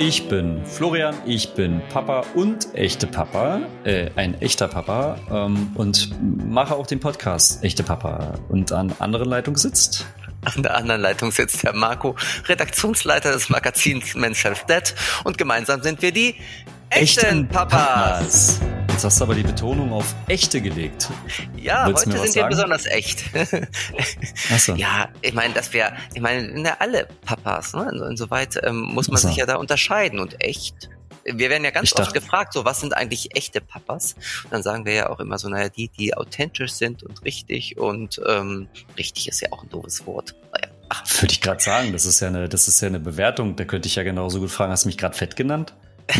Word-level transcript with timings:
Ich 0.00 0.28
bin 0.28 0.64
Florian, 0.64 1.16
ich 1.26 1.54
bin 1.54 1.82
Papa 1.88 2.22
und 2.34 2.72
echte 2.74 3.08
Papa, 3.08 3.62
äh, 3.82 4.10
ein 4.14 4.40
echter 4.40 4.68
Papa 4.68 5.18
ähm, 5.28 5.72
und 5.74 6.10
mache 6.48 6.76
auch 6.76 6.86
den 6.86 7.00
Podcast 7.00 7.64
Echte 7.64 7.82
Papa. 7.82 8.34
Und 8.48 8.70
an 8.70 8.94
anderen 9.00 9.28
Leitung 9.28 9.56
sitzt 9.56 10.06
an 10.44 10.62
der 10.62 10.76
anderen 10.76 11.00
Leitung 11.00 11.32
sitzt 11.32 11.64
Herr 11.64 11.74
Marco, 11.74 12.14
Redaktionsleiter 12.46 13.32
des 13.32 13.50
Magazins 13.50 14.14
Men's 14.14 14.44
Health 14.44 14.68
Dead 14.68 14.94
und 15.24 15.36
gemeinsam 15.36 15.82
sind 15.82 16.00
wir 16.00 16.12
die 16.12 16.36
echten, 16.90 17.24
echten 17.24 17.48
Papas. 17.48 18.60
Papas. 18.60 18.77
Jetzt 18.98 19.04
hast 19.04 19.20
du 19.20 19.26
aber 19.26 19.36
die 19.36 19.44
Betonung 19.44 19.92
auf 19.92 20.12
echte 20.26 20.60
gelegt. 20.60 21.08
Ja, 21.56 21.86
Willst 21.86 22.04
heute 22.04 22.18
sind 22.18 22.34
wir 22.34 22.48
besonders 22.48 22.84
echt. 22.86 23.22
So. 24.58 24.74
Ja, 24.74 25.08
ich 25.22 25.34
meine, 25.34 25.54
dass 25.54 25.72
wir, 25.72 25.92
ich 26.14 26.20
meine, 26.20 26.60
ja 26.62 26.76
alle 26.80 27.06
Papas, 27.24 27.74
ne? 27.74 27.92
Insoweit 28.10 28.58
ähm, 28.64 28.80
muss 28.80 29.06
man 29.06 29.18
so. 29.18 29.28
sich 29.28 29.36
ja 29.36 29.46
da 29.46 29.54
unterscheiden 29.54 30.18
und 30.18 30.42
echt. 30.42 30.90
Wir 31.24 31.48
werden 31.48 31.62
ja 31.62 31.70
ganz 31.70 31.90
ich 31.90 31.92
oft 31.92 32.08
dachte, 32.08 32.18
gefragt, 32.18 32.52
so 32.52 32.64
was 32.64 32.80
sind 32.80 32.92
eigentlich 32.96 33.36
echte 33.36 33.60
Papas? 33.60 34.14
Und 34.42 34.52
dann 34.52 34.64
sagen 34.64 34.84
wir 34.84 34.94
ja 34.94 35.10
auch 35.10 35.20
immer 35.20 35.38
so, 35.38 35.48
naja, 35.48 35.68
die, 35.68 35.90
die 35.90 36.16
authentisch 36.16 36.72
sind 36.72 37.04
und 37.04 37.24
richtig 37.24 37.78
und 37.78 38.20
ähm, 38.26 38.66
richtig 38.96 39.28
ist 39.28 39.40
ja 39.42 39.52
auch 39.52 39.62
ein 39.62 39.68
doofes 39.68 40.06
Wort. 40.06 40.34
Naja. 40.52 40.66
Ach. 40.88 41.04
Würde 41.20 41.32
ich 41.32 41.40
gerade 41.40 41.62
sagen, 41.62 41.92
das 41.92 42.04
ist 42.04 42.18
ja 42.18 42.26
eine, 42.26 42.48
das 42.48 42.66
ist 42.66 42.80
ja 42.80 42.88
eine 42.88 42.98
Bewertung. 42.98 43.54
Da 43.54 43.64
könnte 43.64 43.86
ich 43.86 43.94
ja 43.94 44.02
genauso 44.02 44.40
gut 44.40 44.50
fragen, 44.50 44.72
hast 44.72 44.86
du 44.86 44.88
mich 44.88 44.98
gerade 44.98 45.16
fett 45.16 45.36
genannt? 45.36 45.72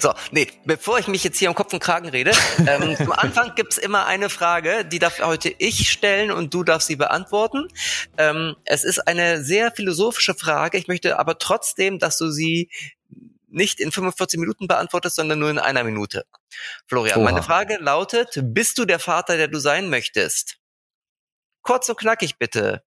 So, 0.00 0.14
nee, 0.30 0.46
bevor 0.64 0.98
ich 0.98 1.08
mich 1.08 1.24
jetzt 1.24 1.38
hier 1.38 1.48
um 1.48 1.54
Kopf 1.54 1.72
und 1.72 1.80
Kragen 1.80 2.08
rede, 2.08 2.30
ähm, 2.66 2.96
zum 2.96 3.10
Anfang 3.10 3.54
gibt's 3.56 3.76
immer 3.76 4.06
eine 4.06 4.30
Frage, 4.30 4.84
die 4.84 5.00
darf 5.00 5.20
heute 5.20 5.52
ich 5.58 5.90
stellen 5.90 6.30
und 6.30 6.54
du 6.54 6.62
darfst 6.62 6.86
sie 6.86 6.96
beantworten. 6.96 7.66
Ähm, 8.16 8.54
es 8.64 8.84
ist 8.84 9.00
eine 9.08 9.42
sehr 9.42 9.72
philosophische 9.72 10.34
Frage. 10.34 10.78
Ich 10.78 10.86
möchte 10.86 11.18
aber 11.18 11.38
trotzdem, 11.38 11.98
dass 11.98 12.18
du 12.18 12.30
sie 12.30 12.70
nicht 13.48 13.80
in 13.80 13.90
45 13.90 14.38
Minuten 14.38 14.68
beantwortest, 14.68 15.16
sondern 15.16 15.38
nur 15.38 15.50
in 15.50 15.58
einer 15.58 15.84
Minute. 15.84 16.24
Florian, 16.86 17.18
Oha. 17.18 17.24
meine 17.24 17.42
Frage 17.42 17.78
lautet, 17.80 18.38
bist 18.42 18.78
du 18.78 18.84
der 18.84 18.98
Vater, 18.98 19.36
der 19.36 19.48
du 19.48 19.58
sein 19.58 19.88
möchtest? 19.88 20.58
Kurz 21.62 21.88
und 21.88 21.98
knackig 21.98 22.38
bitte. 22.38 22.82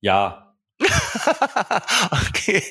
Ja. 0.00 0.41
okay, 2.10 2.62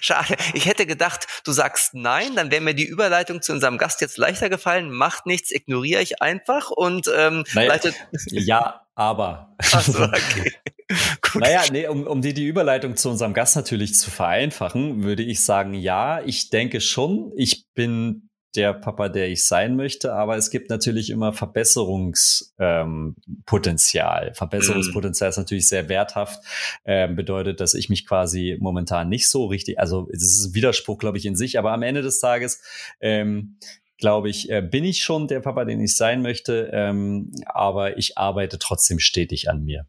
schade. 0.00 0.36
Ich 0.54 0.66
hätte 0.66 0.86
gedacht, 0.86 1.26
du 1.44 1.52
sagst 1.52 1.94
nein, 1.94 2.34
dann 2.34 2.50
wäre 2.50 2.60
mir 2.60 2.74
die 2.74 2.84
Überleitung 2.84 3.42
zu 3.42 3.52
unserem 3.52 3.78
Gast 3.78 4.00
jetzt 4.00 4.18
leichter 4.18 4.48
gefallen. 4.48 4.90
Macht 4.90 5.26
nichts, 5.26 5.50
ignoriere 5.50 6.02
ich 6.02 6.22
einfach 6.22 6.70
und 6.70 7.10
ähm, 7.14 7.44
naja, 7.54 7.68
leitet. 7.68 7.94
Ja, 8.30 8.86
aber. 8.94 9.54
Ach 9.72 9.82
so, 9.82 10.02
okay. 10.02 10.52
naja, 11.34 11.62
nee, 11.70 11.86
um, 11.86 12.06
um 12.06 12.22
die, 12.22 12.34
die 12.34 12.46
Überleitung 12.46 12.96
zu 12.96 13.10
unserem 13.10 13.34
Gast 13.34 13.56
natürlich 13.56 13.94
zu 13.94 14.10
vereinfachen, 14.10 15.02
würde 15.02 15.22
ich 15.22 15.42
sagen, 15.42 15.74
ja, 15.74 16.20
ich 16.22 16.50
denke 16.50 16.80
schon. 16.80 17.32
Ich 17.36 17.66
bin 17.74 18.29
der 18.56 18.74
Papa, 18.74 19.08
der 19.08 19.28
ich 19.28 19.44
sein 19.44 19.76
möchte, 19.76 20.12
aber 20.12 20.36
es 20.36 20.50
gibt 20.50 20.70
natürlich 20.70 21.10
immer 21.10 21.32
Verbesserungspotenzial. 21.32 24.28
Ähm, 24.28 24.34
Verbesserungspotenzial 24.34 25.30
ist 25.30 25.36
natürlich 25.36 25.68
sehr 25.68 25.88
werthaft, 25.88 26.42
ähm, 26.84 27.14
bedeutet, 27.14 27.60
dass 27.60 27.74
ich 27.74 27.88
mich 27.88 28.06
quasi 28.06 28.56
momentan 28.60 29.08
nicht 29.08 29.28
so 29.28 29.46
richtig, 29.46 29.78
also 29.78 30.08
es 30.12 30.22
ist 30.22 30.46
ein 30.46 30.54
Widerspruch, 30.54 30.98
glaube 30.98 31.18
ich, 31.18 31.26
in 31.26 31.36
sich, 31.36 31.58
aber 31.58 31.72
am 31.72 31.82
Ende 31.82 32.02
des 32.02 32.20
Tages 32.20 32.60
ähm, 33.00 33.56
glaube 33.98 34.30
ich, 34.30 34.50
äh, 34.50 34.62
bin 34.62 34.84
ich 34.84 35.02
schon 35.02 35.28
der 35.28 35.40
Papa, 35.40 35.64
den 35.64 35.80
ich 35.80 35.96
sein 35.96 36.22
möchte, 36.22 36.70
ähm, 36.72 37.32
aber 37.44 37.98
ich 37.98 38.18
arbeite 38.18 38.58
trotzdem 38.58 38.98
stetig 38.98 39.48
an 39.48 39.62
mir. 39.62 39.86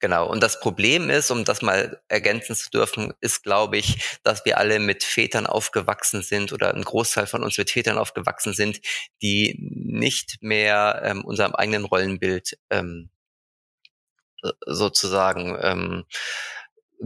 Genau. 0.00 0.28
Und 0.28 0.42
das 0.42 0.60
Problem 0.60 1.10
ist, 1.10 1.30
um 1.30 1.44
das 1.44 1.62
mal 1.62 2.00
ergänzen 2.08 2.54
zu 2.56 2.70
dürfen, 2.70 3.12
ist, 3.20 3.42
glaube 3.42 3.78
ich, 3.78 4.18
dass 4.22 4.44
wir 4.44 4.58
alle 4.58 4.78
mit 4.78 5.04
Vätern 5.04 5.46
aufgewachsen 5.46 6.22
sind 6.22 6.52
oder 6.52 6.74
ein 6.74 6.82
Großteil 6.82 7.26
von 7.26 7.42
uns 7.42 7.58
mit 7.58 7.70
Vätern 7.70 7.98
aufgewachsen 7.98 8.52
sind, 8.54 8.80
die 9.22 9.56
nicht 9.60 10.38
mehr 10.42 11.02
ähm, 11.04 11.24
unserem 11.24 11.54
eigenen 11.54 11.84
Rollenbild 11.84 12.58
ähm, 12.70 13.10
sozusagen 14.66 15.56
ähm, 15.60 16.04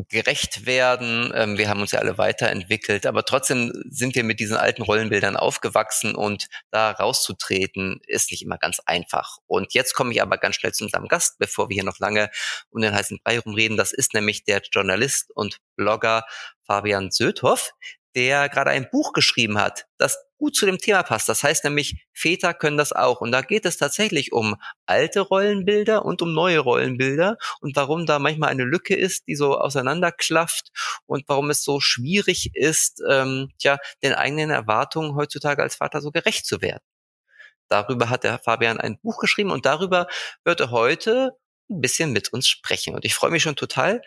gerecht 0.08 0.66
werden. 0.66 1.32
Ähm, 1.34 1.58
wir 1.58 1.68
haben 1.68 1.80
uns 1.80 1.92
ja 1.92 2.00
alle 2.00 2.18
weiterentwickelt, 2.18 3.06
aber 3.06 3.24
trotzdem 3.24 3.72
sind 3.88 4.14
wir 4.14 4.24
mit 4.24 4.40
diesen 4.40 4.56
alten 4.56 4.82
Rollenbildern 4.82 5.36
aufgewachsen 5.36 6.14
und 6.14 6.46
da 6.70 6.90
rauszutreten 6.92 8.00
ist 8.06 8.30
nicht 8.30 8.42
immer 8.42 8.58
ganz 8.58 8.80
einfach. 8.86 9.38
Und 9.46 9.74
jetzt 9.74 9.94
komme 9.94 10.12
ich 10.12 10.22
aber 10.22 10.38
ganz 10.38 10.56
schnell 10.56 10.72
zu 10.72 10.84
unserem 10.84 11.08
Gast, 11.08 11.38
bevor 11.38 11.68
wir 11.68 11.74
hier 11.74 11.84
noch 11.84 11.98
lange 11.98 12.30
um 12.70 12.80
den 12.80 12.94
heißen 12.94 13.18
Brei 13.24 13.38
rumreden. 13.38 13.76
Das 13.76 13.92
ist 13.92 14.14
nämlich 14.14 14.44
der 14.44 14.62
Journalist 14.72 15.30
und 15.34 15.58
Blogger 15.76 16.24
Fabian 16.66 17.10
Söthoff, 17.10 17.72
der 18.14 18.48
gerade 18.48 18.70
ein 18.70 18.88
Buch 18.90 19.12
geschrieben 19.12 19.58
hat, 19.58 19.86
das 19.98 20.18
gut 20.40 20.56
zu 20.56 20.66
dem 20.66 20.78
Thema 20.78 21.02
passt. 21.02 21.28
Das 21.28 21.42
heißt 21.42 21.64
nämlich, 21.64 22.06
Väter 22.12 22.54
können 22.54 22.78
das 22.78 22.92
auch. 22.92 23.20
Und 23.20 23.30
da 23.30 23.42
geht 23.42 23.66
es 23.66 23.76
tatsächlich 23.76 24.32
um 24.32 24.56
alte 24.86 25.20
Rollenbilder 25.20 26.04
und 26.04 26.22
um 26.22 26.32
neue 26.32 26.58
Rollenbilder 26.58 27.36
und 27.60 27.76
warum 27.76 28.06
da 28.06 28.18
manchmal 28.18 28.48
eine 28.48 28.64
Lücke 28.64 28.96
ist, 28.96 29.28
die 29.28 29.36
so 29.36 29.56
auseinanderklafft 29.58 30.70
und 31.06 31.24
warum 31.28 31.50
es 31.50 31.62
so 31.62 31.78
schwierig 31.78 32.50
ist, 32.54 33.02
ähm, 33.08 33.50
tja, 33.58 33.78
den 34.02 34.14
eigenen 34.14 34.50
Erwartungen 34.50 35.14
heutzutage 35.14 35.62
als 35.62 35.76
Vater 35.76 36.00
so 36.00 36.10
gerecht 36.10 36.46
zu 36.46 36.62
werden. 36.62 36.82
Darüber 37.68 38.08
hat 38.08 38.24
der 38.24 38.38
Fabian 38.38 38.80
ein 38.80 38.98
Buch 38.98 39.20
geschrieben 39.20 39.50
und 39.50 39.66
darüber 39.66 40.08
wird 40.42 40.60
er 40.60 40.70
heute 40.70 41.32
ein 41.68 41.80
bisschen 41.80 42.12
mit 42.12 42.32
uns 42.32 42.48
sprechen. 42.48 42.94
Und 42.94 43.04
ich 43.04 43.14
freue 43.14 43.30
mich 43.30 43.42
schon 43.42 43.56
total, 43.56 44.02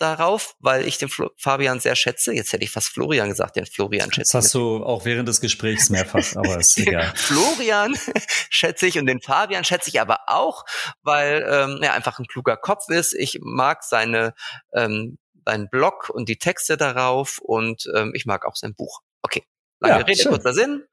darauf, 0.00 0.56
weil 0.58 0.86
ich 0.86 0.98
den 0.98 1.08
Flo 1.08 1.30
Fabian 1.36 1.78
sehr 1.78 1.94
schätze. 1.94 2.32
Jetzt 2.32 2.52
hätte 2.52 2.64
ich 2.64 2.70
fast 2.70 2.88
Florian 2.88 3.28
gesagt, 3.28 3.56
den 3.56 3.66
Florian 3.66 4.12
schätze. 4.12 4.32
Das 4.32 4.44
hast 4.44 4.54
du 4.54 4.84
auch 4.84 5.04
während 5.04 5.28
des 5.28 5.40
Gesprächs 5.40 5.90
mehrfach, 5.90 6.36
aber 6.36 6.58
ist 6.58 6.76
egal. 6.78 7.12
Florian 7.14 7.94
schätze 8.50 8.86
ich 8.86 8.98
und 8.98 9.06
den 9.06 9.20
Fabian 9.20 9.64
schätze 9.64 9.90
ich 9.90 10.00
aber 10.00 10.20
auch, 10.26 10.64
weil 11.02 11.46
ähm, 11.48 11.78
er 11.82 11.94
einfach 11.94 12.18
ein 12.18 12.26
kluger 12.26 12.56
Kopf 12.56 12.88
ist. 12.88 13.14
Ich 13.14 13.38
mag 13.42 13.84
seine 13.84 14.34
ähm, 14.72 15.18
seinen 15.44 15.68
Blog 15.68 16.10
und 16.10 16.28
die 16.28 16.38
Texte 16.38 16.76
darauf 16.76 17.38
und 17.38 17.88
ähm, 17.94 18.12
ich 18.14 18.26
mag 18.26 18.46
auch 18.46 18.56
sein 18.56 18.74
Buch. 18.74 19.00
Okay, 19.22 19.44
lange 19.80 20.00
ja, 20.00 20.04
Rede, 20.04 20.22
schön. 20.22 20.32
kurzer 20.32 20.54
Sinn. 20.54 20.84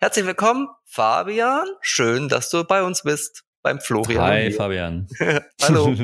Herzlich 0.00 0.26
willkommen, 0.26 0.68
Fabian. 0.84 1.66
Schön, 1.80 2.28
dass 2.28 2.50
du 2.50 2.64
bei 2.64 2.82
uns 2.82 3.02
bist, 3.02 3.44
beim 3.62 3.80
Florian. 3.80 4.22
Hi, 4.22 4.52
Fabian. 4.52 5.08
Hallo. 5.62 5.94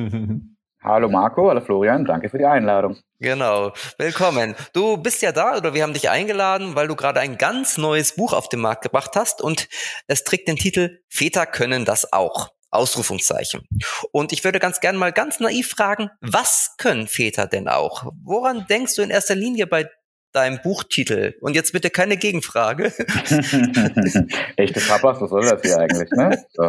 Hallo 0.82 1.10
Marco, 1.10 1.46
hallo 1.50 1.60
Florian, 1.60 2.06
danke 2.06 2.30
für 2.30 2.38
die 2.38 2.46
Einladung. 2.46 2.96
Genau, 3.18 3.74
willkommen. 3.98 4.54
Du 4.72 4.96
bist 4.96 5.20
ja 5.20 5.30
da 5.30 5.58
oder 5.58 5.74
wir 5.74 5.82
haben 5.82 5.92
dich 5.92 6.08
eingeladen, 6.08 6.74
weil 6.74 6.88
du 6.88 6.96
gerade 6.96 7.20
ein 7.20 7.36
ganz 7.36 7.76
neues 7.76 8.16
Buch 8.16 8.32
auf 8.32 8.48
den 8.48 8.60
Markt 8.60 8.84
gebracht 8.84 9.10
hast 9.14 9.42
und 9.42 9.68
es 10.06 10.24
trägt 10.24 10.48
den 10.48 10.56
Titel 10.56 11.00
Väter 11.10 11.44
können 11.44 11.84
das 11.84 12.14
auch. 12.14 12.48
Ausrufungszeichen. 12.70 13.66
Und 14.12 14.32
ich 14.32 14.42
würde 14.42 14.58
ganz 14.58 14.80
gern 14.80 14.96
mal 14.96 15.12
ganz 15.12 15.38
naiv 15.38 15.68
fragen, 15.68 16.08
was 16.20 16.76
können 16.78 17.08
Väter 17.08 17.46
denn 17.46 17.68
auch? 17.68 18.12
Woran 18.24 18.64
denkst 18.70 18.94
du 18.94 19.02
in 19.02 19.10
erster 19.10 19.34
Linie 19.34 19.66
bei 19.66 19.90
deinem 20.32 20.60
Buchtitel? 20.62 21.34
Und 21.40 21.56
jetzt 21.56 21.72
bitte 21.72 21.90
keine 21.90 22.16
Gegenfrage. 22.16 22.84
echte 24.56 24.80
Papas, 24.80 25.20
was 25.20 25.30
soll 25.30 25.44
das 25.44 25.60
hier 25.62 25.78
eigentlich, 25.78 26.10
ne? 26.12 26.42
So. 26.52 26.62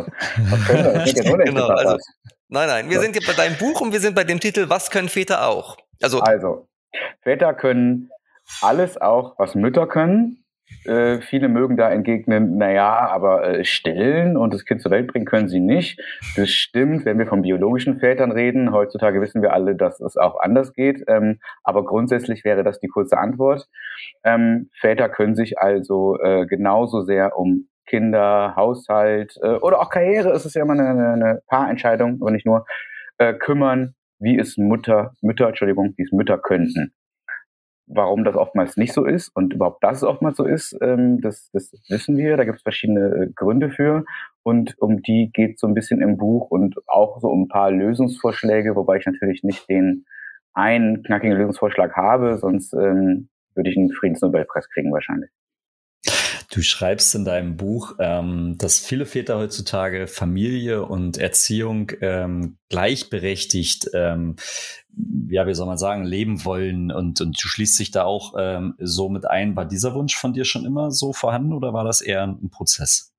Was 0.49 0.65
können 0.65 0.83
wir? 0.83 1.05
Ich 1.05 1.13
denke, 1.13 1.43
genau, 1.43 1.67
also, 1.67 1.97
Nein, 2.53 2.67
nein, 2.67 2.89
wir 2.89 2.97
so. 2.97 3.03
sind 3.03 3.15
hier 3.15 3.25
bei 3.25 3.31
deinem 3.31 3.57
Buch 3.57 3.79
und 3.79 3.93
wir 3.93 4.01
sind 4.01 4.13
bei 4.13 4.25
dem 4.25 4.41
Titel 4.41 4.65
Was 4.67 4.91
können 4.91 5.07
Väter 5.07 5.47
auch? 5.47 5.77
Also, 6.01 6.19
also 6.19 6.67
Väter 7.21 7.53
können 7.53 8.09
alles 8.61 8.99
auch, 8.99 9.39
was 9.39 9.55
Mütter 9.55 9.87
können. 9.87 10.43
Äh, 10.83 11.21
viele 11.21 11.47
mögen 11.47 11.77
da 11.77 11.89
entgegnen, 11.89 12.57
naja, 12.57 13.07
aber 13.09 13.47
äh, 13.47 13.63
stillen 13.63 14.35
und 14.35 14.53
das 14.53 14.65
Kind 14.65 14.81
zur 14.81 14.91
Welt 14.91 15.07
bringen 15.07 15.25
können 15.25 15.47
sie 15.47 15.61
nicht. 15.61 16.01
Das 16.35 16.49
stimmt, 16.49 17.05
wenn 17.05 17.19
wir 17.19 17.27
von 17.27 17.41
biologischen 17.41 17.99
Vätern 17.99 18.33
reden. 18.33 18.73
Heutzutage 18.73 19.21
wissen 19.21 19.41
wir 19.41 19.53
alle, 19.53 19.75
dass 19.75 20.01
es 20.01 20.17
auch 20.17 20.37
anders 20.41 20.73
geht. 20.73 21.05
Ähm, 21.07 21.39
aber 21.63 21.85
grundsätzlich 21.85 22.43
wäre 22.43 22.63
das 22.65 22.81
die 22.81 22.89
kurze 22.89 23.17
Antwort. 23.17 23.69
Ähm, 24.25 24.69
Väter 24.73 25.07
können 25.07 25.35
sich 25.35 25.57
also 25.57 26.19
äh, 26.19 26.45
genauso 26.47 27.03
sehr 27.03 27.37
um 27.37 27.69
Kinder, 27.91 28.55
Haushalt 28.55 29.37
äh, 29.43 29.55
oder 29.55 29.81
auch 29.81 29.89
Karriere 29.89 30.31
ist 30.31 30.45
es 30.45 30.53
ja 30.53 30.61
immer 30.61 30.73
eine, 30.73 31.11
eine 31.11 31.41
Paarentscheidung, 31.47 32.19
aber 32.21 32.31
nicht 32.31 32.45
nur, 32.45 32.65
äh, 33.17 33.33
kümmern, 33.33 33.95
wie 34.19 34.39
es 34.39 34.57
Mutter, 34.57 35.13
Mütter, 35.21 35.49
Entschuldigung, 35.49 35.93
wie 35.97 36.03
es 36.03 36.11
Mütter 36.13 36.37
könnten. 36.37 36.93
Warum 37.85 38.23
das 38.23 38.37
oftmals 38.37 38.77
nicht 38.77 38.93
so 38.93 39.05
ist 39.05 39.29
und 39.35 39.53
überhaupt, 39.53 39.83
dass 39.83 39.97
es 39.97 40.03
oftmals 40.03 40.37
so 40.37 40.45
ist, 40.45 40.77
ähm, 40.81 41.19
das, 41.19 41.49
das 41.51 41.73
wissen 41.89 42.15
wir. 42.15 42.37
Da 42.37 42.45
gibt 42.45 42.57
es 42.57 42.63
verschiedene 42.63 43.25
äh, 43.25 43.31
Gründe 43.35 43.69
für 43.69 44.05
und 44.43 44.75
um 44.79 45.01
die 45.01 45.29
geht 45.33 45.59
so 45.59 45.67
ein 45.67 45.73
bisschen 45.73 46.01
im 46.01 46.15
Buch 46.15 46.49
und 46.49 46.77
auch 46.87 47.19
so 47.19 47.27
um 47.27 47.43
ein 47.43 47.47
paar 47.49 47.71
Lösungsvorschläge, 47.71 48.77
wobei 48.77 48.97
ich 48.97 49.05
natürlich 49.05 49.43
nicht 49.43 49.69
den 49.69 50.05
einen 50.53 51.03
knackigen 51.03 51.35
Lösungsvorschlag 51.35 51.93
habe, 51.97 52.37
sonst 52.37 52.73
ähm, 52.73 53.27
würde 53.53 53.69
ich 53.69 53.77
einen 53.77 53.91
Friedensnobelpreis 53.91 54.69
kriegen 54.69 54.93
wahrscheinlich. 54.93 55.29
Du 56.53 56.61
schreibst 56.61 57.15
in 57.15 57.23
deinem 57.23 57.55
Buch, 57.55 57.95
ähm, 57.99 58.55
dass 58.57 58.79
viele 58.79 59.05
Väter 59.05 59.37
heutzutage 59.37 60.07
Familie 60.07 60.85
und 60.85 61.17
Erziehung 61.17 61.93
ähm, 62.01 62.57
gleichberechtigt, 62.67 63.89
ähm, 63.93 64.35
ja, 65.29 65.47
wie 65.47 65.53
soll 65.53 65.67
man 65.67 65.77
sagen, 65.77 66.03
leben 66.03 66.43
wollen 66.43 66.91
und, 66.91 67.21
und 67.21 67.41
du 67.41 67.47
schließt 67.47 67.79
dich 67.79 67.91
da 67.91 68.03
auch 68.03 68.33
ähm, 68.37 68.75
so 68.79 69.07
mit 69.07 69.25
ein. 69.25 69.55
War 69.55 69.65
dieser 69.65 69.95
Wunsch 69.95 70.17
von 70.17 70.33
dir 70.33 70.43
schon 70.43 70.65
immer 70.65 70.91
so 70.91 71.13
vorhanden 71.13 71.53
oder 71.53 71.71
war 71.71 71.85
das 71.85 72.01
eher 72.01 72.23
ein 72.23 72.49
Prozess? 72.49 73.13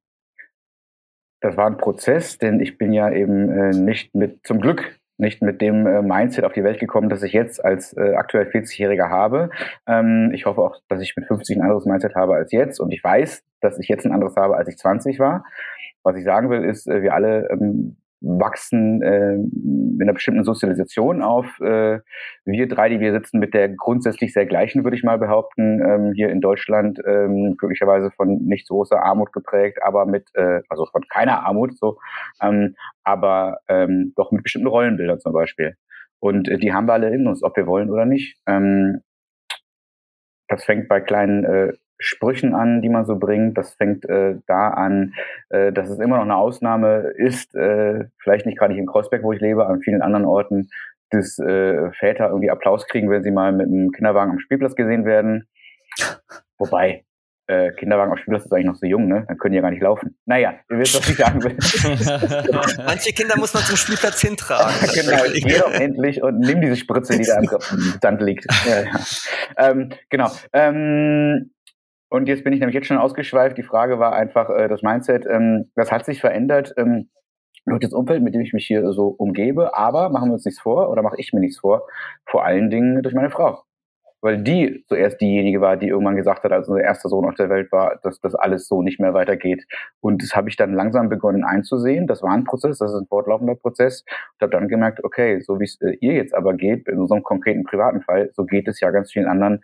Das 1.40 1.56
war 1.56 1.66
ein 1.66 1.78
Prozess, 1.78 2.36
denn 2.36 2.60
ich 2.60 2.76
bin 2.76 2.92
ja 2.92 3.10
eben 3.10 3.48
äh, 3.48 3.70
nicht 3.70 4.14
mit, 4.14 4.46
zum 4.46 4.60
Glück 4.60 5.00
nicht 5.22 5.40
mit 5.40 5.62
dem 5.62 5.86
äh, 5.86 6.02
Mindset 6.02 6.44
auf 6.44 6.52
die 6.52 6.64
Welt 6.64 6.78
gekommen, 6.78 7.08
das 7.08 7.22
ich 7.22 7.32
jetzt 7.32 7.64
als 7.64 7.96
äh, 7.96 8.14
aktuell 8.14 8.48
40-Jähriger 8.48 9.08
habe. 9.08 9.48
Ähm, 9.86 10.30
ich 10.34 10.44
hoffe 10.44 10.60
auch, 10.60 10.76
dass 10.88 11.00
ich 11.00 11.16
mit 11.16 11.26
50 11.26 11.56
ein 11.56 11.62
anderes 11.62 11.86
Mindset 11.86 12.14
habe 12.14 12.34
als 12.34 12.52
jetzt 12.52 12.78
und 12.78 12.92
ich 12.92 13.02
weiß, 13.02 13.42
dass 13.62 13.78
ich 13.78 13.88
jetzt 13.88 14.04
ein 14.04 14.12
anderes 14.12 14.36
habe, 14.36 14.56
als 14.56 14.68
ich 14.68 14.76
20 14.76 15.18
war. 15.18 15.44
Was 16.02 16.16
ich 16.16 16.24
sagen 16.24 16.50
will, 16.50 16.64
ist, 16.64 16.86
äh, 16.86 17.00
wir 17.00 17.14
alle 17.14 17.48
ähm, 17.50 17.96
wachsen 18.22 19.02
äh, 19.02 19.34
in 19.34 19.98
einer 20.00 20.12
bestimmten 20.12 20.44
Sozialisation 20.44 21.22
auf. 21.22 21.46
Äh, 21.60 22.00
wir 22.44 22.68
drei, 22.68 22.88
die 22.88 23.00
wir 23.00 23.12
sitzen, 23.12 23.38
mit 23.38 23.52
der 23.52 23.68
grundsätzlich 23.68 24.32
sehr 24.32 24.46
gleichen, 24.46 24.84
würde 24.84 24.96
ich 24.96 25.02
mal 25.02 25.18
behaupten, 25.18 25.80
ähm, 25.80 26.12
hier 26.14 26.30
in 26.30 26.40
Deutschland, 26.40 27.00
ähm, 27.06 27.56
glücklicherweise 27.58 28.10
von 28.12 28.44
nicht 28.44 28.66
so 28.66 28.74
großer 28.74 29.02
Armut 29.02 29.32
geprägt, 29.32 29.78
aber 29.82 30.06
mit, 30.06 30.28
äh, 30.34 30.60
also 30.68 30.86
von 30.86 31.02
keiner 31.08 31.44
Armut 31.44 31.76
so, 31.76 31.98
ähm, 32.40 32.74
aber 33.04 33.58
ähm, 33.68 34.12
doch 34.16 34.30
mit 34.30 34.42
bestimmten 34.44 34.68
Rollenbildern 34.68 35.20
zum 35.20 35.32
Beispiel. 35.32 35.76
Und 36.20 36.48
äh, 36.48 36.58
die 36.58 36.72
haben 36.72 36.86
wir 36.86 36.94
alle 36.94 37.12
in 37.12 37.26
uns, 37.26 37.42
ob 37.42 37.56
wir 37.56 37.66
wollen 37.66 37.90
oder 37.90 38.06
nicht. 38.06 38.38
Ähm, 38.46 39.00
das 40.48 40.64
fängt 40.64 40.88
bei 40.88 41.00
kleinen 41.00 41.44
äh, 41.44 41.72
Sprüchen 42.02 42.54
an, 42.54 42.82
die 42.82 42.88
man 42.88 43.06
so 43.06 43.16
bringt. 43.16 43.56
Das 43.56 43.74
fängt 43.74 44.04
äh, 44.08 44.36
da 44.46 44.68
an, 44.68 45.14
äh, 45.50 45.72
dass 45.72 45.88
es 45.88 45.98
immer 45.98 46.16
noch 46.16 46.24
eine 46.24 46.36
Ausnahme 46.36 47.12
ist, 47.16 47.54
äh, 47.54 48.04
vielleicht 48.18 48.46
nicht 48.46 48.58
gerade 48.58 48.72
nicht 48.72 48.80
in 48.80 48.86
Kreuzberg, 48.86 49.22
wo 49.22 49.32
ich 49.32 49.40
lebe, 49.40 49.66
an 49.66 49.80
vielen 49.80 50.02
anderen 50.02 50.26
Orten, 50.26 50.68
dass 51.10 51.38
äh, 51.38 51.90
Väter 51.92 52.28
irgendwie 52.28 52.50
Applaus 52.50 52.86
kriegen, 52.86 53.10
wenn 53.10 53.22
sie 53.22 53.30
mal 53.30 53.52
mit 53.52 53.66
einem 53.66 53.92
Kinderwagen 53.92 54.32
am 54.32 54.38
Spielplatz 54.38 54.74
gesehen 54.74 55.04
werden. 55.04 55.46
Wobei, 56.58 57.04
äh, 57.48 57.72
Kinderwagen 57.72 58.12
am 58.12 58.18
Spielplatz 58.18 58.46
ist 58.46 58.52
eigentlich 58.52 58.66
noch 58.66 58.76
so 58.76 58.86
jung, 58.86 59.08
ne? 59.08 59.24
Dann 59.28 59.36
können 59.36 59.52
die 59.52 59.56
ja 59.56 59.62
gar 59.62 59.70
nicht 59.70 59.82
laufen. 59.82 60.16
Naja, 60.26 60.54
ihr 60.70 60.78
wisst, 60.78 60.96
was 60.96 61.08
ich 61.08 61.16
sagen 61.16 61.42
will. 61.42 61.56
Manche 62.86 63.12
Kinder 63.12 63.36
muss 63.36 63.52
man 63.52 63.62
zum 63.64 63.76
Spielplatz 63.76 64.20
hintragen. 64.20 64.74
genau, 64.94 65.22
geh 65.32 65.58
doch 65.58 65.72
endlich 65.72 66.22
und 66.22 66.38
nimm 66.38 66.60
diese 66.60 66.76
Spritze, 66.76 67.18
die 67.18 67.24
da 67.24 67.36
am 67.36 67.48
Stand 67.96 68.22
liegt. 68.22 68.46
Ja, 68.66 68.82
ja. 68.82 68.90
Ähm, 69.58 69.90
genau. 70.08 70.30
Ähm, 70.52 71.50
und 72.12 72.28
jetzt 72.28 72.44
bin 72.44 72.52
ich 72.52 72.60
nämlich 72.60 72.74
jetzt 72.74 72.86
schon 72.86 72.98
ausgeschweift. 72.98 73.56
Die 73.56 73.62
Frage 73.62 73.98
war 73.98 74.12
einfach 74.12 74.50
äh, 74.50 74.68
das 74.68 74.82
Mindset. 74.82 75.24
Ähm, 75.24 75.70
das 75.74 75.90
hat 75.90 76.04
sich 76.04 76.20
verändert 76.20 76.74
ähm, 76.76 77.08
durch 77.64 77.80
das 77.80 77.94
Umfeld, 77.94 78.22
mit 78.22 78.34
dem 78.34 78.42
ich 78.42 78.52
mich 78.52 78.66
hier 78.66 78.92
so 78.92 79.06
umgebe. 79.06 79.74
Aber 79.74 80.10
machen 80.10 80.28
wir 80.28 80.34
uns 80.34 80.44
nichts 80.44 80.60
vor 80.60 80.90
oder 80.90 81.00
mache 81.02 81.16
ich 81.16 81.32
mir 81.32 81.40
nichts 81.40 81.60
vor. 81.60 81.86
Vor 82.26 82.44
allen 82.44 82.68
Dingen 82.68 83.02
durch 83.02 83.14
meine 83.14 83.30
Frau. 83.30 83.62
Weil 84.20 84.42
die 84.42 84.84
zuerst 84.88 85.22
diejenige 85.22 85.62
war, 85.62 85.78
die 85.78 85.88
irgendwann 85.88 86.16
gesagt 86.16 86.44
hat, 86.44 86.52
als 86.52 86.68
unser 86.68 86.82
erster 86.82 87.08
Sohn 87.08 87.24
auf 87.24 87.34
der 87.34 87.48
Welt 87.48 87.72
war, 87.72 87.98
dass 88.02 88.20
das 88.20 88.34
alles 88.34 88.68
so 88.68 88.82
nicht 88.82 89.00
mehr 89.00 89.14
weitergeht. 89.14 89.64
Und 90.00 90.22
das 90.22 90.36
habe 90.36 90.50
ich 90.50 90.56
dann 90.56 90.74
langsam 90.74 91.08
begonnen 91.08 91.44
einzusehen. 91.44 92.06
Das 92.06 92.22
war 92.22 92.32
ein 92.32 92.44
Prozess, 92.44 92.78
das 92.78 92.92
ist 92.92 93.00
ein 93.00 93.06
fortlaufender 93.06 93.54
Prozess. 93.54 94.04
Und 94.34 94.42
habe 94.42 94.52
dann 94.52 94.68
gemerkt, 94.68 95.02
okay, 95.02 95.40
so 95.40 95.58
wie 95.58 95.64
es 95.64 95.80
äh, 95.80 95.96
ihr 96.00 96.12
jetzt 96.12 96.34
aber 96.34 96.52
geht, 96.52 96.88
in 96.88 96.98
unserem 96.98 97.22
konkreten 97.22 97.64
privaten 97.64 98.02
Fall, 98.02 98.30
so 98.34 98.44
geht 98.44 98.68
es 98.68 98.80
ja 98.80 98.90
ganz 98.90 99.10
vielen 99.10 99.26
anderen 99.26 99.62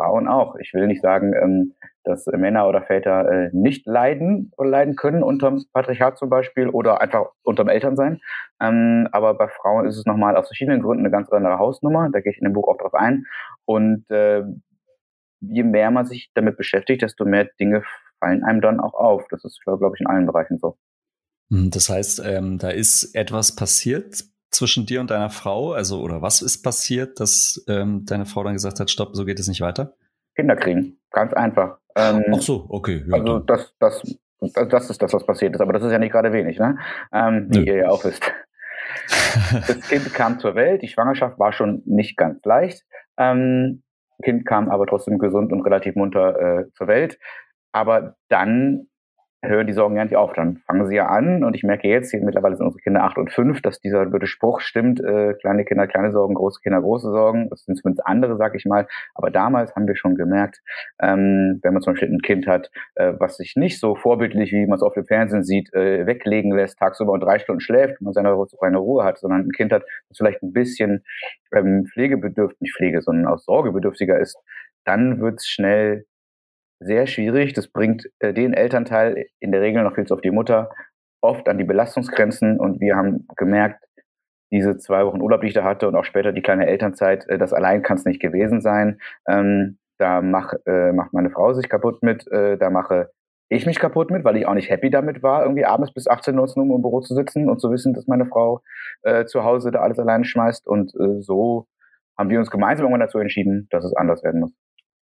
Frauen 0.00 0.28
auch. 0.28 0.56
Ich 0.56 0.72
will 0.72 0.86
nicht 0.86 1.02
sagen, 1.02 1.34
ähm, 1.34 1.74
dass 2.04 2.24
Männer 2.26 2.66
oder 2.66 2.82
Väter 2.82 3.30
äh, 3.30 3.50
nicht 3.52 3.86
leiden 3.86 4.50
oder 4.56 4.70
leiden 4.70 4.96
können 4.96 5.22
unterm 5.22 5.62
Patriarchat 5.74 6.16
zum 6.16 6.30
Beispiel 6.30 6.68
oder 6.68 7.02
einfach 7.02 7.26
unterm 7.42 7.68
Elternsein. 7.68 8.20
Ähm, 8.60 9.08
aber 9.12 9.34
bei 9.34 9.48
Frauen 9.48 9.86
ist 9.86 9.98
es 9.98 10.06
nochmal 10.06 10.36
aus 10.36 10.46
verschiedenen 10.46 10.80
Gründen 10.80 11.04
eine 11.04 11.10
ganz 11.10 11.28
andere 11.30 11.58
Hausnummer. 11.58 12.08
Da 12.10 12.20
gehe 12.20 12.32
ich 12.32 12.38
in 12.38 12.44
dem 12.44 12.54
Buch 12.54 12.68
auch 12.68 12.78
drauf 12.78 12.94
ein. 12.94 13.26
Und 13.66 14.10
äh, 14.10 14.42
je 15.40 15.62
mehr 15.62 15.90
man 15.90 16.06
sich 16.06 16.30
damit 16.34 16.56
beschäftigt, 16.56 17.02
desto 17.02 17.26
mehr 17.26 17.48
Dinge 17.60 17.82
fallen 18.18 18.42
einem 18.42 18.62
dann 18.62 18.80
auch 18.80 18.94
auf. 18.94 19.26
Das 19.30 19.44
ist, 19.44 19.60
glaube 19.62 19.92
ich, 19.94 20.00
in 20.00 20.06
allen 20.06 20.26
Bereichen 20.26 20.58
so. 20.58 20.78
Hm, 21.50 21.70
das 21.70 21.90
heißt, 21.90 22.22
ähm, 22.24 22.58
da 22.58 22.70
ist 22.70 23.14
etwas 23.14 23.54
passiert 23.54 24.24
zwischen 24.50 24.86
dir 24.86 25.00
und 25.00 25.10
deiner 25.10 25.30
Frau? 25.30 25.72
Also, 25.72 26.00
oder 26.00 26.22
was 26.22 26.42
ist 26.42 26.62
passiert, 26.62 27.20
dass 27.20 27.64
ähm, 27.68 28.04
deine 28.04 28.26
Frau 28.26 28.44
dann 28.44 28.54
gesagt 28.54 28.80
hat, 28.80 28.90
stopp, 28.90 29.14
so 29.14 29.24
geht 29.24 29.38
es 29.38 29.48
nicht 29.48 29.60
weiter? 29.60 29.94
Kinder 30.34 30.56
kriegen. 30.56 30.98
Ganz 31.10 31.32
einfach. 31.32 31.78
Ähm, 31.96 32.24
Ach 32.34 32.40
so, 32.42 32.66
okay. 32.68 33.04
Ja, 33.06 33.14
also 33.14 33.38
das, 33.40 33.74
das, 33.78 34.02
das, 34.40 34.68
das 34.68 34.90
ist 34.90 35.02
das, 35.02 35.12
was 35.12 35.26
passiert 35.26 35.54
ist. 35.54 35.60
Aber 35.60 35.72
das 35.72 35.82
ist 35.82 35.92
ja 35.92 35.98
nicht 35.98 36.12
gerade 36.12 36.32
wenig, 36.32 36.58
ne? 36.58 36.78
Ähm, 37.12 37.48
wie 37.50 37.66
ihr 37.66 37.76
ja 37.76 37.88
auch 37.88 38.04
wisst. 38.04 38.22
das 39.66 39.80
Kind 39.88 40.12
kam 40.14 40.38
zur 40.38 40.54
Welt. 40.54 40.82
Die 40.82 40.88
Schwangerschaft 40.88 41.38
war 41.38 41.52
schon 41.52 41.82
nicht 41.84 42.16
ganz 42.16 42.44
leicht. 42.44 42.84
Ähm, 43.18 43.82
kind 44.22 44.46
kam 44.46 44.68
aber 44.68 44.86
trotzdem 44.86 45.18
gesund 45.18 45.52
und 45.52 45.62
relativ 45.62 45.94
munter 45.94 46.38
äh, 46.40 46.70
zur 46.72 46.86
Welt. 46.86 47.18
Aber 47.72 48.16
dann 48.28 48.88
hören 49.42 49.66
die 49.66 49.72
Sorgen 49.72 49.96
ja 49.96 50.04
nicht 50.04 50.16
auf. 50.16 50.32
Dann 50.34 50.58
fangen 50.66 50.86
sie 50.86 50.96
ja 50.96 51.06
an 51.06 51.44
und 51.44 51.54
ich 51.54 51.62
merke 51.62 51.88
jetzt, 51.88 52.10
hier 52.10 52.20
mittlerweile 52.20 52.56
sind 52.56 52.66
unsere 52.66 52.82
Kinder 52.82 53.02
acht 53.04 53.16
und 53.16 53.32
fünf, 53.32 53.62
dass 53.62 53.80
dieser 53.80 54.06
blöde 54.06 54.26
Spruch 54.26 54.60
stimmt, 54.60 55.00
äh, 55.00 55.34
kleine 55.34 55.64
Kinder, 55.64 55.86
kleine 55.86 56.12
Sorgen, 56.12 56.34
große 56.34 56.60
Kinder, 56.60 56.80
große 56.80 57.10
Sorgen. 57.10 57.48
Das 57.48 57.64
sind 57.64 57.76
zumindest 57.76 58.06
andere, 58.06 58.36
sag 58.36 58.54
ich 58.54 58.66
mal. 58.66 58.86
Aber 59.14 59.30
damals 59.30 59.74
haben 59.74 59.86
wir 59.86 59.96
schon 59.96 60.14
gemerkt, 60.14 60.60
ähm, 61.00 61.60
wenn 61.62 61.72
man 61.72 61.82
zum 61.82 61.94
Beispiel 61.94 62.12
ein 62.12 62.20
Kind 62.20 62.46
hat, 62.46 62.70
äh, 62.96 63.14
was 63.18 63.36
sich 63.36 63.56
nicht 63.56 63.80
so 63.80 63.94
vorbildlich, 63.94 64.52
wie 64.52 64.66
man 64.66 64.76
es 64.76 64.82
auf 64.82 64.94
dem 64.94 65.06
Fernsehen 65.06 65.44
sieht, 65.44 65.72
äh, 65.72 66.06
weglegen 66.06 66.52
lässt, 66.54 66.78
tagsüber 66.78 67.12
und 67.12 67.20
drei 67.20 67.38
Stunden 67.38 67.60
schläft, 67.60 68.00
man 68.00 68.12
seine 68.12 68.36
reine 68.60 68.78
Ruhe 68.78 69.04
hat, 69.04 69.18
sondern 69.18 69.42
ein 69.46 69.52
Kind 69.52 69.72
hat, 69.72 69.84
das 70.08 70.18
vielleicht 70.18 70.42
ein 70.42 70.52
bisschen 70.52 71.04
ähm, 71.54 71.86
pflegebedürftig, 71.92 72.60
nicht 72.60 72.76
Pflege, 72.76 73.00
sondern 73.00 73.26
auch 73.26 73.38
sorgebedürftiger 73.38 74.18
ist, 74.18 74.36
dann 74.84 75.20
wird 75.20 75.36
es 75.38 75.46
schnell 75.46 76.04
sehr 76.80 77.06
schwierig. 77.06 77.52
Das 77.52 77.68
bringt 77.68 78.10
äh, 78.18 78.32
den 78.32 78.54
Elternteil 78.54 79.26
in 79.38 79.52
der 79.52 79.60
Regel 79.60 79.82
noch 79.82 79.94
viel 79.94 80.06
zu 80.06 80.14
oft 80.14 80.24
die 80.24 80.30
Mutter 80.30 80.70
oft 81.22 81.48
an 81.48 81.58
die 81.58 81.64
Belastungsgrenzen 81.64 82.58
und 82.58 82.80
wir 82.80 82.96
haben 82.96 83.26
gemerkt, 83.36 83.84
diese 84.50 84.78
zwei 84.78 85.04
Wochen 85.04 85.20
Urlaub, 85.20 85.42
die 85.42 85.48
ich 85.48 85.54
da 85.54 85.62
hatte 85.62 85.86
und 85.86 85.94
auch 85.94 86.04
später 86.04 86.32
die 86.32 86.42
kleine 86.42 86.66
Elternzeit, 86.66 87.28
äh, 87.28 87.38
das 87.38 87.52
allein 87.52 87.82
kann 87.82 87.98
es 87.98 88.04
nicht 88.04 88.20
gewesen 88.20 88.60
sein. 88.60 89.00
Ähm, 89.28 89.78
da 89.98 90.22
mach, 90.22 90.54
äh, 90.66 90.92
macht 90.92 91.12
meine 91.12 91.30
Frau 91.30 91.52
sich 91.52 91.68
kaputt 91.68 92.02
mit, 92.02 92.26
äh, 92.32 92.56
da 92.56 92.70
mache 92.70 93.10
ich 93.50 93.66
mich 93.66 93.78
kaputt 93.78 94.10
mit, 94.10 94.24
weil 94.24 94.36
ich 94.36 94.46
auch 94.46 94.54
nicht 94.54 94.70
happy 94.70 94.90
damit 94.90 95.22
war, 95.22 95.42
irgendwie 95.42 95.64
abends 95.64 95.92
bis 95.92 96.08
18, 96.08 96.34
19 96.34 96.68
Uhr 96.68 96.76
im 96.76 96.82
Büro 96.82 97.00
zu 97.00 97.14
sitzen 97.14 97.50
und 97.50 97.60
zu 97.60 97.70
wissen, 97.70 97.92
dass 97.94 98.06
meine 98.06 98.26
Frau 98.26 98.62
äh, 99.02 99.24
zu 99.26 99.44
Hause 99.44 99.70
da 99.72 99.80
alles 99.80 99.98
alleine 99.98 100.24
schmeißt. 100.24 100.66
Und 100.66 100.94
äh, 100.94 101.20
so 101.20 101.66
haben 102.16 102.30
wir 102.30 102.38
uns 102.38 102.50
gemeinsam 102.50 102.86
irgendwann 102.86 103.06
dazu 103.06 103.18
entschieden, 103.18 103.66
dass 103.70 103.84
es 103.84 103.94
anders 103.94 104.22
werden 104.22 104.40
muss. 104.40 104.52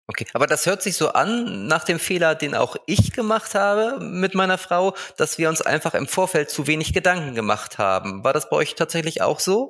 Okay, 0.07 0.25
aber 0.33 0.45
das 0.45 0.67
hört 0.67 0.83
sich 0.83 0.95
so 0.95 1.09
an 1.09 1.67
nach 1.67 1.83
dem 1.83 1.97
Fehler, 1.97 2.35
den 2.35 2.53
auch 2.53 2.75
ich 2.85 3.11
gemacht 3.11 3.55
habe 3.55 4.03
mit 4.03 4.35
meiner 4.35 4.59
Frau, 4.59 4.93
dass 5.17 5.39
wir 5.39 5.49
uns 5.49 5.61
einfach 5.63 5.95
im 5.95 6.05
Vorfeld 6.05 6.51
zu 6.51 6.67
wenig 6.67 6.93
Gedanken 6.93 7.33
gemacht 7.33 7.79
haben. 7.79 8.23
War 8.23 8.33
das 8.33 8.49
bei 8.49 8.57
euch 8.57 8.75
tatsächlich 8.75 9.23
auch 9.23 9.39
so? 9.39 9.69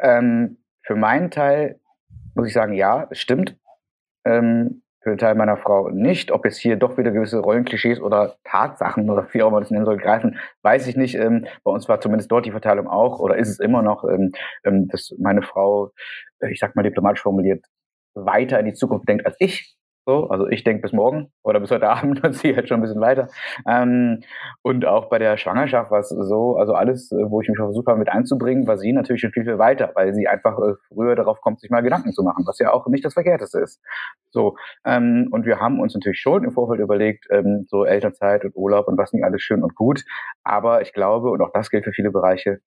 Ähm, 0.00 0.58
für 0.82 0.94
meinen 0.94 1.30
Teil 1.30 1.80
muss 2.34 2.46
ich 2.46 2.54
sagen, 2.54 2.74
ja, 2.74 3.08
stimmt. 3.10 3.56
Ähm, 4.24 4.82
für 5.00 5.10
den 5.10 5.18
Teil 5.18 5.34
meiner 5.34 5.56
Frau 5.56 5.88
nicht. 5.90 6.30
Ob 6.30 6.44
jetzt 6.44 6.58
hier 6.58 6.76
doch 6.76 6.96
wieder 6.96 7.10
gewisse 7.10 7.40
Rollenklischees 7.40 8.00
oder 8.00 8.36
Tatsachen 8.44 9.10
oder 9.10 9.26
wie 9.32 9.42
auch 9.42 9.48
immer 9.48 9.60
das 9.60 9.72
nennen 9.72 9.84
soll, 9.84 9.96
greifen, 9.96 10.38
weiß 10.62 10.86
ich 10.86 10.96
nicht. 10.96 11.16
Ähm, 11.16 11.46
bei 11.64 11.72
uns 11.72 11.88
war 11.88 12.00
zumindest 12.00 12.30
dort 12.30 12.46
die 12.46 12.52
Verteilung 12.52 12.86
auch 12.86 13.18
oder 13.18 13.36
ist 13.36 13.48
es 13.48 13.58
immer 13.58 13.82
noch, 13.82 14.04
ähm, 14.04 14.32
ähm 14.62 14.86
dass 14.88 15.12
meine 15.18 15.42
Frau, 15.42 15.90
ich 16.48 16.60
sag 16.60 16.76
mal 16.76 16.82
diplomatisch 16.84 17.22
formuliert, 17.22 17.64
weiter 18.14 18.58
in 18.58 18.66
die 18.66 18.74
Zukunft 18.74 19.08
denkt 19.08 19.26
als 19.26 19.36
ich. 19.38 19.76
So, 20.04 20.28
also 20.30 20.48
ich 20.48 20.64
denke 20.64 20.82
bis 20.82 20.92
morgen 20.92 21.30
oder 21.44 21.60
bis 21.60 21.70
heute 21.70 21.88
Abend 21.90 22.24
und 22.24 22.34
sie 22.34 22.56
halt 22.56 22.68
schon 22.68 22.80
ein 22.80 22.82
bisschen 22.82 23.00
weiter. 23.00 23.28
Ähm, 23.68 24.22
und 24.62 24.84
auch 24.84 25.08
bei 25.08 25.20
der 25.20 25.36
Schwangerschaft 25.36 25.92
war 25.92 26.00
es 26.00 26.08
so, 26.08 26.56
also 26.56 26.74
alles, 26.74 27.12
äh, 27.12 27.30
wo 27.30 27.40
ich 27.40 27.48
mich 27.48 27.56
versucht 27.56 27.86
habe 27.86 28.00
mit 28.00 28.08
einzubringen, 28.08 28.66
war 28.66 28.78
sie 28.78 28.92
natürlich 28.92 29.22
schon 29.22 29.30
viel, 29.30 29.44
viel 29.44 29.58
weiter, 29.58 29.92
weil 29.94 30.12
sie 30.12 30.26
einfach 30.26 30.58
äh, 30.58 30.74
früher 30.88 31.14
darauf 31.14 31.40
kommt, 31.40 31.60
sich 31.60 31.70
mal 31.70 31.82
Gedanken 31.82 32.12
zu 32.12 32.24
machen, 32.24 32.44
was 32.46 32.58
ja 32.58 32.72
auch 32.72 32.88
nicht 32.88 33.04
das 33.04 33.14
Verkehrteste 33.14 33.60
ist. 33.60 33.80
So, 34.30 34.56
ähm, 34.84 35.28
und 35.30 35.46
wir 35.46 35.60
haben 35.60 35.78
uns 35.78 35.94
natürlich 35.94 36.20
schon 36.20 36.42
im 36.42 36.50
Vorfeld 36.50 36.80
überlegt, 36.80 37.26
ähm, 37.30 37.66
so 37.68 37.84
Elternzeit 37.84 38.44
und 38.44 38.56
Urlaub 38.56 38.88
und 38.88 38.98
was 38.98 39.12
nicht 39.12 39.24
alles 39.24 39.42
schön 39.42 39.62
und 39.62 39.76
gut. 39.76 40.04
Aber 40.42 40.82
ich 40.82 40.92
glaube, 40.92 41.30
und 41.30 41.40
auch 41.42 41.52
das 41.52 41.70
gilt 41.70 41.84
für 41.84 41.92
viele 41.92 42.10
Bereiche, 42.10 42.58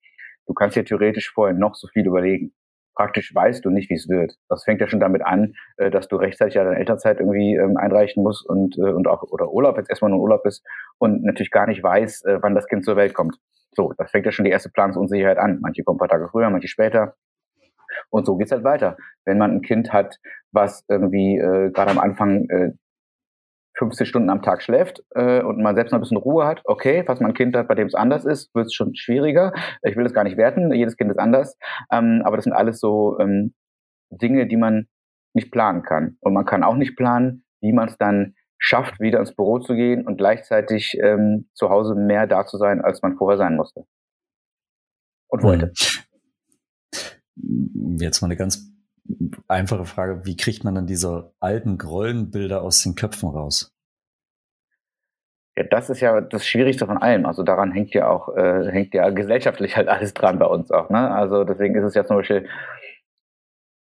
du 0.47 0.53
kannst 0.53 0.77
dir 0.77 0.85
theoretisch 0.85 1.33
vorher 1.33 1.55
noch 1.55 1.75
so 1.75 1.87
viel 1.87 2.05
überlegen 2.05 2.53
praktisch 2.95 3.33
weißt 3.35 3.63
du 3.63 3.69
nicht, 3.69 3.89
wie 3.89 3.95
es 3.95 4.09
wird. 4.09 4.37
Das 4.49 4.63
fängt 4.63 4.81
ja 4.81 4.87
schon 4.87 4.99
damit 4.99 5.23
an, 5.23 5.53
äh, 5.77 5.91
dass 5.91 6.07
du 6.07 6.15
rechtzeitig 6.15 6.55
ja 6.55 6.63
deine 6.63 6.77
Elternzeit 6.77 7.19
irgendwie 7.19 7.55
ähm, 7.55 7.77
einreichen 7.77 8.23
musst 8.23 8.47
und, 8.47 8.77
äh, 8.77 8.91
und 8.91 9.07
auch 9.07 9.23
oder 9.23 9.51
Urlaub 9.51 9.77
jetzt 9.77 9.89
erstmal 9.89 10.11
nur 10.11 10.21
Urlaub 10.21 10.45
ist 10.45 10.65
und 10.97 11.23
natürlich 11.23 11.51
gar 11.51 11.67
nicht 11.67 11.83
weiß, 11.83 12.23
äh, 12.23 12.39
wann 12.41 12.55
das 12.55 12.67
Kind 12.67 12.85
zur 12.85 12.95
Welt 12.95 13.13
kommt. 13.13 13.37
So, 13.73 13.93
das 13.97 14.11
fängt 14.11 14.25
ja 14.25 14.31
schon 14.31 14.45
die 14.45 14.51
erste 14.51 14.69
Planungsunsicherheit 14.69 15.37
an. 15.37 15.59
Manche 15.61 15.83
kommen 15.83 15.97
ein 15.97 15.99
paar 15.99 16.07
Tage 16.07 16.29
früher, 16.29 16.49
manche 16.49 16.69
später. 16.69 17.15
Und 18.09 18.25
so 18.25 18.37
geht's 18.37 18.51
halt 18.51 18.63
weiter. 18.63 18.97
Wenn 19.25 19.37
man 19.37 19.51
ein 19.51 19.61
Kind 19.61 19.91
hat, 19.91 20.17
was 20.51 20.85
irgendwie 20.87 21.37
äh, 21.37 21.71
gerade 21.71 21.91
am 21.91 21.99
Anfang 21.99 22.49
äh, 22.49 22.71
15 23.77 24.05
Stunden 24.05 24.29
am 24.29 24.41
Tag 24.41 24.61
schläft 24.61 25.03
äh, 25.15 25.41
und 25.41 25.61
man 25.61 25.75
selbst 25.75 25.91
noch 25.91 25.99
ein 25.99 26.01
bisschen 26.01 26.17
Ruhe 26.17 26.45
hat, 26.45 26.61
okay, 26.65 27.03
falls 27.05 27.19
man 27.19 27.31
ein 27.31 27.35
Kind 27.35 27.55
hat, 27.55 27.67
bei 27.67 27.75
dem 27.75 27.87
es 27.87 27.95
anders 27.95 28.25
ist, 28.25 28.53
wird 28.55 28.67
es 28.67 28.73
schon 28.73 28.95
schwieriger. 28.95 29.53
Ich 29.83 29.95
will 29.95 30.03
das 30.03 30.13
gar 30.13 30.23
nicht 30.23 30.37
werten, 30.37 30.73
jedes 30.73 30.97
Kind 30.97 31.11
ist 31.11 31.19
anders, 31.19 31.57
ähm, 31.91 32.21
aber 32.25 32.37
das 32.37 32.45
sind 32.45 32.53
alles 32.53 32.79
so 32.79 33.19
ähm, 33.19 33.53
Dinge, 34.09 34.47
die 34.47 34.57
man 34.57 34.87
nicht 35.33 35.51
planen 35.51 35.83
kann. 35.83 36.17
Und 36.21 36.33
man 36.33 36.45
kann 36.45 36.63
auch 36.63 36.75
nicht 36.75 36.95
planen, 36.95 37.45
wie 37.61 37.73
man 37.73 37.89
es 37.89 37.97
dann 37.97 38.35
schafft, 38.57 38.99
wieder 38.99 39.19
ins 39.19 39.35
Büro 39.35 39.59
zu 39.59 39.75
gehen 39.75 40.07
und 40.07 40.17
gleichzeitig 40.17 40.97
ähm, 41.03 41.49
zu 41.53 41.69
Hause 41.69 41.95
mehr 41.95 42.27
da 42.27 42.45
zu 42.45 42.57
sein, 42.57 42.81
als 42.81 43.01
man 43.01 43.17
vorher 43.17 43.37
sein 43.37 43.55
musste. 43.55 43.85
Und 45.27 45.43
wollte. 45.43 45.73
Hm. 47.37 47.97
Jetzt 47.99 48.21
mal 48.21 48.27
eine 48.27 48.37
ganz 48.37 48.74
einfache 49.47 49.85
Frage, 49.85 50.25
wie 50.25 50.37
kriegt 50.37 50.63
man 50.63 50.75
dann 50.75 50.87
diese 50.87 51.33
alten 51.39 51.79
Rollenbilder 51.79 52.61
aus 52.61 52.81
den 52.83 52.95
Köpfen 52.95 53.29
raus? 53.29 53.71
Ja, 55.57 55.63
das 55.63 55.89
ist 55.89 56.01
ja 56.01 56.19
das 56.19 56.45
Schwierigste 56.45 56.85
von 56.85 56.97
allem. 56.97 57.25
Also 57.25 57.43
daran 57.43 57.71
hängt 57.71 57.93
ja 57.93 58.09
auch, 58.09 58.35
äh, 58.35 58.69
hängt 58.71 58.93
ja 58.93 59.09
gesellschaftlich 59.09 59.77
halt 59.77 59.87
alles 59.87 60.13
dran 60.13 60.39
bei 60.39 60.47
uns 60.47 60.71
auch. 60.71 60.89
Ne? 60.89 61.11
Also 61.11 61.43
deswegen 61.43 61.75
ist 61.75 61.85
es 61.85 61.95
ja 61.95 62.05
zum 62.05 62.17
Beispiel 62.17 62.47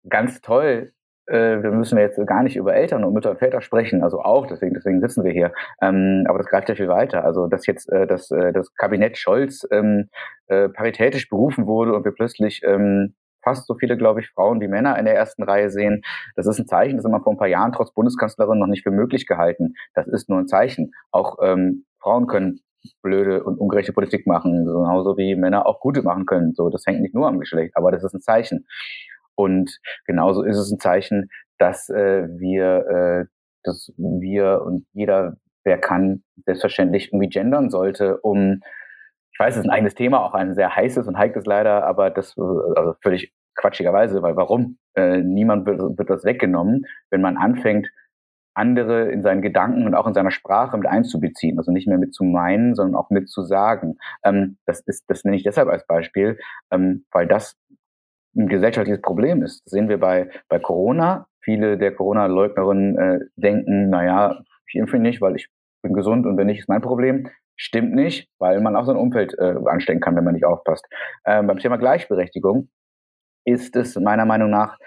ganz 0.09 0.41
toll, 0.41 0.93
äh, 1.27 1.61
wir 1.61 1.71
müssen 1.71 1.99
jetzt 1.99 2.19
gar 2.25 2.43
nicht 2.43 2.55
über 2.55 2.73
Eltern 2.73 3.03
und 3.03 3.13
Mütter 3.13 3.31
und 3.31 3.39
Väter 3.39 3.61
sprechen, 3.61 4.03
also 4.03 4.21
auch, 4.21 4.47
deswegen, 4.47 4.73
deswegen 4.73 5.01
sitzen 5.01 5.23
wir 5.23 5.31
hier. 5.31 5.53
Ähm, 5.81 6.25
aber 6.27 6.39
das 6.39 6.47
greift 6.47 6.69
ja 6.69 6.75
viel 6.75 6.87
weiter. 6.87 7.23
Also, 7.23 7.47
dass 7.47 7.67
jetzt 7.67 7.91
äh, 7.91 8.07
das, 8.07 8.31
äh, 8.31 8.51
das 8.51 8.73
Kabinett 8.75 9.17
Scholz 9.17 9.67
ähm, 9.71 10.09
äh, 10.47 10.69
paritätisch 10.69 11.29
berufen 11.29 11.67
wurde 11.67 11.93
und 11.93 12.05
wir 12.05 12.11
plötzlich 12.11 12.61
ähm, 12.65 13.13
fast 13.43 13.67
so 13.67 13.75
viele, 13.75 13.97
glaube 13.97 14.21
ich, 14.21 14.29
Frauen 14.29 14.61
wie 14.61 14.67
Männer 14.67 14.97
in 14.97 15.05
der 15.05 15.15
ersten 15.15 15.43
Reihe 15.43 15.69
sehen. 15.69 16.01
Das 16.35 16.47
ist 16.47 16.59
ein 16.59 16.67
Zeichen, 16.67 16.97
das 16.97 17.05
haben 17.05 17.11
wir 17.11 17.21
vor 17.21 17.33
ein 17.33 17.37
paar 17.37 17.47
Jahren 17.47 17.71
trotz 17.71 17.93
Bundeskanzlerin 17.93 18.59
noch 18.59 18.67
nicht 18.67 18.83
für 18.83 18.91
möglich 18.91 19.27
gehalten. 19.27 19.73
Das 19.93 20.07
ist 20.07 20.29
nur 20.29 20.39
ein 20.39 20.47
Zeichen. 20.47 20.93
Auch 21.11 21.37
ähm, 21.41 21.85
Frauen 21.99 22.27
können 22.27 22.61
blöde 23.01 23.43
und 23.43 23.59
ungerechte 23.59 23.93
Politik 23.93 24.25
machen, 24.25 24.65
genauso 24.65 25.17
wie 25.17 25.35
Männer 25.35 25.65
auch 25.65 25.79
gute 25.79 26.01
machen 26.01 26.25
können. 26.25 26.53
So, 26.53 26.69
das 26.69 26.85
hängt 26.85 27.01
nicht 27.01 27.13
nur 27.13 27.27
am 27.27 27.39
Geschlecht, 27.39 27.75
aber 27.75 27.91
das 27.91 28.03
ist 28.03 28.13
ein 28.13 28.21
Zeichen. 28.21 28.65
Und 29.35 29.79
genauso 30.05 30.43
ist 30.43 30.57
es 30.57 30.71
ein 30.71 30.79
Zeichen, 30.79 31.29
dass 31.57 31.89
äh, 31.89 32.27
wir, 32.37 32.87
äh, 32.87 33.25
dass 33.63 33.91
wir 33.97 34.63
und 34.65 34.85
jeder, 34.93 35.37
wer 35.63 35.77
kann, 35.77 36.23
selbstverständlich 36.45 37.13
irgendwie 37.13 37.29
gendern 37.29 37.69
sollte, 37.69 38.17
um 38.21 38.61
weiß, 39.41 39.55
es 39.55 39.61
ist 39.61 39.65
ein 39.65 39.71
eigenes 39.75 39.95
Thema, 39.95 40.23
auch 40.23 40.33
ein 40.33 40.53
sehr 40.53 40.75
heißes 40.75 41.07
und 41.07 41.17
heikles 41.17 41.45
leider, 41.45 41.85
aber 41.85 42.09
das 42.09 42.37
also 42.37 42.95
völlig 43.01 43.33
quatschigerweise, 43.55 44.21
weil 44.21 44.35
warum? 44.35 44.77
Äh, 44.95 45.17
niemand 45.17 45.65
wird, 45.65 45.79
wird 45.97 46.09
das 46.09 46.23
weggenommen, 46.23 46.85
wenn 47.09 47.21
man 47.21 47.37
anfängt, 47.37 47.89
andere 48.53 49.09
in 49.09 49.21
seinen 49.23 49.41
Gedanken 49.41 49.85
und 49.85 49.95
auch 49.95 50.07
in 50.07 50.13
seiner 50.13 50.31
Sprache 50.31 50.77
mit 50.77 50.87
einzubeziehen, 50.87 51.57
also 51.57 51.71
nicht 51.71 51.87
mehr 51.87 51.97
mit 51.97 52.13
zu 52.13 52.23
meinen, 52.23 52.75
sondern 52.75 52.95
auch 52.95 53.09
mit 53.09 53.29
zu 53.29 53.43
sagen. 53.43 53.97
Ähm, 54.23 54.57
das 54.65 54.81
ist, 54.81 55.09
das 55.09 55.23
nenne 55.23 55.37
ich 55.37 55.43
deshalb 55.43 55.69
als 55.69 55.85
Beispiel, 55.87 56.37
ähm, 56.69 57.05
weil 57.11 57.27
das 57.27 57.57
ein 58.35 58.47
gesellschaftliches 58.47 59.01
Problem 59.01 59.41
ist. 59.43 59.65
Das 59.65 59.71
sehen 59.71 59.89
wir 59.89 59.99
bei, 59.99 60.29
bei 60.49 60.59
Corona. 60.59 61.27
Viele 61.41 61.77
der 61.77 61.93
Corona-Leugnerinnen 61.95 62.97
äh, 62.97 63.19
denken, 63.35 63.89
naja, 63.89 64.41
ich 64.67 64.75
impfe 64.75 64.99
nicht, 64.99 65.21
weil 65.21 65.35
ich 65.35 65.47
bin 65.81 65.93
gesund 65.93 66.25
und 66.25 66.37
wenn 66.37 66.47
nicht, 66.47 66.59
ist 66.59 66.69
mein 66.69 66.81
Problem. 66.81 67.29
Stimmt 67.63 67.93
nicht, 67.93 68.27
weil 68.39 68.59
man 68.59 68.75
auch 68.75 68.87
sein 68.87 68.95
Umfeld 68.95 69.35
äh, 69.37 69.53
anstecken 69.67 70.01
kann, 70.01 70.15
wenn 70.15 70.23
man 70.23 70.33
nicht 70.33 70.45
aufpasst. 70.45 70.83
Ähm, 71.27 71.45
beim 71.45 71.59
Thema 71.59 71.77
Gleichberechtigung 71.77 72.69
ist 73.45 73.75
es 73.75 73.95
meiner 73.97 74.25
Meinung 74.25 74.49
nach 74.49 74.79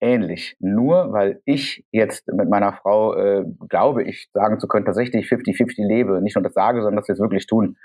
ähnlich. 0.00 0.56
Nur 0.58 1.12
weil 1.12 1.42
ich 1.44 1.84
jetzt 1.90 2.26
mit 2.28 2.48
meiner 2.48 2.72
Frau 2.72 3.14
äh, 3.14 3.44
glaube, 3.68 4.04
ich 4.04 4.30
sagen 4.32 4.58
zu 4.58 4.68
können, 4.68 4.86
tatsächlich 4.86 5.26
50-50 5.26 5.86
lebe, 5.86 6.22
nicht 6.22 6.34
nur 6.34 6.42
das 6.42 6.54
sage, 6.54 6.80
sondern 6.80 7.04
wir 7.06 7.12
es 7.12 7.20
wirklich 7.20 7.46
tun. 7.46 7.76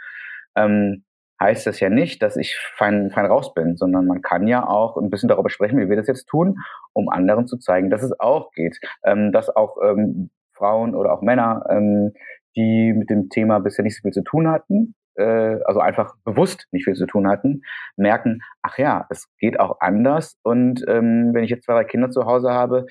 Ähm, 0.56 1.04
heißt 1.42 1.68
das 1.68 1.82
ja 1.82 1.90
nicht, 1.90 2.24
dass 2.24 2.38
ich 2.38 2.56
fein, 2.78 3.12
fein 3.12 3.26
raus 3.26 3.54
bin, 3.54 3.76
sondern 3.76 4.06
man 4.06 4.22
kann 4.22 4.48
ja 4.48 4.66
auch 4.66 4.96
ein 4.96 5.10
bisschen 5.10 5.28
darüber 5.28 5.50
sprechen, 5.50 5.78
wie 5.80 5.90
wir 5.90 5.98
das 5.98 6.08
jetzt 6.08 6.28
tun, 6.28 6.60
um 6.94 7.10
anderen 7.10 7.46
zu 7.46 7.58
zeigen, 7.58 7.90
dass 7.90 8.04
es 8.04 8.18
auch 8.22 8.52
geht. 8.52 8.80
Ähm, 9.04 9.34
dass 9.34 9.54
auch 9.54 9.76
ähm, 9.84 10.30
Frauen 10.54 10.96
oder 10.96 11.12
auch 11.12 11.22
Männer, 11.22 11.66
ähm, 11.70 12.14
die 12.56 12.94
mit 12.94 13.10
dem 13.10 13.30
Thema 13.30 13.60
bisher 13.60 13.84
nicht 13.84 13.96
so 13.96 14.02
viel 14.02 14.12
zu 14.12 14.24
tun 14.24 14.48
hatten, 14.48 14.96
äh, 15.16 15.60
also 15.66 15.80
einfach 15.80 16.16
bewusst 16.24 16.68
nicht 16.72 16.86
viel 16.86 16.96
zu 16.96 17.06
tun 17.06 17.28
hatten, 17.28 17.62
merken, 17.98 18.40
ach 18.62 18.78
ja, 18.78 19.06
es 19.10 19.28
geht 19.40 19.60
auch 19.60 19.80
anders. 19.80 20.38
Und 20.44 20.84
ähm, 20.88 21.32
wenn 21.34 21.44
ich 21.44 21.50
jetzt 21.50 21.66
zwei, 21.66 21.74
drei 21.74 21.84
Kinder 21.84 22.10
zu 22.10 22.26
Hause 22.26 22.52
habe, 22.52 22.86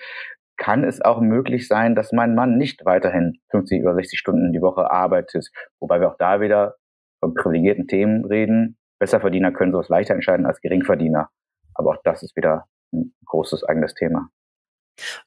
kann 0.59 0.85
es 0.85 1.01
auch 1.01 1.21
möglich 1.21 1.69
sein, 1.69 1.95
dass 1.95 2.13
mein 2.13 2.35
Mann 2.35 2.59
nicht 2.59 2.85
weiterhin 2.85 3.39
50 3.51 3.83
oder 3.83 3.95
60 3.95 4.19
Stunden 4.19 4.53
die 4.53 4.61
Woche 4.61 4.91
arbeitet. 4.91 5.49
Wobei 5.81 6.01
wir 6.01 6.11
auch 6.11 6.19
da 6.19 6.41
wieder 6.41 6.75
von 7.21 7.35
privilegierten 7.35 7.87
Themen 7.87 8.25
reden. 8.25 8.77
Besserverdiener 8.99 9.53
können 9.53 9.73
sowas 9.73 9.89
leichter 9.89 10.15
entscheiden 10.15 10.47
als 10.47 10.61
Geringverdiener. 10.61 11.31
Aber 11.75 11.91
auch 11.91 12.03
das 12.03 12.23
ist 12.23 12.37
wieder 12.37 12.65
ein 12.93 13.15
großes 13.27 13.65
eigenes 13.65 13.95
Thema. 13.95 14.29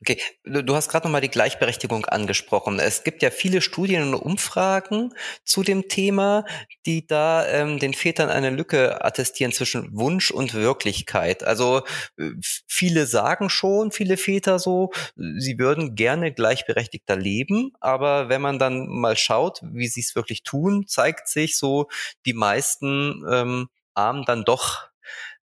Okay, 0.01 0.19
du, 0.43 0.75
hast 0.75 0.89
gerade 0.89 1.07
nochmal 1.07 1.21
die 1.21 1.29
Gleichberechtigung 1.29 2.05
angesprochen. 2.05 2.79
Es 2.79 3.03
gibt 3.03 3.21
ja 3.21 3.29
viele 3.29 3.61
Studien 3.61 4.03
und 4.03 4.15
Umfragen 4.15 5.13
zu 5.43 5.63
dem 5.63 5.87
Thema, 5.87 6.45
die 6.85 7.07
da 7.07 7.47
ähm, 7.47 7.79
den 7.79 7.93
Vätern 7.93 8.29
eine 8.29 8.49
Lücke 8.49 9.03
attestieren 9.03 9.51
zwischen 9.51 9.95
Wunsch 9.97 10.31
und 10.31 10.53
Wirklichkeit. 10.53 11.43
Also 11.43 11.83
äh, 12.17 12.31
viele 12.67 13.05
sagen 13.05 13.49
schon, 13.49 13.91
viele 13.91 14.17
Väter 14.17 14.59
so, 14.59 14.91
sie 15.15 15.57
würden 15.57 15.95
gerne 15.95 16.33
gleichberechtigter 16.33 17.15
leben, 17.15 17.71
aber 17.79 18.29
wenn 18.29 18.41
man 18.41 18.59
dann 18.59 18.87
mal 18.87 19.15
schaut, 19.15 19.59
wie 19.63 19.87
sie 19.87 20.01
es 20.01 20.15
wirklich 20.15 20.43
tun, 20.43 20.87
zeigt 20.87 21.27
sich 21.27 21.57
so, 21.57 21.87
die 22.25 22.33
meisten 22.33 23.23
ähm, 23.29 23.69
ahmen 23.93 24.25
dann 24.25 24.43
doch 24.43 24.89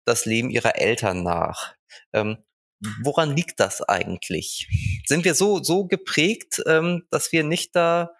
das 0.05 0.25
Leben 0.25 0.49
ihrer 0.49 0.77
Eltern 0.77 1.23
nach. 1.23 1.75
Ähm, 2.13 2.37
woran 3.03 3.35
liegt 3.35 3.59
das 3.59 3.81
eigentlich? 3.81 4.67
Sind 5.05 5.25
wir 5.25 5.33
so, 5.33 5.63
so 5.63 5.85
geprägt, 5.85 6.61
ähm, 6.67 7.03
dass 7.09 7.31
wir 7.31 7.43
nicht 7.43 7.75
da 7.75 8.11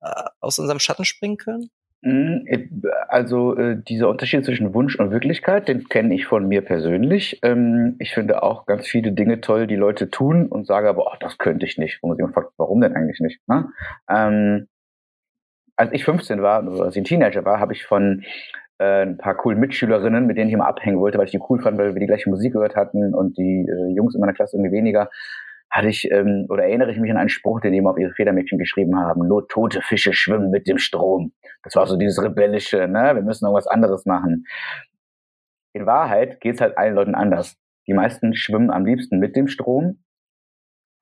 äh, 0.00 0.24
aus 0.40 0.58
unserem 0.58 0.78
Schatten 0.78 1.04
springen 1.04 1.36
können? 1.36 1.70
Mhm, 2.02 2.44
äh, 2.46 2.68
also 3.08 3.56
äh, 3.56 3.80
dieser 3.80 4.08
Unterschied 4.08 4.44
zwischen 4.44 4.74
Wunsch 4.74 4.96
und 4.96 5.12
Wirklichkeit, 5.12 5.68
den 5.68 5.88
kenne 5.88 6.14
ich 6.14 6.26
von 6.26 6.48
mir 6.48 6.62
persönlich. 6.62 7.38
Ähm, 7.42 7.94
ich 8.00 8.12
finde 8.12 8.42
auch 8.42 8.66
ganz 8.66 8.88
viele 8.88 9.12
Dinge 9.12 9.40
toll, 9.40 9.68
die 9.68 9.76
Leute 9.76 10.10
tun 10.10 10.48
und 10.48 10.66
sage 10.66 10.88
aber, 10.88 11.12
ach, 11.12 11.18
das 11.18 11.38
könnte 11.38 11.64
ich 11.64 11.78
nicht. 11.78 12.00
Wo 12.02 12.08
man 12.08 12.16
sich 12.16 12.26
fragt, 12.34 12.52
warum 12.56 12.80
denn 12.80 12.94
eigentlich 12.94 13.20
nicht? 13.20 13.40
Ne? 13.48 13.68
Ähm, 14.10 14.66
als 15.76 15.92
ich 15.92 16.04
15 16.04 16.42
war, 16.42 16.64
also 16.64 16.82
als 16.82 16.96
ich 16.96 17.02
ein 17.02 17.04
Teenager 17.04 17.44
war, 17.44 17.60
habe 17.60 17.72
ich 17.72 17.84
von 17.84 18.24
äh, 18.78 19.02
ein 19.02 19.18
paar 19.18 19.36
coolen 19.36 19.60
Mitschülerinnen, 19.60 20.26
mit 20.26 20.36
denen 20.36 20.48
ich 20.48 20.54
immer 20.54 20.66
abhängen 20.66 20.98
wollte, 20.98 21.18
weil 21.18 21.26
ich 21.26 21.30
die 21.30 21.40
cool 21.48 21.60
fand, 21.60 21.78
weil 21.78 21.94
wir 21.94 22.00
die 22.00 22.06
gleiche 22.06 22.30
Musik 22.30 22.52
gehört 22.52 22.76
hatten 22.76 23.14
und 23.14 23.36
die 23.38 23.66
äh, 23.68 23.94
Jungs 23.94 24.14
in 24.14 24.20
meiner 24.20 24.32
Klasse 24.32 24.56
irgendwie 24.56 24.72
weniger, 24.72 25.08
hatte 25.70 25.88
ich 25.88 26.10
ähm, 26.10 26.46
oder 26.50 26.64
erinnere 26.64 26.92
ich 26.92 26.98
mich 26.98 27.10
an 27.10 27.16
einen 27.16 27.30
Spruch, 27.30 27.60
den 27.60 27.72
die 27.72 27.78
immer 27.78 27.90
auf 27.90 27.98
ihre 27.98 28.12
Federmädchen 28.12 28.58
geschrieben 28.58 28.98
haben: 28.98 29.26
Nur 29.26 29.48
tote 29.48 29.80
Fische 29.80 30.12
schwimmen 30.12 30.50
mit 30.50 30.68
dem 30.68 30.78
Strom. 30.78 31.32
Das 31.62 31.74
war 31.76 31.86
so 31.86 31.96
dieses 31.96 32.22
rebellische, 32.22 32.88
ne? 32.88 33.14
Wir 33.14 33.22
müssen 33.22 33.46
irgendwas 33.46 33.66
anderes 33.66 34.04
machen. 34.04 34.44
In 35.72 35.86
Wahrheit 35.86 36.40
geht 36.40 36.56
es 36.56 36.60
halt 36.60 36.76
allen 36.76 36.94
Leuten 36.94 37.14
anders. 37.14 37.56
Die 37.86 37.94
meisten 37.94 38.34
schwimmen 38.34 38.70
am 38.70 38.84
liebsten 38.84 39.18
mit 39.18 39.34
dem 39.34 39.48
Strom 39.48 40.02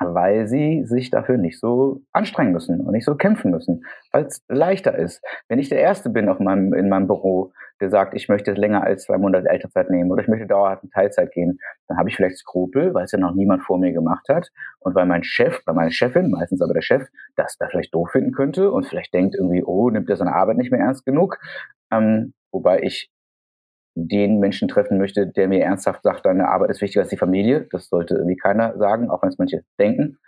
weil 0.00 0.48
sie 0.48 0.84
sich 0.86 1.10
dafür 1.10 1.36
nicht 1.36 1.60
so 1.60 2.00
anstrengen 2.12 2.52
müssen 2.52 2.80
und 2.80 2.92
nicht 2.92 3.04
so 3.04 3.14
kämpfen 3.14 3.50
müssen, 3.50 3.84
weil 4.12 4.24
es 4.24 4.42
leichter 4.48 4.96
ist. 4.96 5.22
Wenn 5.48 5.58
ich 5.58 5.68
der 5.68 5.80
Erste 5.80 6.08
bin 6.08 6.28
auf 6.28 6.40
meinem, 6.40 6.72
in 6.72 6.88
meinem 6.88 7.06
Büro, 7.06 7.52
der 7.80 7.90
sagt, 7.90 8.14
ich 8.14 8.28
möchte 8.28 8.52
länger 8.52 8.82
als 8.82 9.04
zwei 9.04 9.18
Monate 9.18 9.48
Elternzeit 9.48 9.90
nehmen 9.90 10.10
oder 10.10 10.22
ich 10.22 10.28
möchte 10.28 10.46
dauerhaft 10.46 10.84
in 10.84 10.90
Teilzeit 10.90 11.32
gehen, 11.32 11.58
dann 11.86 11.98
habe 11.98 12.08
ich 12.08 12.16
vielleicht 12.16 12.38
Skrupel, 12.38 12.94
weil 12.94 13.04
es 13.04 13.12
ja 13.12 13.18
noch 13.18 13.34
niemand 13.34 13.62
vor 13.62 13.78
mir 13.78 13.92
gemacht 13.92 14.26
hat 14.28 14.50
und 14.80 14.94
weil 14.94 15.06
mein 15.06 15.22
Chef 15.22 15.60
oder 15.66 15.74
meine 15.74 15.92
Chefin, 15.92 16.30
meistens 16.30 16.62
aber 16.62 16.74
der 16.74 16.82
Chef, 16.82 17.06
das 17.36 17.56
da 17.58 17.68
vielleicht 17.68 17.94
doof 17.94 18.10
finden 18.10 18.32
könnte 18.32 18.70
und 18.70 18.86
vielleicht 18.86 19.12
denkt 19.12 19.34
irgendwie, 19.34 19.62
oh, 19.62 19.90
nimmt 19.90 20.08
er 20.08 20.16
seine 20.16 20.34
Arbeit 20.34 20.56
nicht 20.56 20.70
mehr 20.70 20.80
ernst 20.80 21.04
genug. 21.04 21.38
Ähm, 21.90 22.32
wobei 22.52 22.82
ich 22.82 23.10
den 23.94 24.38
Menschen 24.38 24.68
treffen 24.68 24.98
möchte, 24.98 25.26
der 25.26 25.48
mir 25.48 25.62
ernsthaft 25.62 26.02
sagt, 26.02 26.26
deine 26.26 26.48
Arbeit 26.48 26.70
ist 26.70 26.80
wichtiger 26.80 27.02
als 27.02 27.10
die 27.10 27.16
Familie. 27.16 27.66
Das 27.70 27.88
sollte 27.88 28.14
irgendwie 28.14 28.36
keiner 28.36 28.76
sagen, 28.78 29.10
auch 29.10 29.22
wenn 29.22 29.30
es 29.30 29.38
manche 29.38 29.62
denken. 29.78 30.18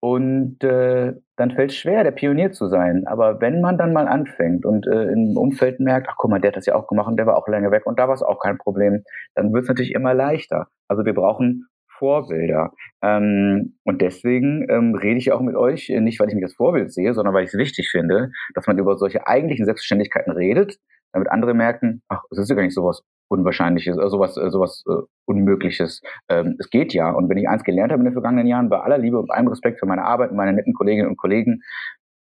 Und 0.00 0.62
äh, 0.62 1.14
dann 1.36 1.50
fällt 1.50 1.70
es 1.70 1.76
schwer, 1.76 2.04
der 2.04 2.12
Pionier 2.12 2.52
zu 2.52 2.68
sein. 2.68 3.04
Aber 3.06 3.40
wenn 3.40 3.60
man 3.60 3.78
dann 3.78 3.92
mal 3.92 4.06
anfängt 4.06 4.64
und 4.64 4.86
äh, 4.86 5.10
im 5.10 5.36
Umfeld 5.36 5.80
merkt, 5.80 6.06
ach 6.08 6.14
guck 6.16 6.30
mal, 6.30 6.40
der 6.40 6.52
hat 6.52 6.56
das 6.56 6.66
ja 6.66 6.76
auch 6.76 6.86
gemacht 6.86 7.08
und 7.08 7.16
der 7.16 7.26
war 7.26 7.36
auch 7.36 7.48
länger 7.48 7.72
weg 7.72 7.84
und 7.84 7.98
da 7.98 8.06
war 8.06 8.14
es 8.14 8.22
auch 8.22 8.38
kein 8.38 8.58
Problem, 8.58 9.02
dann 9.34 9.52
wird 9.52 9.64
es 9.64 9.68
natürlich 9.68 9.92
immer 9.92 10.14
leichter. 10.14 10.68
Also 10.86 11.04
wir 11.04 11.14
brauchen 11.14 11.66
Vorbilder. 11.98 12.72
Ähm, 13.02 13.76
und 13.84 14.00
deswegen 14.00 14.66
ähm, 14.70 14.94
rede 14.94 15.18
ich 15.18 15.32
auch 15.32 15.40
mit 15.40 15.56
euch, 15.56 15.88
nicht 15.88 16.20
weil 16.20 16.28
ich 16.28 16.34
mich 16.34 16.44
als 16.44 16.54
Vorbild 16.54 16.92
sehe, 16.92 17.12
sondern 17.12 17.34
weil 17.34 17.42
ich 17.42 17.52
es 17.52 17.58
wichtig 17.58 17.90
finde, 17.90 18.30
dass 18.54 18.68
man 18.68 18.78
über 18.78 18.96
solche 18.96 19.26
eigentlichen 19.26 19.64
Selbstverständlichkeiten 19.64 20.32
redet, 20.32 20.78
damit 21.12 21.30
andere 21.30 21.54
merken, 21.54 22.02
ach, 22.08 22.22
es 22.30 22.38
ist 22.38 22.48
ja 22.48 22.54
gar 22.54 22.62
nicht 22.62 22.74
sowas 22.74 23.02
Unwahrscheinliches, 23.30 23.98
äh, 23.98 24.08
sowas, 24.08 24.36
äh, 24.36 24.50
sowas 24.50 24.84
äh, 24.88 25.02
Unmögliches. 25.26 26.00
Ähm, 26.28 26.56
es 26.58 26.70
geht 26.70 26.94
ja. 26.94 27.10
Und 27.10 27.28
wenn 27.28 27.36
ich 27.36 27.48
eins 27.48 27.62
gelernt 27.62 27.92
habe 27.92 28.00
in 28.00 28.06
den 28.06 28.14
vergangenen 28.14 28.46
Jahren, 28.46 28.68
bei 28.68 28.80
aller 28.80 28.98
Liebe 28.98 29.18
und 29.18 29.30
allem 29.30 29.48
Respekt 29.48 29.80
für 29.80 29.86
meine 29.86 30.04
Arbeit 30.04 30.30
und 30.30 30.36
meine 30.36 30.54
netten 30.54 30.74
Kolleginnen 30.74 31.08
und 31.08 31.16
Kollegen, 31.16 31.62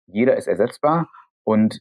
jeder 0.08 0.38
ist 0.38 0.48
ersetzbar 0.48 1.10
und 1.44 1.80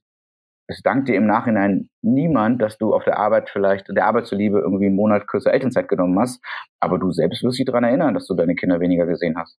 es 0.68 0.82
dankt 0.82 1.08
dir 1.08 1.14
im 1.14 1.26
Nachhinein 1.26 1.88
niemand, 2.02 2.60
dass 2.60 2.76
du 2.76 2.92
auf 2.92 3.04
der 3.04 3.18
Arbeit 3.18 3.50
vielleicht 3.50 3.88
der 3.88 4.04
Arbeit 4.04 4.26
zuliebe 4.26 4.58
irgendwie 4.58 4.86
einen 4.86 4.96
Monat 4.96 5.28
kürzer 5.28 5.52
Elternzeit 5.52 5.88
genommen 5.88 6.18
hast, 6.18 6.44
aber 6.80 6.98
du 6.98 7.12
selbst 7.12 7.42
wirst 7.44 7.58
dich 7.58 7.66
daran 7.66 7.84
erinnern, 7.84 8.14
dass 8.14 8.26
du 8.26 8.34
deine 8.34 8.56
Kinder 8.56 8.80
weniger 8.80 9.06
gesehen 9.06 9.36
hast. 9.38 9.58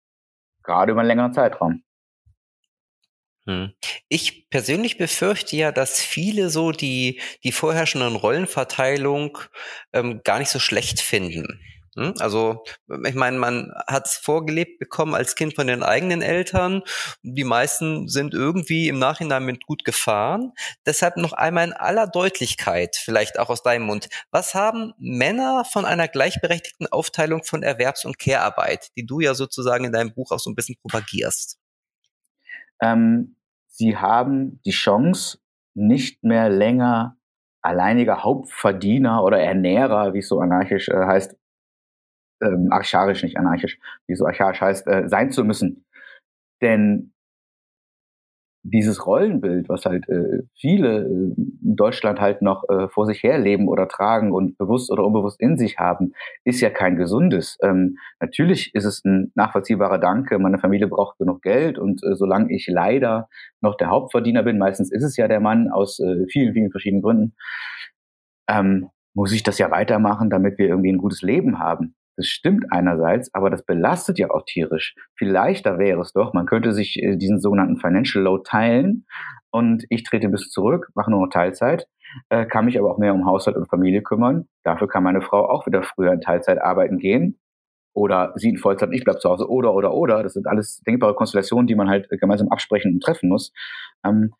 Gerade 0.62 0.92
über 0.92 1.00
einen 1.00 1.08
längeren 1.08 1.32
Zeitraum. 1.32 1.82
Hm. 3.48 3.72
Ich 4.10 4.50
persönlich 4.50 4.98
befürchte 4.98 5.56
ja, 5.56 5.72
dass 5.72 6.02
viele 6.02 6.50
so 6.50 6.70
die, 6.70 7.18
die 7.44 7.52
vorherrschenden 7.52 8.14
Rollenverteilung 8.14 9.38
ähm, 9.94 10.20
gar 10.22 10.38
nicht 10.38 10.50
so 10.50 10.58
schlecht 10.58 11.00
finden. 11.00 11.58
Hm? 11.96 12.12
Also, 12.18 12.62
ich 13.06 13.14
meine, 13.14 13.38
man 13.38 13.72
hat 13.86 14.04
es 14.04 14.16
vorgelebt 14.16 14.78
bekommen 14.78 15.14
als 15.14 15.34
Kind 15.34 15.54
von 15.54 15.66
den 15.66 15.82
eigenen 15.82 16.20
Eltern. 16.20 16.82
Die 17.22 17.44
meisten 17.44 18.06
sind 18.08 18.34
irgendwie 18.34 18.86
im 18.88 18.98
Nachhinein 18.98 19.46
mit 19.46 19.64
gut 19.64 19.82
gefahren. 19.82 20.52
Deshalb 20.84 21.16
noch 21.16 21.32
einmal 21.32 21.68
in 21.68 21.72
aller 21.72 22.06
Deutlichkeit, 22.06 22.96
vielleicht 22.96 23.38
auch 23.38 23.48
aus 23.48 23.62
deinem 23.62 23.86
Mund. 23.86 24.10
Was 24.30 24.54
haben 24.54 24.92
Männer 24.98 25.64
von 25.64 25.86
einer 25.86 26.06
gleichberechtigten 26.06 26.86
Aufteilung 26.88 27.44
von 27.44 27.62
Erwerbs- 27.62 28.04
und 28.04 28.18
Care-Arbeit, 28.18 28.90
die 28.94 29.06
du 29.06 29.20
ja 29.20 29.32
sozusagen 29.32 29.86
in 29.86 29.92
deinem 29.92 30.12
Buch 30.12 30.32
auch 30.32 30.40
so 30.40 30.50
ein 30.50 30.54
bisschen 30.54 30.76
propagierst? 30.82 31.58
Ähm, 32.80 33.34
sie 33.78 33.96
haben 33.96 34.60
die 34.66 34.72
Chance, 34.72 35.38
nicht 35.74 36.24
mehr 36.24 36.50
länger 36.50 37.16
alleiniger 37.62 38.24
Hauptverdiener 38.24 39.22
oder 39.22 39.38
Ernährer, 39.38 40.14
wie 40.14 40.18
es 40.18 40.28
so 40.28 40.40
anarchisch 40.40 40.88
äh, 40.88 41.06
heißt, 41.06 41.36
ähm, 42.42 42.68
archaisch, 42.70 43.22
nicht 43.22 43.36
anarchisch, 43.36 43.78
wie 44.06 44.14
so 44.14 44.26
archaisch 44.26 44.60
heißt, 44.60 44.86
äh, 44.86 45.08
sein 45.08 45.30
zu 45.30 45.44
müssen. 45.44 45.86
Denn 46.62 47.12
dieses 48.70 49.06
Rollenbild, 49.06 49.68
was 49.68 49.84
halt 49.84 50.08
äh, 50.08 50.42
viele 50.54 51.00
äh, 51.00 51.34
in 51.36 51.76
Deutschland 51.76 52.20
halt 52.20 52.42
noch 52.42 52.64
äh, 52.68 52.88
vor 52.88 53.06
sich 53.06 53.22
herleben 53.22 53.68
oder 53.68 53.88
tragen 53.88 54.32
und 54.32 54.58
bewusst 54.58 54.90
oder 54.90 55.04
unbewusst 55.04 55.40
in 55.40 55.56
sich 55.56 55.78
haben, 55.78 56.12
ist 56.44 56.60
ja 56.60 56.70
kein 56.70 56.96
gesundes. 56.96 57.58
Ähm, 57.62 57.96
natürlich 58.20 58.74
ist 58.74 58.84
es 58.84 59.04
ein 59.04 59.32
nachvollziehbarer 59.34 59.98
Danke, 59.98 60.38
meine 60.38 60.58
Familie 60.58 60.88
braucht 60.88 61.18
genug 61.18 61.42
Geld 61.42 61.78
und 61.78 62.02
äh, 62.04 62.14
solange 62.14 62.54
ich 62.54 62.66
leider 62.68 63.28
noch 63.60 63.76
der 63.76 63.88
Hauptverdiener 63.90 64.42
bin, 64.42 64.58
meistens 64.58 64.92
ist 64.92 65.04
es 65.04 65.16
ja 65.16 65.28
der 65.28 65.40
Mann 65.40 65.68
aus 65.70 65.98
äh, 66.00 66.26
vielen, 66.30 66.54
vielen 66.54 66.70
verschiedenen 66.70 67.02
Gründen, 67.02 67.34
ähm, 68.48 68.90
muss 69.14 69.32
ich 69.32 69.42
das 69.42 69.58
ja 69.58 69.70
weitermachen, 69.70 70.30
damit 70.30 70.58
wir 70.58 70.68
irgendwie 70.68 70.92
ein 70.92 70.98
gutes 70.98 71.22
Leben 71.22 71.58
haben. 71.58 71.94
Das 72.18 72.26
stimmt 72.26 72.66
einerseits, 72.70 73.32
aber 73.32 73.48
das 73.48 73.64
belastet 73.64 74.18
ja 74.18 74.28
auch 74.30 74.42
tierisch. 74.44 74.96
Viel 75.14 75.30
leichter 75.30 75.78
wäre 75.78 76.00
es 76.00 76.12
doch, 76.12 76.34
man 76.34 76.46
könnte 76.46 76.72
sich 76.72 77.00
äh, 77.00 77.16
diesen 77.16 77.40
sogenannten 77.40 77.76
Financial 77.76 78.24
Load 78.24 78.42
teilen 78.44 79.06
und 79.52 79.84
ich 79.88 80.02
trete 80.02 80.28
bis 80.28 80.50
zurück, 80.50 80.88
mache 80.96 81.12
nur 81.12 81.20
noch 81.20 81.32
Teilzeit, 81.32 81.86
äh, 82.28 82.44
kann 82.44 82.64
mich 82.64 82.76
aber 82.76 82.90
auch 82.90 82.98
mehr 82.98 83.14
um 83.14 83.24
Haushalt 83.24 83.56
und 83.56 83.70
Familie 83.70 84.02
kümmern. 84.02 84.48
Dafür 84.64 84.88
kann 84.88 85.04
meine 85.04 85.22
Frau 85.22 85.48
auch 85.48 85.64
wieder 85.66 85.84
früher 85.84 86.12
in 86.12 86.20
Teilzeit 86.20 86.60
arbeiten 86.60 86.98
gehen 86.98 87.38
oder 87.92 88.32
sie 88.34 88.48
in 88.48 88.58
Vollzeit, 88.58 88.90
ich 88.92 89.04
bleib 89.04 89.20
zu 89.20 89.30
Hause 89.30 89.48
oder 89.48 89.72
oder 89.74 89.94
oder. 89.94 90.24
Das 90.24 90.32
sind 90.32 90.48
alles 90.48 90.80
denkbare 90.84 91.14
Konstellationen, 91.14 91.68
die 91.68 91.76
man 91.76 91.88
halt 91.88 92.08
gemeinsam 92.10 92.48
absprechen 92.48 92.94
und 92.94 93.00
treffen 93.00 93.28
muss. 93.28 93.52
Ähm, 94.04 94.32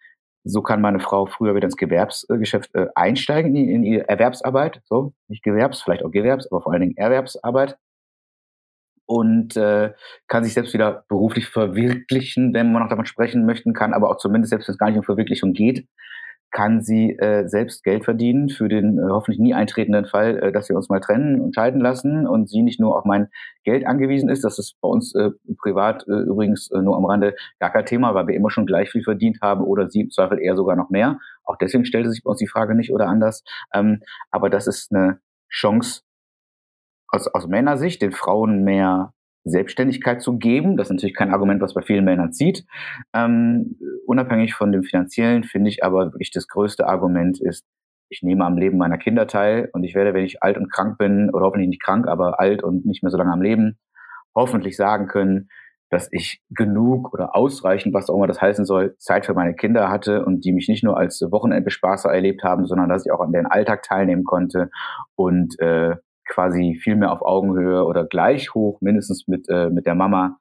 so 0.49 0.63
kann 0.63 0.81
meine 0.81 1.01
Frau 1.01 1.27
früher 1.27 1.55
wieder 1.55 1.67
ins 1.67 1.77
Gewerbsgeschäft 1.77 2.75
äh, 2.75 2.87
einsteigen, 2.95 3.55
in, 3.55 3.69
in 3.69 3.85
ihre 3.85 4.09
Erwerbsarbeit. 4.09 4.81
So, 4.85 5.13
nicht 5.29 5.43
Gewerbs, 5.43 5.83
vielleicht 5.83 6.05
auch 6.05 6.11
Gewerbs, 6.11 6.51
aber 6.51 6.63
vor 6.63 6.73
allen 6.73 6.83
Dingen 6.83 6.97
Erwerbsarbeit. 6.97 7.77
Und 9.07 9.57
äh, 9.57 9.93
kann 10.27 10.45
sich 10.45 10.53
selbst 10.53 10.75
wieder 10.75 11.05
beruflich 11.09 11.49
verwirklichen, 11.49 12.53
wenn 12.53 12.73
man 12.73 12.83
noch 12.83 12.91
davon 12.91 13.07
sprechen 13.07 13.47
möchten 13.47 13.73
kann, 13.73 13.95
aber 13.95 14.11
auch 14.11 14.19
zumindest 14.19 14.51
selbst 14.51 14.69
wenn 14.69 14.75
es 14.75 14.79
gar 14.79 14.89
nicht 14.91 14.99
um 14.99 15.05
Verwirklichung 15.05 15.55
geht, 15.55 15.87
kann 16.51 16.83
sie 16.83 17.11
äh, 17.19 17.47
selbst 17.47 17.85
Geld 17.85 18.05
verdienen 18.05 18.49
für 18.49 18.69
den 18.69 18.99
äh, 18.99 19.03
hoffentlich 19.11 19.39
nie 19.39 19.55
eintretenden 19.55 20.07
Fall, 20.07 20.39
äh, 20.39 20.53
dass 20.53 20.69
wir 20.69 20.77
uns 20.77 20.89
mal 20.89 21.01
trennen 21.01 21.41
und 21.41 21.55
scheiden 21.55 21.81
lassen 21.81 22.27
und 22.27 22.49
sie 22.49 22.63
nicht 22.63 22.81
nur 22.81 22.97
auf 22.97 23.05
mein 23.05 23.29
Geld 23.65 23.87
angewiesen 23.87 24.29
ist. 24.29 24.45
Das 24.45 24.59
ist 24.59 24.81
bei 24.81 24.89
uns 24.89 25.15
äh, 25.15 25.31
privat 25.59 26.07
äh, 26.09 26.23
übrigens 26.23 26.71
äh, 26.71 26.81
nur 26.81 26.97
am 26.97 27.05
Rande 27.05 27.35
gar 27.59 27.71
kein 27.71 27.85
Thema, 27.85 28.15
weil 28.15 28.27
wir 28.27 28.35
immer 28.35 28.51
schon 28.51 28.67
gleich 28.67 28.91
viel 28.91 29.03
verdient 29.03 29.41
haben 29.43 29.63
oder 29.63 29.91
sie 29.91 30.03
im 30.03 30.11
Zweifel 30.11 30.41
eher 30.41 30.57
sogar 30.57 30.77
noch 30.77 30.91
mehr. 30.91 31.19
Auch 31.45 31.57
deswegen 31.57 31.85
stellte 31.85 32.11
sich 32.11 32.23
bei 32.25 32.31
uns 32.31 32.39
die 32.39 32.49
Frage 32.49 32.75
nicht 32.75 32.93
oder 32.93 33.09
anders. 33.09 33.45
Ähm, 33.75 34.01
aber 34.31 34.49
das 34.49 34.67
ist 34.67 34.93
eine 34.93 35.21
Chance 35.51 36.03
aus, 37.09 37.27
aus 37.29 37.47
Männersicht, 37.47 38.01
den 38.01 38.13
Frauen 38.13 38.65
mehr 38.65 39.13
Selbstständigkeit 39.49 40.23
zu 40.23 40.39
geben. 40.39 40.77
Das 40.77 40.89
ist 40.89 40.95
natürlich 40.95 41.17
kein 41.17 41.33
Argument, 41.33 41.61
was 41.61 41.75
bei 41.75 41.83
vielen 41.83 42.05
Männern 42.05 42.33
zieht. 42.33 42.65
Ähm, 43.15 43.77
unabhängig 44.07 44.55
von 44.55 44.73
dem 44.73 44.83
finanziellen 44.83 45.45
finde 45.45 45.71
ich 45.71 45.85
aber 45.85 46.13
wirklich 46.13 46.31
das 46.31 46.49
größte 46.49 46.87
Argument 46.87 47.41
ist, 47.41 47.65
ich 48.11 48.23
nehme 48.23 48.45
am 48.45 48.57
Leben 48.57 48.79
meiner 48.79 48.99
Kinder 48.99 49.27
teil 49.27 49.69
und 49.73 49.85
ich 49.85 49.95
werde, 49.95 50.15
wenn 50.15 50.25
ich 50.25 50.43
alt 50.43 50.57
und 50.57 50.73
krank 50.73 50.99
bin, 50.99 51.31
oder 51.31 51.45
hoffentlich 51.45 51.69
nicht 51.69 51.83
krank, 51.83 52.09
aber 52.09 52.41
alt 52.41 52.63
und 52.63 52.87
nicht 52.87 53.03
mehr 53.03 53.11
so 53.11 53.19
lange 53.19 53.33
am 53.33 53.43
Leben, 53.43 53.79
hoffentlich 54.35 54.77
sagen 54.77 55.09
können, 55.09 55.49
dass 55.91 56.09
ich 56.13 56.43
genug 56.51 57.13
oder 57.15 57.35
ausreichend, 57.35 57.95
was 57.95 58.11
auch 58.11 58.17
immer 58.17 58.27
das 58.27 58.41
heißen 58.41 58.65
soll, 58.67 58.97
Zeit 58.99 59.25
für 59.25 59.35
meine 59.35 59.55
Kinder 59.55 59.89
hatte 59.89 60.25
und 60.25 60.45
die 60.45 60.53
mich 60.53 60.69
nicht 60.69 60.85
nur 60.85 60.99
als 60.99 61.21
Wochenendbespaßer 61.31 62.13
erlebt 62.13 62.43
haben, 62.45 62.67
sondern 62.67 62.89
dass 62.89 63.07
ich 63.07 63.13
auch 63.13 63.21
an 63.21 63.33
deren 63.33 63.47
Alltag 63.47 63.83
teilnehmen 63.83 64.25
konnte 64.25 64.71
und 65.15 65.59
äh, 65.61 65.97
quasi 66.29 66.79
viel 66.83 66.97
mehr 66.97 67.13
auf 67.13 67.23
Augenhöhe 67.23 67.85
oder 67.85 68.05
gleich 68.05 68.55
hoch, 68.55 68.81
mindestens 68.81 69.27
mit, 69.27 69.49
äh, 69.49 69.71
mit 69.71 69.87
der 69.87 69.95
Mama, 69.95 70.39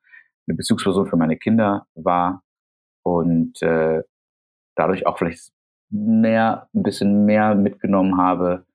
eine 0.47 0.56
Bezugsperson 0.56 1.08
für 1.08 1.17
meine 1.17 1.38
Kinder 1.38 1.88
war 1.95 2.43
und 3.04 3.62
äh, 3.62 4.04
dadurch 4.76 5.08
auch 5.08 5.17
vielleicht 5.17 5.52
mehr, 5.89 6.69
ein 6.73 6.84
bisschen 6.84 7.26
mehr 7.26 7.56
mitgenommen 7.56 8.17
habe, 8.17 8.65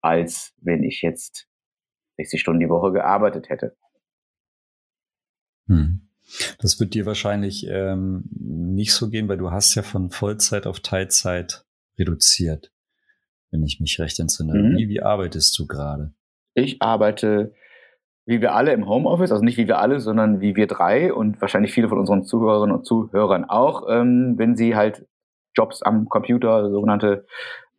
als 0.00 0.54
wenn 0.60 0.82
ich 0.82 1.02
jetzt 1.02 1.48
60 2.16 2.40
Stunden 2.40 2.60
die 2.60 2.68
Woche 2.68 2.92
gearbeitet 2.92 3.48
hätte. 3.48 3.76
Hm. 5.66 6.08
Das 6.58 6.78
wird 6.78 6.94
dir 6.94 7.06
wahrscheinlich 7.06 7.66
ähm, 7.68 8.24
nicht 8.30 8.92
so 8.92 9.10
gehen, 9.10 9.28
weil 9.28 9.38
du 9.38 9.50
hast 9.50 9.74
ja 9.74 9.82
von 9.82 10.10
Vollzeit 10.10 10.66
auf 10.66 10.80
Teilzeit 10.80 11.64
reduziert, 11.98 12.72
wenn 13.50 13.64
ich 13.64 13.80
mich 13.80 13.98
recht 13.98 14.20
entsinne. 14.20 14.54
Mhm. 14.54 14.76
Wie, 14.76 14.88
wie 14.88 15.02
arbeitest 15.02 15.58
du 15.58 15.66
gerade? 15.66 16.14
Ich 16.54 16.82
arbeite 16.82 17.54
wie 18.30 18.40
wir 18.40 18.54
alle 18.54 18.72
im 18.72 18.88
Homeoffice, 18.88 19.32
also 19.32 19.42
nicht 19.42 19.56
wie 19.56 19.66
wir 19.66 19.80
alle, 19.80 19.98
sondern 19.98 20.40
wie 20.40 20.54
wir 20.54 20.68
drei 20.68 21.12
und 21.12 21.40
wahrscheinlich 21.40 21.72
viele 21.72 21.88
von 21.88 21.98
unseren 21.98 22.22
Zuhörerinnen 22.22 22.76
und 22.76 22.86
Zuhörern 22.86 23.44
auch, 23.44 23.88
ähm, 23.90 24.34
wenn 24.36 24.54
sie 24.54 24.76
halt 24.76 25.04
Jobs 25.56 25.82
am 25.82 26.08
Computer, 26.08 26.70
sogenannte 26.70 27.26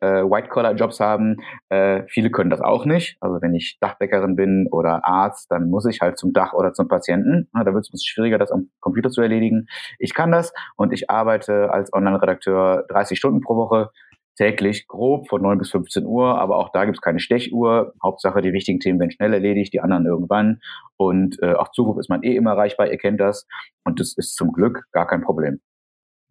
äh, 0.02 0.24
White-Collar-Jobs 0.24 1.00
haben. 1.00 1.38
Äh, 1.70 2.04
viele 2.08 2.32
können 2.32 2.50
das 2.50 2.60
auch 2.60 2.86
nicht. 2.86 3.16
Also 3.22 3.42
wenn 3.42 3.54
ich 3.54 3.78
Dachbäckerin 3.80 4.36
bin 4.36 4.68
oder 4.70 5.06
Arzt, 5.06 5.50
dann 5.52 5.70
muss 5.70 5.86
ich 5.86 6.02
halt 6.02 6.18
zum 6.18 6.34
Dach 6.34 6.52
oder 6.54 6.74
zum 6.74 6.90
Patienten. 6.90 7.48
Na, 7.54 7.64
da 7.64 7.74
wird 7.74 7.88
es 7.90 8.04
schwieriger, 8.04 8.38
das 8.38 8.52
am 8.52 8.72
Computer 8.82 9.10
zu 9.10 9.22
erledigen. 9.22 9.68
Ich 10.00 10.14
kann 10.14 10.32
das 10.32 10.54
und 10.76 10.92
ich 10.92 11.10
arbeite 11.10 11.72
als 11.72 11.94
Online-Redakteur 11.94 12.86
30 12.90 13.18
Stunden 13.18 13.40
pro 13.40 13.56
Woche 13.56 13.92
täglich 14.36 14.88
grob 14.88 15.28
von 15.28 15.41
9 15.41 15.58
bis 15.58 15.72
15 15.72 16.06
Uhr, 16.06 16.39
aber 16.39 16.58
auch 16.58 16.72
da 16.72 16.86
gibt 16.86 16.98
es 16.98 17.02
keine 17.02 17.20
Stechuhr. 17.20 17.94
Hauptsache, 18.02 18.41
die 18.41 18.54
wichtigen 18.54 18.80
Themen 18.80 19.00
werden 19.00 19.12
schnell 19.12 19.34
erledigt, 19.34 19.74
die 19.74 19.82
anderen 19.82 20.06
irgendwann. 20.06 20.62
Und 20.98 21.41
äh, 21.41 21.54
auch 21.54 21.72
Zuruf 21.72 21.98
ist 21.98 22.10
man 22.10 22.24
eh 22.24 22.36
immer 22.36 22.52
erreichbar, 22.52 22.91
ihr 22.91 22.98
kennt 22.98 23.20
das. 23.20 23.48
Und 23.84 24.00
das 24.00 24.13
ist 24.17 24.36
zum 24.36 24.52
Glück 24.52 24.86
gar 24.91 25.08
kein 25.08 25.22
Problem. 25.22 25.60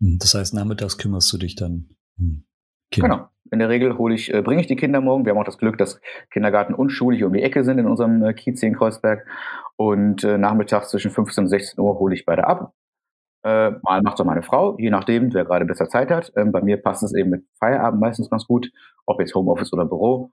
Hm, 0.01 0.19
das 0.19 0.35
heißt, 0.35 0.55
nachmittags 0.55 0.99
kümmerst 0.99 1.33
du 1.33 1.39
dich 1.39 1.57
dann 1.57 1.91
um 2.19 2.45
Kinder. 2.91 3.09
Genau. 3.09 3.29
In 3.53 3.59
der 3.59 3.69
Regel 3.69 3.99
hole 3.99 4.15
ich, 4.15 4.33
äh, 4.33 4.43
bringe 4.43 4.61
ich 4.61 4.69
die 4.69 4.77
Kinder 4.77 5.01
morgen. 5.01 5.25
Wir 5.25 5.33
haben 5.33 5.39
auch 5.39 5.45
das 5.45 5.59
Glück, 5.59 5.77
dass 5.77 6.01
Kindergarten 6.31 6.75
und 6.75 6.91
Schule 6.91 7.17
hier 7.17 7.27
um 7.27 7.33
die 7.33 7.43
Ecke 7.43 7.65
sind 7.65 7.79
in 7.79 7.87
unserem 7.87 8.23
äh, 8.23 8.33
Kiez 8.33 8.61
hier 8.61 8.69
in 8.69 8.77
Kreuzberg. 8.77 9.27
Und 9.77 10.25
äh, 10.25 10.39
nachmittags 10.39 10.91
zwischen 10.91 11.11
15 11.11 11.45
und 11.45 11.49
16 11.49 11.81
Uhr 11.81 11.99
hole 11.99 12.15
ich 12.15 12.25
beide 12.25 12.47
ab. 12.47 12.75
Äh, 13.43 13.71
mal 13.83 14.03
macht 14.03 14.15
es 14.15 14.21
auch 14.21 14.27
meine 14.27 14.43
Frau, 14.43 14.77
je 14.79 14.91
nachdem, 14.91 15.33
wer 15.33 15.45
gerade 15.45 15.65
besser 15.65 15.89
Zeit 15.89 16.11
hat. 16.11 16.33
Ähm, 16.37 16.53
bei 16.53 16.61
mir 16.63 16.77
passt 16.77 17.03
es 17.03 17.15
eben 17.15 17.31
mit 17.31 17.45
Feierabend 17.59 18.01
meistens 18.01 18.29
ganz 18.29 18.47
gut, 18.47 18.71
ob 19.07 19.21
jetzt 19.21 19.35
Homeoffice 19.35 19.73
oder 19.73 19.87
Büro. 19.87 20.31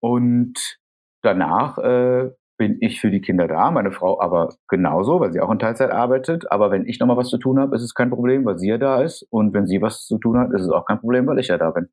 Und 0.00 0.78
danach 1.22 1.78
äh, 1.78 2.30
bin 2.56 2.78
ich 2.80 3.00
für 3.00 3.10
die 3.10 3.20
Kinder 3.20 3.48
da, 3.48 3.70
meine 3.70 3.92
Frau 3.92 4.20
aber 4.20 4.54
genauso, 4.68 5.20
weil 5.20 5.32
sie 5.32 5.40
auch 5.40 5.50
in 5.50 5.58
Teilzeit 5.58 5.90
arbeitet. 5.90 6.50
Aber 6.50 6.70
wenn 6.70 6.86
ich 6.86 7.00
nochmal 7.00 7.16
was 7.16 7.28
zu 7.28 7.38
tun 7.38 7.58
habe, 7.58 7.74
ist 7.76 7.82
es 7.82 7.94
kein 7.94 8.10
Problem, 8.10 8.44
weil 8.44 8.58
sie 8.58 8.68
ja 8.68 8.78
da 8.78 9.02
ist. 9.02 9.26
Und 9.30 9.52
wenn 9.54 9.66
sie 9.66 9.82
was 9.82 10.06
zu 10.06 10.18
tun 10.18 10.38
hat, 10.38 10.52
ist 10.52 10.62
es 10.62 10.70
auch 10.70 10.86
kein 10.86 11.00
Problem, 11.00 11.26
weil 11.26 11.38
ich 11.38 11.48
ja 11.48 11.58
da 11.58 11.70
bin. 11.70 11.88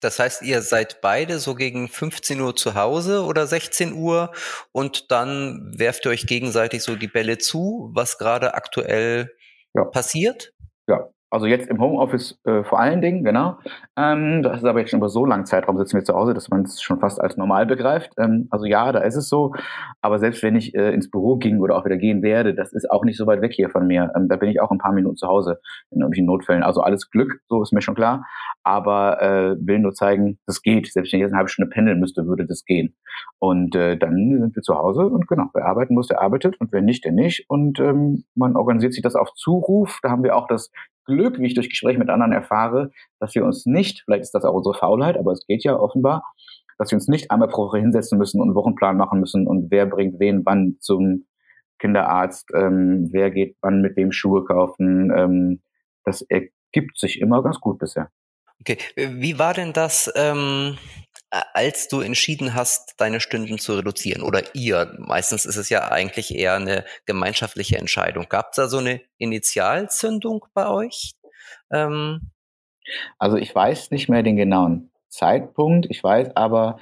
Das 0.00 0.18
heißt, 0.18 0.42
ihr 0.42 0.60
seid 0.60 1.00
beide 1.00 1.38
so 1.38 1.54
gegen 1.54 1.88
15 1.88 2.40
Uhr 2.40 2.54
zu 2.54 2.74
Hause 2.74 3.24
oder 3.24 3.46
16 3.46 3.94
Uhr 3.94 4.32
und 4.70 5.10
dann 5.10 5.72
werft 5.78 6.04
ihr 6.04 6.10
euch 6.10 6.26
gegenseitig 6.26 6.82
so 6.82 6.94
die 6.94 7.08
Bälle 7.08 7.38
zu, 7.38 7.90
was 7.94 8.18
gerade 8.18 8.52
aktuell 8.52 9.30
ja. 9.74 9.84
passiert? 9.84 10.52
Ja, 10.88 11.10
Also 11.34 11.46
jetzt 11.46 11.68
im 11.68 11.80
Homeoffice 11.80 12.38
äh, 12.44 12.62
vor 12.62 12.78
allen 12.78 13.02
Dingen, 13.02 13.24
genau. 13.24 13.58
Ähm, 13.96 14.44
das 14.44 14.58
ist 14.58 14.64
aber 14.64 14.78
jetzt 14.78 14.90
schon 14.90 15.00
über 15.00 15.08
so 15.08 15.26
langen 15.26 15.46
Zeitraum 15.46 15.76
sitzen 15.76 15.96
wir 15.96 16.04
zu 16.04 16.14
Hause, 16.14 16.32
dass 16.32 16.48
man 16.48 16.62
es 16.62 16.80
schon 16.80 17.00
fast 17.00 17.20
als 17.20 17.36
normal 17.36 17.66
begreift. 17.66 18.12
Ähm, 18.18 18.46
also 18.50 18.66
ja, 18.66 18.92
da 18.92 19.00
ist 19.00 19.16
es 19.16 19.28
so. 19.28 19.52
Aber 20.00 20.20
selbst 20.20 20.44
wenn 20.44 20.54
ich 20.54 20.76
äh, 20.76 20.94
ins 20.94 21.10
Büro 21.10 21.34
ging 21.34 21.58
oder 21.58 21.76
auch 21.76 21.84
wieder 21.84 21.96
gehen 21.96 22.22
werde, 22.22 22.54
das 22.54 22.72
ist 22.72 22.88
auch 22.88 23.04
nicht 23.04 23.16
so 23.16 23.26
weit 23.26 23.40
weg 23.40 23.52
hier 23.52 23.68
von 23.68 23.88
mir. 23.88 24.12
Ähm, 24.14 24.28
da 24.28 24.36
bin 24.36 24.48
ich 24.48 24.60
auch 24.60 24.70
ein 24.70 24.78
paar 24.78 24.92
Minuten 24.92 25.16
zu 25.16 25.26
Hause 25.26 25.58
in 25.90 26.02
irgendwelchen 26.02 26.26
Notfällen. 26.26 26.62
Also 26.62 26.82
alles 26.82 27.10
Glück, 27.10 27.40
so 27.48 27.60
ist 27.62 27.72
mir 27.72 27.82
schon 27.82 27.96
klar. 27.96 28.24
Aber 28.62 29.20
äh, 29.20 29.56
will 29.58 29.80
nur 29.80 29.92
zeigen, 29.92 30.38
das 30.46 30.62
geht. 30.62 30.86
Selbst 30.92 31.12
wenn 31.12 31.18
ich 31.18 31.22
jetzt 31.22 31.32
eine 31.32 31.38
halbe 31.38 31.50
Stunde 31.50 31.68
pendeln 31.68 31.98
müsste, 31.98 32.28
würde 32.28 32.46
das 32.46 32.64
gehen. 32.64 32.94
Und 33.40 33.74
äh, 33.74 33.96
dann 33.96 34.38
sind 34.40 34.54
wir 34.54 34.62
zu 34.62 34.76
Hause 34.76 35.06
und 35.06 35.26
genau, 35.26 35.46
wer 35.52 35.66
arbeiten 35.66 35.94
muss, 35.94 36.06
der 36.06 36.22
arbeitet 36.22 36.60
und 36.60 36.70
wer 36.72 36.80
nicht, 36.80 37.04
der 37.04 37.12
nicht. 37.12 37.44
Und 37.48 37.80
ähm, 37.80 38.22
man 38.36 38.54
organisiert 38.54 38.92
sich 38.92 39.02
das 39.02 39.16
auf 39.16 39.32
Zuruf. 39.34 39.98
Da 40.02 40.10
haben 40.10 40.22
wir 40.22 40.36
auch 40.36 40.46
das 40.46 40.70
Glück, 41.04 41.38
wie 41.38 41.46
ich 41.46 41.54
durch 41.54 41.68
Gespräche 41.68 41.98
mit 41.98 42.10
anderen 42.10 42.32
erfahre, 42.32 42.90
dass 43.20 43.34
wir 43.34 43.44
uns 43.44 43.66
nicht, 43.66 44.02
vielleicht 44.04 44.22
ist 44.22 44.34
das 44.34 44.44
auch 44.44 44.54
unsere 44.54 44.74
Faulheit, 44.74 45.16
aber 45.16 45.32
es 45.32 45.46
geht 45.46 45.64
ja 45.64 45.76
offenbar, 45.76 46.24
dass 46.78 46.90
wir 46.90 46.96
uns 46.96 47.08
nicht 47.08 47.30
einmal 47.30 47.48
pro 47.48 47.66
Woche 47.66 47.78
hinsetzen 47.78 48.18
müssen 48.18 48.40
und 48.40 48.48
einen 48.48 48.56
Wochenplan 48.56 48.96
machen 48.96 49.20
müssen 49.20 49.46
und 49.46 49.70
wer 49.70 49.86
bringt 49.86 50.18
wen 50.18 50.44
wann 50.44 50.76
zum 50.80 51.26
Kinderarzt, 51.78 52.50
ähm, 52.54 53.08
wer 53.12 53.30
geht 53.30 53.56
wann 53.60 53.82
mit 53.82 53.96
wem 53.96 54.12
Schuhe 54.12 54.44
kaufen. 54.44 55.12
Ähm, 55.14 55.62
das 56.04 56.22
ergibt 56.22 56.98
sich 56.98 57.20
immer 57.20 57.42
ganz 57.42 57.60
gut 57.60 57.78
bisher. 57.78 58.10
Okay, 58.60 58.78
wie 58.96 59.38
war 59.38 59.54
denn 59.54 59.72
das? 59.72 60.12
Ähm 60.16 60.78
als 61.52 61.88
du 61.88 62.00
entschieden 62.00 62.54
hast, 62.54 62.94
deine 62.98 63.20
Stunden 63.20 63.58
zu 63.58 63.74
reduzieren 63.74 64.22
oder 64.22 64.54
ihr, 64.54 64.94
meistens 64.98 65.44
ist 65.44 65.56
es 65.56 65.68
ja 65.68 65.90
eigentlich 65.90 66.34
eher 66.34 66.54
eine 66.54 66.84
gemeinschaftliche 67.06 67.76
Entscheidung. 67.78 68.26
Gab 68.28 68.50
es 68.50 68.56
da 68.56 68.68
so 68.68 68.78
eine 68.78 69.00
Initialzündung 69.18 70.46
bei 70.54 70.68
euch? 70.68 71.14
Ähm 71.72 72.30
also 73.18 73.36
ich 73.36 73.54
weiß 73.54 73.90
nicht 73.90 74.08
mehr 74.08 74.22
den 74.22 74.36
genauen 74.36 74.90
Zeitpunkt. 75.08 75.86
Ich 75.90 76.04
weiß 76.04 76.36
aber, 76.36 76.78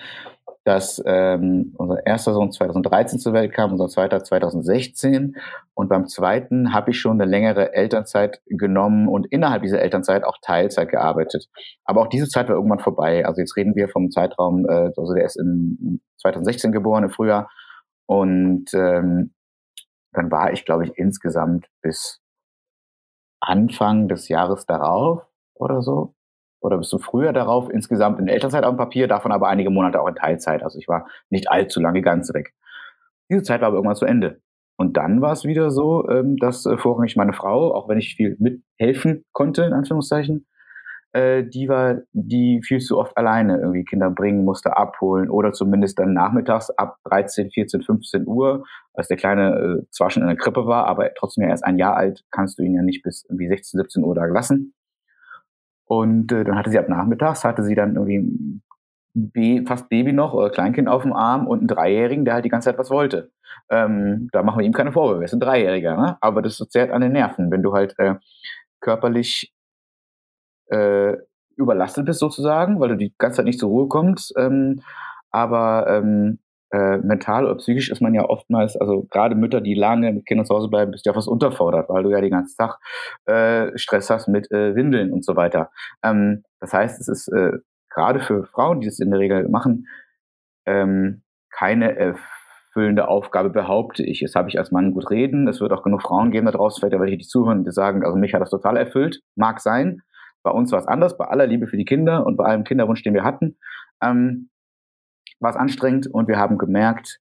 dass 0.65 1.03
ähm, 1.07 1.75
unser 1.77 2.07
erster 2.07 2.33
Sohn 2.33 2.53
2013 2.53 3.19
zur 3.19 3.33
Welt 3.33 3.53
kam, 3.53 3.73
unser 3.73 3.89
zweiter 3.89 4.23
2016. 4.23 5.37
Und 5.75 5.89
beim 5.89 6.07
zweiten 6.07 6.73
habe 6.73 6.91
ich 6.93 7.01
schon 7.01 7.21
eine 7.21 7.29
längere 7.29 7.75
Elternzeit 7.75 8.41
genommen 8.47 9.09
und 9.09 9.27
innerhalb 9.27 9.63
dieser 9.63 9.81
Elternzeit 9.81 10.25
auch 10.25 10.39
Teilzeit 10.41 10.89
gearbeitet. 10.89 11.49
Aber 11.85 12.03
auch 12.03 12.09
diese 12.09 12.29
Zeit 12.29 12.49
war 12.49 12.55
irgendwann 12.55 12.79
vorbei. 12.79 13.27
Also 13.27 13.41
jetzt 13.41 13.57
reden 13.57 13.75
wir 13.75 13.89
vom 13.89 14.11
Zeitraum, 14.11 14.67
äh, 14.69 14.93
also 14.97 15.15
der 15.15 15.25
ist 15.25 15.37
im 15.37 16.01
2016 16.21 16.71
geboren, 16.71 17.05
im 17.05 17.11
Frühjahr. 17.11 17.51
Und 18.07 18.67
ähm, 18.75 19.33
dann 20.13 20.31
war 20.31 20.53
ich, 20.53 20.65
glaube 20.65 20.85
ich, 20.85 20.93
insgesamt 20.97 21.67
bis 21.81 22.21
Anfang 23.41 24.07
des 24.09 24.29
Jahres 24.29 24.67
darauf 24.67 25.27
oder 25.55 25.83
so 25.83 26.15
oder 26.63 26.79
bist 26.79 26.93
du 26.93 26.99
früher 26.99 27.33
darauf 27.33 27.69
insgesamt 27.71 28.19
in 28.21 28.29
Elternzeit 28.29 28.65
auf 28.65 28.75
dem 28.75 28.79
Papier, 28.79 29.09
davon 29.09 29.33
aber 29.33 29.49
einige 29.49 29.71
Monate 29.71 30.01
auch 30.01 30.09
in 30.09 30.15
Teilzeit. 30.15 30.63
Also 30.63 30.79
ich 30.79 30.89
war 30.89 31.07
nicht 31.29 31.51
allzu 31.51 31.81
lange 31.81 32.03
ganz 32.03 32.33
weg. 32.33 32.55
Diese 33.31 33.43
Zeit 33.43 33.61
war 33.61 33.69
aber 33.69 33.77
irgendwann 33.77 33.97
zu 33.97 34.07
Ende. 34.07 34.41
Und 34.77 34.97
dann 34.97 35.21
war 35.21 35.33
es 35.33 35.45
wieder 35.45 35.71
so, 35.71 36.09
ähm, 36.09 36.37
dass 36.37 36.67
äh, 36.67 36.77
vorrangig 36.77 37.17
meine 37.17 37.33
Frau, 37.33 37.75
auch 37.75 37.89
wenn 37.89 37.99
ich 37.99 38.17
viel 38.17 38.37
mithelfen 38.39 39.25
konnte, 39.33 39.65
in 39.65 39.73
Anführungszeichen, 39.73 40.47
äh, 41.13 41.45
die 41.45 41.69
war, 41.69 42.01
die 42.13 42.63
viel 42.63 42.81
zu 42.81 42.99
oft 42.99 43.17
alleine 43.17 43.59
irgendwie 43.59 43.85
Kinder 43.85 44.11
bringen 44.11 44.45
musste, 44.45 44.77
abholen 44.77 45.29
oder 45.29 45.53
zumindest 45.53 45.99
dann 45.99 46.15
nachmittags 46.15 46.71
ab 46.71 46.97
13, 47.05 47.51
14, 47.51 47.83
15 47.83 48.27
Uhr, 48.27 48.65
als 48.95 49.09
der 49.09 49.19
Kleine 49.19 49.83
äh, 49.83 49.91
zwar 49.91 50.11
schon 50.11 50.23
in 50.23 50.29
der 50.29 50.39
Krippe 50.39 50.67
war, 50.67 50.87
aber 50.87 51.13
trotzdem 51.15 51.45
ja 51.45 51.51
erst 51.51 51.65
ein 51.65 51.79
Jahr 51.79 51.97
alt, 51.97 52.25
kannst 52.31 52.59
du 52.59 52.63
ihn 52.63 52.75
ja 52.75 52.83
nicht 52.83 53.03
bis 53.03 53.25
irgendwie 53.29 53.49
16, 53.49 53.79
17 53.79 54.05
Uhr 54.05 54.15
da 54.15 54.25
lassen. 54.25 54.75
Und 55.93 56.33
äh, 56.33 56.43
dann 56.43 56.57
hatte 56.57 56.71
sie 56.71 56.79
ab 56.79 56.89
nachmittags, 56.89 57.45
hatte 57.45 57.63
sie 57.63 57.75
dann 57.75 57.97
irgendwie 57.97 58.17
ein 58.17 58.63
B, 59.13 59.63
fast 59.67 59.91
Baby 59.91 60.15
noch 60.15 60.33
oder 60.33 60.49
Kleinkind 60.49 60.89
auf 60.89 61.03
dem 61.03 61.13
Arm 61.13 61.47
und 61.47 61.59
einen 61.59 61.69
Dreijährigen, 61.69 62.25
der 62.25 62.33
halt 62.33 62.47
die 62.47 62.49
ganze 62.49 62.71
Zeit 62.71 62.79
was 62.79 62.89
wollte. 62.89 63.31
Ähm, 63.69 64.31
da 64.33 64.43
machen 64.43 64.59
wir 64.59 64.65
ihm 64.65 64.73
keine 64.73 64.93
Vorwürfe, 64.93 65.21
er 65.21 65.25
ist 65.27 65.35
ein 65.35 65.41
Dreijähriger, 65.41 65.99
ne? 65.99 66.17
aber 66.23 66.41
das 66.41 66.57
zehrt 66.71 66.93
an 66.93 67.03
den 67.03 67.13
Nerven, 67.13 67.51
wenn 67.51 67.63
du 67.63 67.75
halt 67.75 67.95
äh, 67.99 68.15
körperlich 68.81 69.53
äh, 70.71 71.19
überlastet 71.59 72.07
bist 72.07 72.21
sozusagen, 72.21 72.81
weil 72.81 72.89
du 72.89 72.97
die 72.97 73.13
ganze 73.19 73.37
Zeit 73.37 73.45
nicht 73.45 73.61
zur 73.61 73.69
Ruhe 73.69 73.89
kommst, 73.89 74.33
ähm, 74.39 74.81
aber 75.31 75.89
ähm, 75.89 76.39
äh, 76.73 76.99
mental 76.99 77.45
oder 77.45 77.57
psychisch 77.57 77.91
ist 77.91 78.01
man 78.01 78.15
ja 78.15 78.25
oftmals, 78.25 78.77
also 78.77 79.07
gerade 79.11 79.35
Mütter, 79.35 79.61
die 79.61 79.75
lange 79.75 80.13
mit 80.13 80.27
Kindern 80.27 80.47
zu 80.47 80.55
Hause 80.55 80.69
bleiben, 80.69 80.91
bist 80.91 81.05
ja 81.05 81.13
fast 81.13 81.29
unterfordert, 81.29 81.89
weil 81.91 82.03
du 82.03 82.11
ja 82.11 82.21
den 82.21 82.31
ganzen 82.31 82.57
Tag 82.57 82.79
äh, 83.27 83.77
Stress 83.79 84.09
hast 84.09 84.27
mit 84.29 84.51
äh, 84.51 84.75
Windeln 84.75 85.13
und 85.13 85.25
so 85.25 85.37
weiter. 85.37 85.71
Ähm, 86.03 86.43
das 86.61 86.73
heißt, 86.73 86.99
es 87.01 87.09
ist 87.09 87.29
äh, 87.29 87.59
gerade 87.91 88.21
für 88.21 88.45
Frauen, 88.45 88.81
die 88.81 88.87
das 88.87 89.01
in 89.01 89.11
der 89.11 89.21
Regel 89.21 89.49
machen, 89.49 89.87
ähm, 90.67 91.23
keine 91.51 91.95
erfüllende 91.95 93.07
Aufgabe, 93.07 93.51
behaupte 93.51 94.03
ich. 94.03 94.21
Jetzt 94.21 94.35
habe 94.35 94.49
ich 94.49 94.59
als 94.59 94.71
Mann 94.71 94.93
gut 94.93 95.11
reden. 95.11 95.47
Es 95.49 95.61
wird 95.61 95.73
auch 95.73 95.83
genug 95.83 96.03
Frauen 96.03 96.31
geben 96.31 96.47
da 96.47 96.53
draußen, 96.53 96.81
vielleicht 96.81 96.99
welche, 96.99 97.19
die 97.19 97.27
zuhören, 97.27 97.65
die 97.65 97.71
sagen, 97.71 98.03
also 98.03 98.17
mich 98.17 98.33
hat 98.33 98.41
das 98.41 98.51
total 98.51 98.79
erfüllt. 98.79 99.21
Mag 99.37 99.61
sein. 99.61 100.01
Bei 100.43 100.51
uns 100.51 100.73
war 100.73 100.79
es 100.79 100.89
anders, 100.89 101.19
bei 101.19 101.27
aller 101.27 101.47
Liebe 101.47 101.67
für 101.67 101.77
die 101.77 101.85
Kinder 101.85 102.25
und 102.25 102.37
bei 102.37 102.45
allem 102.45 102.65
Kinderwunsch, 102.65 103.03
den 103.03 103.15
wir 103.15 103.25
hatten. 103.25 103.59
Ähm, 104.03 104.49
war 105.43 105.51
es 105.51 105.57
anstrengend 105.57 106.07
und 106.07 106.29
wir 106.29 106.39
haben 106.39 106.59
gemerkt, 106.59 107.21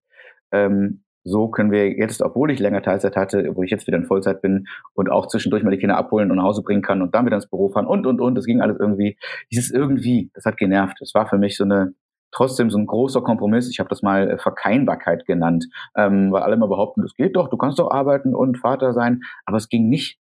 ähm, 0.51 1.03
so 1.23 1.49
können 1.49 1.71
wir 1.71 1.91
jetzt, 1.91 2.21
obwohl 2.21 2.51
ich 2.51 2.59
länger 2.59 2.81
Teilzeit 2.81 3.15
hatte, 3.15 3.51
wo 3.55 3.63
ich 3.63 3.71
jetzt 3.71 3.85
wieder 3.87 3.97
in 3.97 4.05
Vollzeit 4.05 4.41
bin 4.41 4.67
und 4.93 5.11
auch 5.11 5.27
zwischendurch 5.27 5.63
mal 5.63 5.71
die 5.71 5.77
Kinder 5.77 5.97
abholen 5.97 6.31
und 6.31 6.37
nach 6.37 6.45
Hause 6.45 6.63
bringen 6.63 6.81
kann 6.81 7.01
und 7.01 7.13
dann 7.13 7.25
wieder 7.25 7.35
ins 7.35 7.49
Büro 7.49 7.69
fahren 7.69 7.85
und, 7.85 8.07
und, 8.07 8.19
und. 8.19 8.35
Das 8.35 8.45
ging 8.45 8.61
alles 8.61 8.77
irgendwie. 8.79 9.17
Dieses 9.51 9.71
irgendwie, 9.71 10.31
das 10.33 10.45
hat 10.45 10.57
genervt. 10.57 10.97
Das 10.99 11.13
war 11.13 11.27
für 11.27 11.37
mich 11.37 11.57
so 11.57 11.63
eine, 11.63 11.93
trotzdem 12.31 12.71
so 12.71 12.77
ein 12.77 12.87
großer 12.87 13.21
Kompromiss. 13.21 13.69
Ich 13.69 13.79
habe 13.79 13.89
das 13.89 14.01
mal 14.01 14.31
äh, 14.31 14.37
Verkeinbarkeit 14.37 15.25
genannt, 15.25 15.65
ähm, 15.95 16.31
weil 16.31 16.41
alle 16.41 16.55
immer 16.55 16.67
behaupten, 16.67 17.03
das 17.03 17.13
geht 17.13 17.35
doch, 17.35 17.49
du 17.49 17.57
kannst 17.57 17.77
doch 17.77 17.91
arbeiten 17.91 18.33
und 18.33 18.57
Vater 18.57 18.93
sein. 18.93 19.21
Aber 19.45 19.57
es 19.57 19.69
ging 19.69 19.89
nicht, 19.89 20.19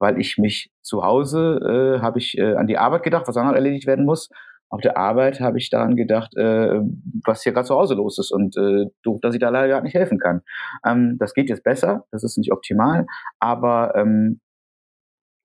weil 0.00 0.18
ich 0.18 0.36
mich 0.38 0.72
zu 0.82 1.04
Hause, 1.04 1.98
äh, 1.98 2.02
habe 2.02 2.18
ich 2.18 2.36
äh, 2.38 2.54
an 2.54 2.66
die 2.66 2.78
Arbeit 2.78 3.04
gedacht, 3.04 3.28
was 3.28 3.36
auch 3.36 3.44
noch 3.44 3.52
erledigt 3.52 3.86
werden 3.86 4.04
muss 4.04 4.30
auf 4.74 4.80
der 4.80 4.96
Arbeit 4.96 5.38
habe 5.38 5.56
ich 5.56 5.70
daran 5.70 5.94
gedacht, 5.94 6.36
äh, 6.36 6.80
was 7.24 7.44
hier 7.44 7.52
gerade 7.52 7.68
zu 7.68 7.76
Hause 7.76 7.94
los 7.94 8.18
ist 8.18 8.32
und 8.32 8.56
äh, 8.56 8.86
doof, 9.04 9.20
dass 9.22 9.32
ich 9.32 9.40
da 9.40 9.48
leider 9.48 9.80
nicht 9.80 9.94
helfen 9.94 10.18
kann. 10.18 10.42
Ähm, 10.84 11.16
das 11.20 11.32
geht 11.32 11.48
jetzt 11.48 11.62
besser, 11.62 12.06
das 12.10 12.24
ist 12.24 12.36
nicht 12.38 12.52
optimal, 12.52 13.06
aber 13.38 13.94
ähm, 13.94 14.40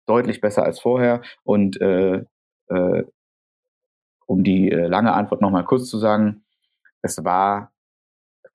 deutlich 0.08 0.42
besser 0.42 0.64
als 0.64 0.80
vorher. 0.80 1.22
Und 1.44 1.80
äh, 1.80 2.24
äh, 2.70 3.04
um 4.26 4.44
die 4.44 4.72
äh, 4.72 4.88
lange 4.88 5.14
Antwort 5.14 5.42
nochmal 5.42 5.64
kurz 5.64 5.88
zu 5.90 6.00
sagen, 6.00 6.44
es 7.04 7.24
war 7.24 7.72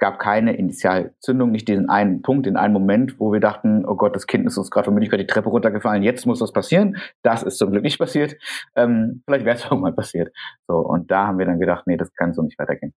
gab 0.05 0.19
keine 0.19 0.55
Initialzündung, 0.55 1.51
nicht 1.51 1.67
diesen 1.67 1.89
einen 1.89 2.21
Punkt, 2.21 2.45
den 2.45 2.59
einen 2.59 2.75
Moment, 2.75 3.19
wo 3.19 3.33
wir 3.33 3.41
dachten, 3.41 3.87
oh 3.87 3.95
Gott, 3.95 4.15
das 4.15 4.27
Kind 4.27 4.47
ist 4.47 4.59
uns 4.59 4.71
gerade 4.71 4.85
von 4.85 4.93
Müdigkeit 4.93 5.19
die 5.19 5.27
Treppe 5.27 5.49
runtergefallen, 5.49 6.03
jetzt 6.03 6.27
muss 6.27 6.43
was 6.43 6.53
passieren. 6.53 6.99
Das 7.23 7.43
ist 7.43 7.57
zum 7.57 7.71
Glück 7.71 7.83
nicht 7.83 7.99
passiert. 7.99 8.37
Ähm, 8.77 9.23
vielleicht 9.25 9.47
wäre 9.47 9.57
es 9.57 9.65
irgendwann 9.71 9.97
passiert. 9.97 10.31
So, 10.69 10.77
und 10.77 11.11
da 11.11 11.29
haben 11.29 11.39
wir 11.39 11.47
dann 11.47 11.59
gedacht, 11.59 11.87
nee, 11.87 11.97
das 11.97 12.13
kann 12.13 12.35
so 12.35 12.43
nicht 12.43 12.59
weitergehen. 12.59 12.93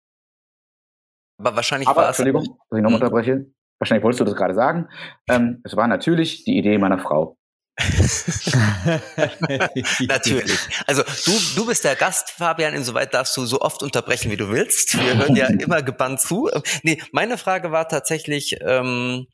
Aber 1.39 1.55
wahrscheinlich 1.55 1.87
Aber, 1.87 2.01
war 2.01 2.09
es. 2.09 2.19
Entschuldigung, 2.19 2.57
dass 2.69 2.77
ich 2.77 2.83
noch 2.83 2.89
hm. 2.89 2.95
unterbreche. 2.95 3.45
Wahrscheinlich 3.79 4.03
wolltest 4.03 4.19
du 4.19 4.25
das 4.25 4.35
gerade 4.35 4.53
sagen. 4.53 4.89
Ähm, 5.29 5.61
es 5.63 5.77
war 5.77 5.87
natürlich 5.87 6.43
die 6.43 6.57
Idee 6.57 6.77
meiner 6.77 6.99
Frau. 6.99 7.36
Natürlich. 10.07 10.59
Also 10.87 11.03
du, 11.25 11.31
du 11.55 11.67
bist 11.67 11.83
der 11.83 11.95
Gast, 11.95 12.31
Fabian, 12.31 12.73
insoweit 12.73 13.13
darfst 13.13 13.37
du 13.37 13.45
so 13.45 13.61
oft 13.61 13.83
unterbrechen, 13.83 14.31
wie 14.31 14.37
du 14.37 14.49
willst. 14.49 14.97
Wir 14.97 15.17
hören 15.17 15.35
ja 15.35 15.45
immer 15.47 15.83
gebannt 15.83 16.21
zu. 16.21 16.49
Nee, 16.83 16.99
meine 17.11 17.37
Frage 17.37 17.71
war 17.71 17.87
tatsächlich 17.87 18.57
ähm, 18.61 19.27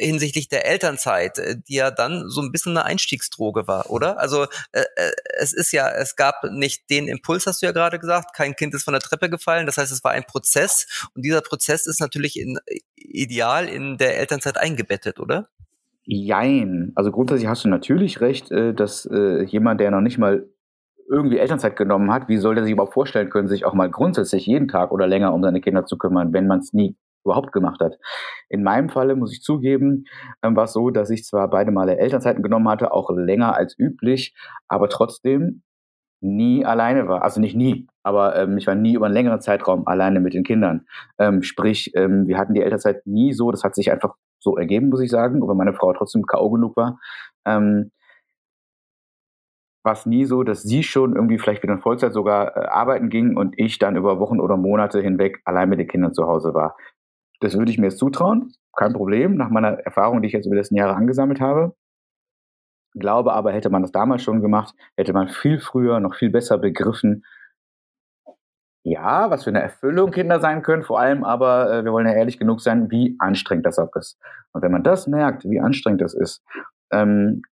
hinsichtlich 0.00 0.48
der 0.48 0.66
Elternzeit, 0.66 1.38
äh, 1.38 1.56
die 1.56 1.74
ja 1.74 1.90
dann 1.90 2.28
so 2.28 2.40
ein 2.40 2.52
bisschen 2.52 2.76
eine 2.76 2.86
Einstiegsdroge 2.86 3.66
war, 3.66 3.90
oder? 3.90 4.18
Also 4.18 4.44
äh, 4.72 4.84
äh, 4.96 5.12
es 5.38 5.52
ist 5.52 5.72
ja, 5.72 5.90
es 5.90 6.16
gab 6.16 6.42
nicht 6.44 6.88
den 6.90 7.08
Impuls, 7.08 7.46
hast 7.46 7.62
du 7.62 7.66
ja 7.66 7.72
gerade 7.72 7.98
gesagt, 7.98 8.34
kein 8.34 8.56
Kind 8.56 8.74
ist 8.74 8.84
von 8.84 8.94
der 8.94 9.02
Treppe 9.02 9.30
gefallen. 9.30 9.66
Das 9.66 9.76
heißt, 9.76 9.92
es 9.92 10.04
war 10.04 10.12
ein 10.12 10.24
Prozess 10.24 10.86
und 11.14 11.22
dieser 11.22 11.40
Prozess 11.40 11.86
ist 11.86 12.00
natürlich 12.00 12.38
in, 12.38 12.58
ideal 12.96 13.68
in 13.68 13.98
der 13.98 14.18
Elternzeit 14.18 14.56
eingebettet, 14.56 15.20
oder? 15.20 15.48
Jein. 16.12 16.90
Also 16.96 17.12
grundsätzlich 17.12 17.48
hast 17.48 17.64
du 17.64 17.68
natürlich 17.68 18.20
recht, 18.20 18.50
äh, 18.50 18.74
dass 18.74 19.06
äh, 19.06 19.44
jemand, 19.44 19.80
der 19.80 19.92
noch 19.92 20.00
nicht 20.00 20.18
mal 20.18 20.48
irgendwie 21.08 21.38
Elternzeit 21.38 21.76
genommen 21.76 22.12
hat, 22.12 22.28
wie 22.28 22.36
soll 22.36 22.56
der 22.56 22.64
sich 22.64 22.72
überhaupt 22.72 22.94
vorstellen 22.94 23.30
können, 23.30 23.46
sich 23.46 23.64
auch 23.64 23.74
mal 23.74 23.88
grundsätzlich 23.88 24.44
jeden 24.46 24.66
Tag 24.66 24.90
oder 24.90 25.06
länger 25.06 25.32
um 25.32 25.42
seine 25.42 25.60
Kinder 25.60 25.86
zu 25.86 25.96
kümmern, 25.98 26.32
wenn 26.32 26.48
man 26.48 26.58
es 26.58 26.72
nie 26.72 26.96
überhaupt 27.24 27.52
gemacht 27.52 27.80
hat. 27.80 27.96
In 28.48 28.64
meinem 28.64 28.88
Falle 28.88 29.14
muss 29.14 29.32
ich 29.32 29.42
zugeben, 29.42 30.04
ähm, 30.42 30.56
war 30.56 30.64
es 30.64 30.72
so, 30.72 30.90
dass 30.90 31.10
ich 31.10 31.24
zwar 31.24 31.48
beide 31.48 31.70
Male 31.70 31.96
Elternzeiten 31.98 32.42
genommen 32.42 32.68
hatte, 32.68 32.92
auch 32.92 33.10
länger 33.10 33.54
als 33.54 33.78
üblich, 33.78 34.34
aber 34.66 34.88
trotzdem 34.88 35.62
nie 36.20 36.64
alleine 36.64 37.06
war. 37.06 37.22
Also 37.22 37.40
nicht 37.40 37.54
nie, 37.54 37.86
aber 38.02 38.34
ähm, 38.36 38.58
ich 38.58 38.66
war 38.66 38.74
nie 38.74 38.94
über 38.94 39.06
einen 39.06 39.14
längeren 39.14 39.40
Zeitraum 39.40 39.86
alleine 39.86 40.18
mit 40.18 40.34
den 40.34 40.42
Kindern. 40.42 40.86
Ähm, 41.18 41.42
sprich, 41.42 41.92
ähm, 41.94 42.26
wir 42.26 42.36
hatten 42.36 42.54
die 42.54 42.62
Elternzeit 42.62 43.06
nie 43.06 43.32
so, 43.32 43.52
das 43.52 43.62
hat 43.62 43.76
sich 43.76 43.92
einfach 43.92 44.16
so 44.40 44.56
ergeben, 44.56 44.88
muss 44.88 45.00
ich 45.00 45.10
sagen, 45.10 45.42
aber 45.42 45.54
meine 45.54 45.74
Frau 45.74 45.92
trotzdem 45.92 46.26
K.O. 46.26 46.50
genug 46.50 46.76
war. 46.76 46.98
Ähm, 47.44 47.92
war 49.82 49.92
es 49.94 50.06
nie 50.06 50.24
so, 50.24 50.42
dass 50.42 50.62
sie 50.62 50.82
schon 50.82 51.14
irgendwie 51.14 51.38
vielleicht 51.38 51.62
wieder 51.62 51.72
in 51.72 51.80
Vollzeit 51.80 52.12
sogar 52.12 52.56
äh, 52.56 52.66
arbeiten 52.66 53.08
ging 53.08 53.36
und 53.36 53.58
ich 53.58 53.78
dann 53.78 53.96
über 53.96 54.18
Wochen 54.18 54.40
oder 54.40 54.56
Monate 54.56 55.00
hinweg 55.00 55.40
allein 55.44 55.68
mit 55.68 55.78
den 55.78 55.88
Kindern 55.88 56.12
zu 56.12 56.26
Hause 56.26 56.54
war. 56.54 56.76
Das 57.40 57.56
würde 57.56 57.70
ich 57.70 57.78
mir 57.78 57.86
jetzt 57.86 57.98
zutrauen, 57.98 58.52
kein 58.76 58.92
Problem, 58.92 59.36
nach 59.36 59.48
meiner 59.50 59.78
Erfahrung, 59.80 60.20
die 60.20 60.28
ich 60.28 60.34
jetzt 60.34 60.46
über 60.46 60.54
die 60.54 60.60
letzten 60.60 60.76
Jahre 60.76 60.94
angesammelt 60.94 61.40
habe. 61.40 61.74
Glaube 62.94 63.32
aber, 63.32 63.52
hätte 63.52 63.70
man 63.70 63.82
das 63.82 63.92
damals 63.92 64.22
schon 64.22 64.42
gemacht, 64.42 64.74
hätte 64.96 65.12
man 65.12 65.28
viel 65.28 65.60
früher 65.60 66.00
noch 66.00 66.14
viel 66.16 66.30
besser 66.30 66.58
begriffen, 66.58 67.24
ja, 68.82 69.30
was 69.30 69.44
für 69.44 69.50
eine 69.50 69.62
Erfüllung 69.62 70.10
Kinder 70.10 70.40
sein 70.40 70.62
können, 70.62 70.82
vor 70.82 71.00
allem 71.00 71.24
aber, 71.24 71.72
äh, 71.72 71.84
wir 71.84 71.92
wollen 71.92 72.06
ja 72.06 72.14
ehrlich 72.14 72.38
genug 72.38 72.60
sein, 72.60 72.90
wie 72.90 73.16
anstrengend 73.18 73.66
das 73.66 73.78
auch 73.78 73.94
ist. 73.94 74.18
Und 74.52 74.62
wenn 74.62 74.72
man 74.72 74.82
das 74.82 75.06
merkt, 75.06 75.44
wie 75.44 75.60
anstrengend 75.60 76.00
das 76.00 76.14
ist, 76.14 76.42
ähm, 76.90 77.42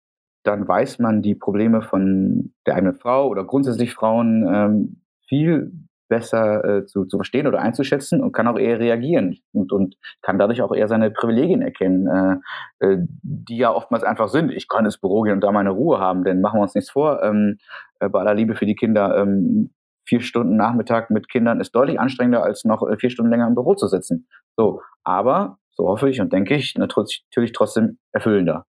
dann 0.43 0.67
weiß 0.67 0.99
man 0.99 1.21
die 1.21 1.35
Probleme 1.35 1.81
von 1.81 2.53
der 2.65 2.75
eigenen 2.75 2.95
Frau 2.95 3.27
oder 3.27 3.43
grundsätzlich 3.43 3.93
Frauen 3.93 4.47
ähm, 4.51 5.01
viel 5.27 5.71
besser 6.07 6.65
äh, 6.65 6.85
zu, 6.85 7.05
zu 7.05 7.17
verstehen 7.17 7.45
oder 7.45 7.59
einzuschätzen 7.59 8.21
und 8.21 8.31
kann 8.31 8.47
auch 8.47 8.57
eher 8.57 8.79
reagieren 8.79 9.37
und, 9.53 9.71
und 9.71 9.95
kann 10.23 10.39
dadurch 10.39 10.61
auch 10.63 10.73
eher 10.73 10.87
seine 10.87 11.11
Privilegien 11.11 11.61
erkennen, 11.61 12.07
äh, 12.07 12.85
äh, 12.85 12.97
die 13.21 13.57
ja 13.57 13.71
oftmals 13.71 14.03
einfach 14.03 14.27
sind. 14.29 14.51
Ich 14.51 14.67
kann 14.67 14.85
ins 14.85 14.97
Büro 14.97 15.21
gehen 15.21 15.33
und 15.33 15.43
da 15.43 15.51
meine 15.51 15.69
Ruhe 15.69 15.99
haben, 15.99 16.23
denn 16.23 16.41
machen 16.41 16.57
wir 16.57 16.63
uns 16.63 16.73
nichts 16.73 16.89
vor. 16.89 17.21
Ähm, 17.21 17.59
äh, 17.99 18.09
bei 18.09 18.19
aller 18.19 18.33
Liebe 18.33 18.55
für 18.55 18.65
die 18.65 18.75
Kinder, 18.75 19.17
ähm, 19.17 19.69
vier 20.09 20.21
Stunden 20.21 20.57
Nachmittag 20.57 21.11
mit 21.11 21.29
Kindern 21.29 21.61
ist 21.61 21.71
deutlich 21.71 21.99
anstrengender, 21.99 22.43
als 22.43 22.65
noch 22.65 22.81
äh, 22.87 22.97
vier 22.97 23.11
Stunden 23.11 23.31
länger 23.31 23.47
im 23.47 23.53
Büro 23.53 23.75
zu 23.75 23.87
sitzen. 23.87 24.27
So, 24.57 24.81
aber, 25.03 25.57
so 25.71 25.87
hoffe 25.87 26.09
ich 26.09 26.19
und 26.19 26.33
denke 26.33 26.55
ich, 26.55 26.75
natürlich 26.75 27.53
trotzdem 27.53 27.99
erfüllender. 28.11 28.65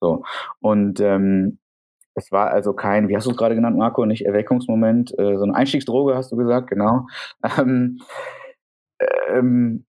So. 0.00 0.22
Und 0.60 1.00
ähm, 1.00 1.58
es 2.14 2.30
war 2.30 2.50
also 2.50 2.74
kein, 2.74 3.08
wie 3.08 3.16
hast 3.16 3.26
du 3.26 3.30
es 3.30 3.36
gerade 3.36 3.54
genannt, 3.54 3.78
Marco, 3.78 4.04
nicht 4.04 4.26
Erweckungsmoment, 4.26 5.18
äh, 5.18 5.36
so 5.36 5.44
eine 5.44 5.54
Einstiegsdroge, 5.54 6.14
hast 6.14 6.30
du 6.30 6.36
gesagt, 6.36 6.68
genau. 6.68 7.06
Ähm, 7.58 8.00
ähm, 9.28 9.84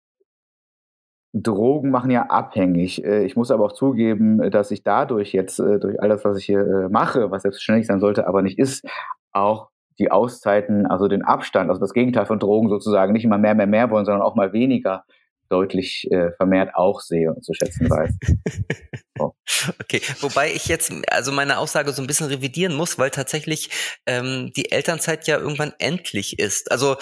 Drogen 1.34 1.90
machen 1.90 2.10
ja 2.10 2.26
abhängig. 2.26 3.04
Äh, 3.04 3.24
ich 3.24 3.36
muss 3.36 3.50
aber 3.50 3.64
auch 3.64 3.72
zugeben, 3.72 4.50
dass 4.50 4.70
ich 4.70 4.82
dadurch 4.82 5.32
jetzt, 5.32 5.58
äh, 5.58 5.78
durch 5.78 6.00
all 6.00 6.08
das, 6.08 6.24
was 6.24 6.38
ich 6.38 6.46
hier 6.46 6.88
mache, 6.90 7.30
was 7.30 7.42
selbstverständlich 7.42 7.86
sein 7.86 8.00
sollte, 8.00 8.26
aber 8.26 8.42
nicht 8.42 8.58
ist, 8.58 8.86
auch 9.32 9.70
die 9.98 10.10
Auszeiten, 10.10 10.86
also 10.86 11.08
den 11.08 11.22
Abstand, 11.22 11.70
also 11.70 11.80
das 11.80 11.92
Gegenteil 11.92 12.26
von 12.26 12.38
Drogen 12.38 12.68
sozusagen, 12.68 13.12
nicht 13.12 13.24
immer 13.24 13.38
mehr, 13.38 13.54
mehr, 13.54 13.66
mehr 13.66 13.90
wollen, 13.90 14.04
sondern 14.04 14.22
auch 14.22 14.34
mal 14.34 14.52
weniger 14.52 15.04
deutlich 15.48 16.08
äh, 16.10 16.32
vermehrt 16.32 16.74
auch 16.74 17.00
sehe 17.00 17.32
und 17.32 17.44
zu 17.44 17.52
schätzen 17.54 17.88
weiß. 17.88 18.14
So. 19.16 19.32
Okay, 19.80 20.00
wobei 20.22 20.52
ich 20.52 20.66
jetzt 20.66 20.92
also 21.08 21.30
meine 21.30 21.58
Aussage 21.58 21.92
so 21.92 22.02
ein 22.02 22.08
bisschen 22.08 22.26
revidieren 22.26 22.74
muss, 22.74 22.98
weil 22.98 23.10
tatsächlich 23.10 23.70
ähm, 24.06 24.50
die 24.56 24.72
Elternzeit 24.72 25.28
ja 25.28 25.38
irgendwann 25.38 25.72
endlich 25.78 26.40
ist. 26.40 26.72
Also 26.72 26.96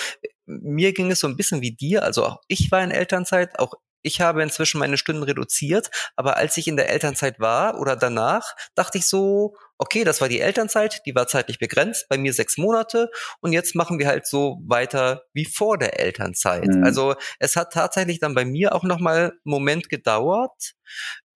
mir 0.45 0.93
ging 0.93 1.11
es 1.11 1.21
so 1.21 1.27
ein 1.27 1.39
bisschen 1.39 1.63
wie 1.63 1.75
dir, 1.75 2.03
also 2.03 2.27
auch 2.27 2.41
ich 2.49 2.71
war 2.71 2.85
in 2.85 2.91
Elternzeit, 2.91 3.59
auch 3.59 3.73
ich 4.03 4.21
habe 4.21 4.43
inzwischen 4.43 4.79
meine 4.79 4.99
Stunden 4.99 5.23
reduziert, 5.23 5.91
aber 6.15 6.37
als 6.37 6.57
ich 6.57 6.69
in 6.69 6.77
der 6.77 6.91
Elternzeit 6.91 7.41
war 7.41 7.81
oder 7.81 7.97
danach, 7.97 8.55
dachte 8.75 8.99
ich 8.99 9.07
so, 9.07 9.55
okay, 9.83 10.05
das 10.05 10.21
war 10.21 10.29
die 10.29 10.39
Elternzeit, 10.39 11.03
die 11.07 11.15
war 11.17 11.27
zeitlich 11.27 11.59
begrenzt, 11.59 12.09
bei 12.09 12.17
mir 12.17 12.33
sechs 12.33 12.57
Monate 12.57 13.11
und 13.41 13.53
jetzt 13.53 13.75
machen 13.75 13.99
wir 13.99 14.07
halt 14.07 14.29
so 14.29 14.63
weiter 14.65 15.25
wie 15.33 15.45
vor 15.45 15.77
der 15.77 15.99
Elternzeit. 15.99 16.69
Mhm. 16.69 16.85
Also 16.85 17.17
es 17.41 17.57
hat 17.57 17.73
tatsächlich 17.73 18.21
dann 18.21 18.35
bei 18.35 18.45
mir 18.45 18.77
auch 18.77 18.85
nochmal 18.85 19.31
einen 19.31 19.33
Moment 19.43 19.89
gedauert, 19.89 20.75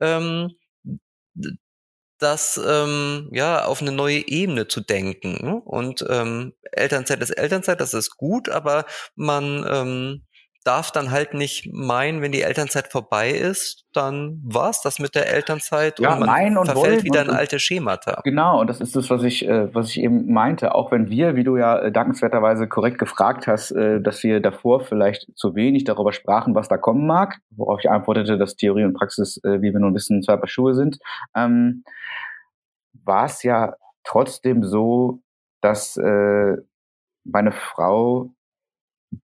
ähm, 0.01 0.53
das 2.19 2.59
ähm, 2.65 3.29
ja 3.33 3.65
auf 3.65 3.83
eine 3.83 3.91
neue 3.91 4.27
Ebene 4.29 4.69
zu 4.69 4.81
denken. 4.81 5.45
Ne? 5.45 5.61
Und 5.65 6.07
ähm, 6.09 6.55
Elternzeit 6.71 7.21
ist 7.21 7.31
Elternzeit, 7.31 7.81
das 7.81 7.95
ist 7.95 8.17
gut, 8.17 8.49
aber 8.49 8.87
man 9.17 9.67
ähm, 9.69 10.26
darf 10.67 10.91
dann 10.91 11.13
halt 11.13 11.33
nicht 11.33 11.73
meinen, 11.73 12.23
wenn 12.23 12.33
die 12.33 12.43
Elternzeit 12.43 12.89
vorbei 12.89 13.31
ist, 13.31 13.85
dann 13.93 14.43
war's 14.45 14.83
das 14.83 14.99
mit 14.99 15.15
der 15.15 15.33
Elternzeit 15.33 16.01
ja, 16.01 16.15
und 16.15 16.21
man 16.21 16.29
meinen 16.29 16.59
und 16.59 16.67
verfällt 16.67 17.05
wieder 17.05 17.23
in 17.23 17.31
alte 17.31 17.59
Schemata. 17.59 18.21
Genau, 18.25 18.61
und 18.61 18.69
das 18.69 18.81
ist 18.81 18.97
das, 18.97 19.09
was 19.09 19.23
ich, 19.23 19.47
äh, 19.47 19.73
was 19.75 19.91
ich 19.91 20.01
eben 20.01 20.33
meinte. 20.33 20.75
Auch 20.75 20.91
wenn 20.91 21.09
wir, 21.09 21.37
wie 21.37 21.45
du 21.45 21.57
ja 21.57 21.79
äh, 21.79 21.93
dankenswerterweise 21.93 22.67
korrekt 22.67 22.99
gefragt 22.99 23.47
hast, 23.47 23.71
äh, 23.71 24.01
dass 24.01 24.23
wir 24.25 24.41
davor 24.41 24.81
vielleicht 24.81 25.29
zu 25.37 25.55
wenig 25.55 25.85
darüber 25.85 26.13
sprachen, 26.13 26.55
was 26.55 26.69
da 26.69 26.77
kommen 26.77 27.07
mag, 27.07 27.39
worauf 27.51 27.81
ich 27.81 27.89
antwortete, 27.89 28.37
dass 28.37 28.57
Theorie 28.57 28.85
und 28.85 28.95
Praxis, 28.95 29.41
wie 29.43 29.73
wir 29.73 29.79
nun 29.79 29.95
wissen, 29.95 30.23
zwei 30.23 30.37
Paar 30.37 30.49
Schuhe 30.49 30.75
sind, 30.75 30.99
ähm, 31.35 31.85
war 33.05 33.27
es 33.27 33.43
ja 33.43 33.75
trotzdem 34.05 34.65
so, 34.65 35.21
dass 35.61 35.97
meine 35.97 37.53
Frau 37.53 38.31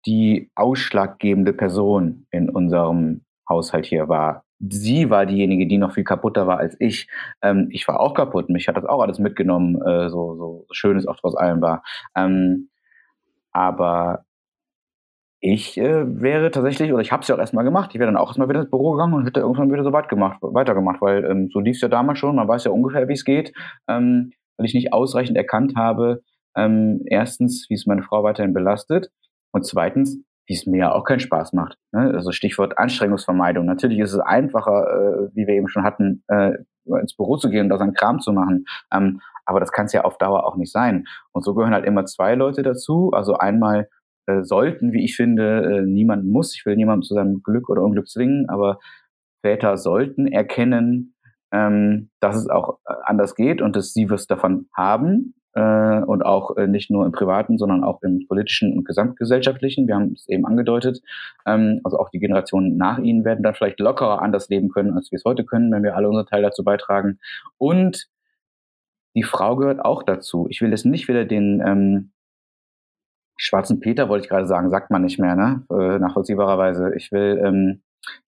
die 0.07 0.51
ausschlaggebende 0.55 1.53
Person 1.53 2.27
in 2.31 2.49
unserem 2.49 3.23
Haushalt 3.49 3.87
hier 3.87 4.09
war. 4.09 4.45
Sie 4.61 5.11
war 5.11 5.27
diejenige, 5.27 5.66
die 5.66 5.79
noch 5.79 5.95
viel 5.95 6.05
kaputter 6.05 6.47
war 6.47 6.59
als 6.59 6.77
ich. 6.79 7.09
Ähm, 7.42 7.68
ich 7.73 7.88
war 7.88 8.01
auch 8.01 8.14
kaputt. 8.14 8.49
Mich 8.49 8.68
hat 8.68 8.77
das 8.77 8.85
auch 8.85 9.03
alles 9.03 9.18
mitgenommen, 9.18 9.83
äh, 9.83 10.09
so, 10.09 10.37
so, 10.37 10.66
schön 10.71 10.97
es 10.97 11.07
auch 11.07 11.16
trotz 11.16 11.35
allem 11.35 11.61
war. 11.61 11.83
Ähm, 12.16 12.71
aber 13.53 14.25
ich 15.40 15.77
äh, 15.79 16.05
wäre 16.23 16.53
tatsächlich, 16.53 16.92
oder 16.92 17.03
ich 17.03 17.11
habe 17.11 17.23
es 17.23 17.29
ja 17.29 17.35
auch 17.35 17.40
erstmal 17.40 17.64
gemacht, 17.64 17.90
ich 17.92 17.99
wäre 17.99 18.07
dann 18.07 18.16
auch 18.16 18.29
erstmal 18.29 18.49
wieder 18.49 18.61
ins 18.61 18.71
Büro 18.71 18.92
gegangen 18.92 19.14
und 19.14 19.27
hätte 19.27 19.40
irgendwann 19.40 19.73
wieder 19.73 19.83
so 19.83 19.92
weit 19.92 20.09
gemacht, 20.09 20.38
weitergemacht, 20.40 21.03
weil 21.03 21.25
ähm, 21.25 21.49
so 21.53 21.59
lief 21.59 21.75
es 21.77 21.83
ja 21.83 21.88
damals 21.88 22.21
schon, 22.21 22.37
man 22.37 22.47
weiß 22.47 22.64
ja 22.64 22.71
ungefähr, 22.71 23.09
wie 23.09 23.14
es 23.14 23.25
geht, 23.25 23.53
ähm, 23.88 24.33
weil 24.57 24.66
ich 24.66 24.75
nicht 24.75 24.92
ausreichend 24.92 25.37
erkannt 25.37 25.75
habe, 25.75 26.23
ähm, 26.55 27.03
erstens, 27.07 27.66
wie 27.68 27.75
es 27.75 27.87
meine 27.87 28.05
Frau 28.05 28.23
weiterhin 28.23 28.55
belastet 28.55 29.11
und 29.53 29.67
zweitens, 29.67 30.19
wie 30.47 30.55
es 30.55 30.67
mir 30.67 30.79
ja 30.79 30.93
auch 30.93 31.05
keinen 31.05 31.21
Spaß 31.21 31.53
macht. 31.53 31.79
Ne? 31.93 32.12
Also 32.15 32.33
Stichwort 32.33 32.79
Anstrengungsvermeidung. 32.79 33.65
Natürlich 33.65 33.99
ist 33.99 34.12
es 34.12 34.21
einfacher, 34.21 35.31
äh, 35.31 35.37
wie 35.37 35.47
wir 35.47 35.55
eben 35.55 35.69
schon 35.69 35.85
hatten, 35.85 36.25
äh, 36.29 36.53
ins 37.01 37.15
Büro 37.17 37.37
zu 37.37 37.49
gehen 37.49 37.65
und 37.65 37.69
da 37.69 37.79
seinen 37.79 37.95
Kram 37.95 38.19
zu 38.21 38.33
machen. 38.33 38.65
Ähm, 38.93 39.21
aber 39.45 39.61
das 39.61 39.71
kann 39.71 39.87
es 39.87 39.93
ja 39.93 40.03
auf 40.03 40.19
Dauer 40.19 40.45
auch 40.47 40.57
nicht 40.57 40.73
sein. 40.73 41.05
Und 41.33 41.45
so 41.45 41.55
gehören 41.55 41.75
halt 41.75 41.85
immer 41.85 42.05
zwei 42.07 42.35
Leute 42.35 42.62
dazu. 42.62 43.11
Also 43.12 43.35
einmal 43.35 43.88
äh, 44.27 44.43
sollten, 44.43 44.93
wie 44.93 45.05
ich 45.05 45.17
finde, 45.17 45.62
äh, 45.62 45.83
niemand 45.83 46.25
muss, 46.25 46.55
ich 46.55 46.67
will 46.67 46.77
niemanden 46.77 47.03
zu 47.03 47.15
seinem 47.15 47.43
Glück 47.43 47.69
oder 47.69 47.83
Unglück 47.83 48.09
zwingen, 48.09 48.49
aber 48.49 48.79
Väter 49.45 49.77
sollten 49.77 50.27
erkennen, 50.27 51.15
ähm, 51.53 52.11
dass 52.21 52.37
es 52.37 52.49
auch 52.49 52.79
äh, 52.87 52.95
anders 53.05 53.35
geht 53.35 53.61
und 53.61 53.77
dass 53.77 53.93
sie 53.93 54.11
was 54.11 54.27
davon 54.27 54.69
haben 54.77 55.35
äh, 55.55 56.01
und 56.03 56.25
auch 56.25 56.57
äh, 56.57 56.67
nicht 56.67 56.91
nur 56.91 57.05
im 57.05 57.12
privaten, 57.12 57.59
sondern 57.59 57.85
auch 57.85 58.03
im 58.03 58.27
politischen 58.27 58.77
und 58.77 58.85
gesamtgesellschaftlichen. 58.85 59.87
Wir 59.87 59.95
haben 59.97 60.12
es 60.12 60.29
eben 60.29 60.47
angedeutet. 60.47 61.01
Ähm, 61.47 61.81
also 61.85 61.99
auch 61.99 62.11
die 62.11 62.21
Generationen 62.21 62.77
nach 62.77 62.99
ihnen 62.99 63.25
werden 63.25 63.43
dann 63.43 63.55
vielleicht 63.55 63.81
lockerer 63.81 64.23
anders 64.23 64.49
leben 64.49 64.71
können, 64.71 64.93
als 64.93 65.11
wir 65.11 65.17
es 65.17 65.25
heute 65.25 65.45
können, 65.45 65.71
wenn 65.73 65.83
wir 65.83 65.97
alle 65.97 66.09
unseren 66.09 66.27
Teil 66.27 66.43
dazu 66.43 66.65
beitragen. 66.65 67.19
Und 67.59 68.09
die 69.15 69.23
Frau 69.23 69.57
gehört 69.57 69.85
auch 69.85 70.03
dazu. 70.03 70.47
Ich 70.49 70.61
will 70.62 70.71
jetzt 70.71 70.87
nicht 70.87 71.09
wieder 71.09 71.25
den 71.25 71.62
ähm, 71.65 72.12
schwarzen 73.37 73.81
Peter, 73.81 74.09
wollte 74.09 74.25
ich 74.25 74.31
gerade 74.31 74.47
sagen, 74.47 74.71
sagt 74.71 74.91
man 74.91 75.03
nicht 75.03 75.19
mehr, 75.19 75.37
ne? 75.37 75.65
Äh, 75.71 75.99
nachvollziehbarerweise. 75.99 76.95
Ich 76.97 77.12
will 77.12 77.41
ähm, 77.45 77.83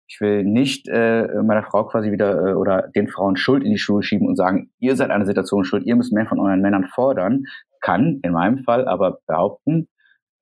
ich 0.06 0.20
will 0.20 0.44
nicht 0.44 0.88
äh, 0.88 1.42
meiner 1.42 1.62
Frau 1.62 1.84
quasi 1.84 2.12
wieder 2.12 2.48
äh, 2.48 2.52
oder 2.54 2.88
den 2.94 3.08
Frauen 3.08 3.36
Schuld 3.36 3.64
in 3.64 3.70
die 3.70 3.78
Schuhe 3.78 4.02
schieben 4.02 4.28
und 4.28 4.36
sagen, 4.36 4.70
ihr 4.78 4.96
seid 4.96 5.10
eine 5.10 5.26
Situation 5.26 5.64
schuld, 5.64 5.84
ihr 5.86 5.96
müsst 5.96 6.12
mehr 6.12 6.26
von 6.26 6.40
euren 6.40 6.60
Männern 6.60 6.86
fordern. 6.94 7.44
Kann 7.80 8.20
in 8.22 8.32
meinem 8.32 8.64
Fall 8.64 8.86
aber 8.86 9.18
behaupten, 9.26 9.88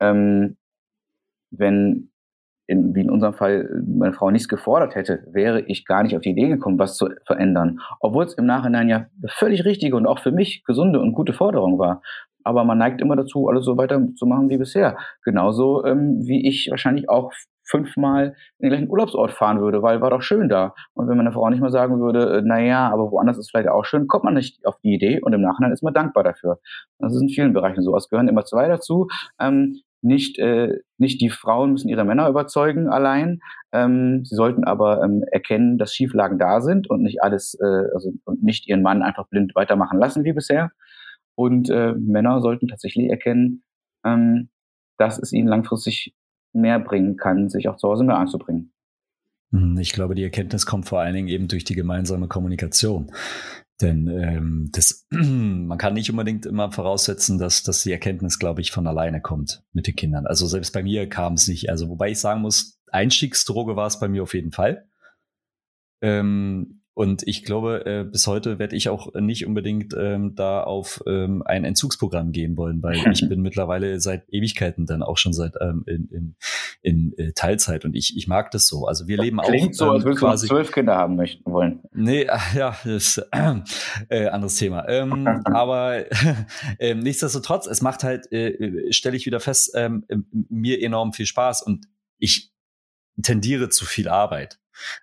ähm, 0.00 0.56
wenn 1.50 2.12
in, 2.66 2.94
wie 2.94 3.00
in 3.00 3.10
unserem 3.10 3.34
Fall 3.34 3.68
meine 3.86 4.14
Frau 4.14 4.30
nichts 4.30 4.48
gefordert 4.48 4.94
hätte, 4.94 5.24
wäre 5.30 5.62
ich 5.62 5.84
gar 5.84 6.02
nicht 6.02 6.16
auf 6.16 6.22
die 6.22 6.30
Idee 6.30 6.48
gekommen, 6.48 6.78
was 6.78 6.96
zu 6.96 7.08
verändern. 7.26 7.80
Obwohl 8.00 8.24
es 8.24 8.34
im 8.34 8.46
Nachhinein 8.46 8.88
ja 8.88 9.06
völlig 9.26 9.64
richtige 9.64 9.96
und 9.96 10.06
auch 10.06 10.20
für 10.20 10.32
mich 10.32 10.64
gesunde 10.64 11.00
und 11.00 11.12
gute 11.12 11.32
Forderung 11.32 11.78
war. 11.78 12.02
Aber 12.44 12.64
man 12.64 12.78
neigt 12.78 13.00
immer 13.00 13.16
dazu, 13.16 13.48
alles 13.48 13.64
so 13.64 13.76
weiter 13.76 14.00
zu 14.16 14.26
machen 14.26 14.48
wie 14.48 14.58
bisher. 14.58 14.96
Genauso 15.24 15.84
ähm, 15.84 16.20
wie 16.26 16.48
ich 16.48 16.68
wahrscheinlich 16.70 17.08
auch 17.08 17.32
fünfmal 17.64 18.34
in 18.58 18.68
den 18.68 18.70
gleichen 18.70 18.90
Urlaubsort 18.90 19.32
fahren 19.32 19.60
würde, 19.60 19.82
weil 19.82 20.00
war 20.00 20.10
doch 20.10 20.22
schön 20.22 20.48
da. 20.48 20.74
Und 20.94 21.08
wenn 21.08 21.16
meine 21.16 21.32
Frau 21.32 21.48
nicht 21.48 21.60
mal 21.60 21.70
sagen 21.70 22.00
würde, 22.00 22.38
äh, 22.38 22.42
na 22.44 22.60
ja, 22.60 22.90
aber 22.90 23.10
woanders 23.10 23.38
ist 23.38 23.50
vielleicht 23.50 23.68
auch 23.68 23.84
schön, 23.84 24.06
kommt 24.06 24.24
man 24.24 24.34
nicht 24.34 24.64
auf 24.66 24.78
die 24.82 24.94
Idee 24.94 25.20
und 25.20 25.32
im 25.32 25.40
Nachhinein 25.40 25.72
ist 25.72 25.82
man 25.82 25.94
dankbar 25.94 26.24
dafür. 26.24 26.58
Das 26.98 27.14
ist 27.14 27.22
in 27.22 27.28
vielen 27.28 27.52
Bereichen 27.52 27.82
so. 27.82 27.96
Es 27.96 28.08
gehören 28.08 28.28
immer 28.28 28.44
zwei 28.44 28.68
dazu. 28.68 29.08
Ähm, 29.40 29.80
nicht, 30.04 30.38
äh, 30.40 30.80
nicht 30.98 31.20
die 31.20 31.30
Frauen 31.30 31.72
müssen 31.72 31.88
ihre 31.88 32.04
Männer 32.04 32.28
überzeugen 32.28 32.88
allein. 32.88 33.40
Ähm, 33.72 34.24
sie 34.24 34.34
sollten 34.34 34.64
aber 34.64 35.02
ähm, 35.02 35.22
erkennen, 35.30 35.78
dass 35.78 35.94
Schieflagen 35.94 36.38
da 36.38 36.60
sind 36.60 36.90
und 36.90 37.02
nicht 37.02 37.22
alles, 37.22 37.54
äh, 37.60 37.84
also 37.94 38.12
und 38.24 38.42
nicht 38.42 38.68
ihren 38.68 38.82
Mann 38.82 39.02
einfach 39.02 39.28
blind 39.28 39.54
weitermachen 39.54 40.00
lassen 40.00 40.24
wie 40.24 40.32
bisher. 40.32 40.72
Und 41.36 41.70
äh, 41.70 41.92
Männer 41.92 42.40
sollten 42.40 42.66
tatsächlich 42.66 43.10
erkennen, 43.10 43.62
ähm, 44.04 44.50
dass 44.98 45.18
es 45.18 45.32
ihnen 45.32 45.48
langfristig 45.48 46.14
mehr 46.52 46.78
bringen 46.78 47.16
kann, 47.16 47.48
sich 47.48 47.68
auch 47.68 47.76
zu 47.76 47.88
Hause 47.88 48.04
mehr 48.04 48.18
einzubringen. 48.18 48.72
Hm, 49.52 49.78
ich 49.78 49.92
glaube, 49.92 50.14
die 50.14 50.24
Erkenntnis 50.24 50.66
kommt 50.66 50.86
vor 50.86 51.00
allen 51.00 51.14
Dingen 51.14 51.28
eben 51.28 51.48
durch 51.48 51.64
die 51.64 51.74
gemeinsame 51.74 52.28
Kommunikation. 52.28 53.12
Denn 53.80 54.06
ähm, 54.08 54.70
das, 54.72 55.06
man 55.10 55.78
kann 55.78 55.94
nicht 55.94 56.10
unbedingt 56.10 56.46
immer 56.46 56.70
voraussetzen, 56.72 57.38
dass, 57.38 57.62
dass 57.62 57.82
die 57.82 57.92
Erkenntnis, 57.92 58.38
glaube 58.38 58.60
ich, 58.60 58.70
von 58.70 58.86
alleine 58.86 59.20
kommt 59.20 59.64
mit 59.72 59.86
den 59.86 59.96
Kindern. 59.96 60.26
Also 60.26 60.46
selbst 60.46 60.72
bei 60.72 60.82
mir 60.82 61.08
kam 61.08 61.34
es 61.34 61.48
nicht. 61.48 61.70
Also 61.70 61.88
wobei 61.88 62.10
ich 62.10 62.20
sagen 62.20 62.40
muss, 62.40 62.80
Einstiegsdroge 62.90 63.76
war 63.76 63.86
es 63.86 63.98
bei 63.98 64.08
mir 64.08 64.22
auf 64.22 64.34
jeden 64.34 64.52
Fall. 64.52 64.88
Ähm, 66.02 66.81
und 66.94 67.26
ich 67.26 67.42
glaube, 67.44 67.86
äh, 67.86 68.04
bis 68.04 68.26
heute 68.26 68.58
werde 68.58 68.76
ich 68.76 68.90
auch 68.90 69.14
nicht 69.14 69.46
unbedingt 69.46 69.94
ähm, 69.98 70.34
da 70.34 70.62
auf 70.62 71.02
ähm, 71.06 71.42
ein 71.46 71.64
Entzugsprogramm 71.64 72.32
gehen 72.32 72.58
wollen, 72.58 72.82
weil 72.82 72.96
ich 73.12 73.26
bin 73.28 73.40
mittlerweile 73.40 73.98
seit 73.98 74.28
Ewigkeiten 74.28 74.84
dann 74.84 75.02
auch 75.02 75.16
schon 75.16 75.32
seit 75.32 75.54
ähm, 75.60 75.84
in, 75.86 76.08
in, 76.10 76.36
in 76.82 77.18
äh, 77.18 77.32
Teilzeit 77.32 77.86
und 77.86 77.96
ich, 77.96 78.14
ich 78.16 78.28
mag 78.28 78.50
das 78.50 78.66
so. 78.66 78.86
Also 78.86 79.08
wir 79.08 79.16
leben 79.16 79.38
Klingt 79.38 79.46
auch. 79.46 79.50
Klingt 79.50 79.76
so, 79.76 79.90
als 79.90 80.04
würdest 80.04 80.20
quasi, 80.20 80.48
du 80.48 80.54
zwölf 80.54 80.72
Kinder 80.72 80.96
haben 80.96 81.16
möchten 81.16 81.50
wollen. 81.50 81.80
Nee, 81.94 82.26
ja, 82.54 82.76
das 82.84 83.16
ist 83.16 83.26
äh, 84.10 84.26
anderes 84.26 84.56
Thema. 84.56 84.86
Ähm, 84.86 85.26
aber 85.44 86.04
äh, 86.78 86.94
nichtsdestotrotz, 86.94 87.66
es 87.66 87.80
macht 87.80 88.04
halt, 88.04 88.30
äh, 88.32 88.92
stelle 88.92 89.16
ich 89.16 89.24
wieder 89.24 89.40
fest, 89.40 89.72
ähm, 89.74 90.04
mir 90.30 90.82
enorm 90.82 91.14
viel 91.14 91.26
Spaß 91.26 91.62
und 91.62 91.86
ich 92.18 92.52
tendiere 93.22 93.70
zu 93.70 93.86
viel 93.86 94.08
Arbeit. 94.08 94.58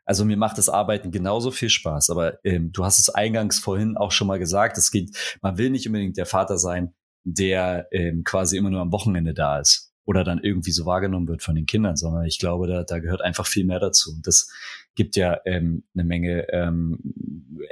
Also 0.06 0.26
mir 0.26 0.38
macht 0.38 0.58
das 0.58 0.70
Arbeiten 0.70 1.12
genauso 1.12 1.52
viel 1.52 1.70
Spaß, 1.70 2.10
aber 2.10 2.44
ähm, 2.44 2.72
du 2.72 2.84
hast 2.86 3.00
es 3.00 3.10
eingangs 3.10 3.60
vorhin 3.60 3.98
auch 3.98 4.12
schon 4.12 4.28
mal 4.28 4.40
gesagt, 4.40 4.78
es 4.78 4.92
geht, 4.92 5.38
man 5.42 5.58
will 5.58 5.70
nicht 5.70 5.88
unbedingt 5.88 6.18
der 6.18 6.26
Vater 6.26 6.58
sein, 6.58 6.94
der 7.24 7.88
ähm, 7.92 8.24
quasi 8.24 8.58
immer 8.58 8.70
nur 8.70 8.82
am 8.82 8.92
Wochenende 8.92 9.34
da 9.34 9.60
ist 9.60 9.90
oder 10.10 10.24
dann 10.24 10.40
irgendwie 10.40 10.72
so 10.72 10.88
wahrgenommen 10.88 11.28
wird 11.28 11.44
von 11.44 11.54
den 11.54 11.68
Kindern, 11.68 11.96
sondern 11.96 12.26
ich 12.26 12.40
glaube, 12.40 12.68
da, 12.68 12.84
da 12.84 12.98
gehört 12.98 13.22
einfach 13.22 13.46
viel 13.46 13.64
mehr 13.64 13.80
dazu. 13.80 14.12
Und 14.12 14.26
das 14.26 14.52
gibt 14.96 15.16
ja 15.16 15.38
ähm, 15.46 15.84
eine 15.94 16.04
Menge 16.04 16.48
ähm, 16.52 16.98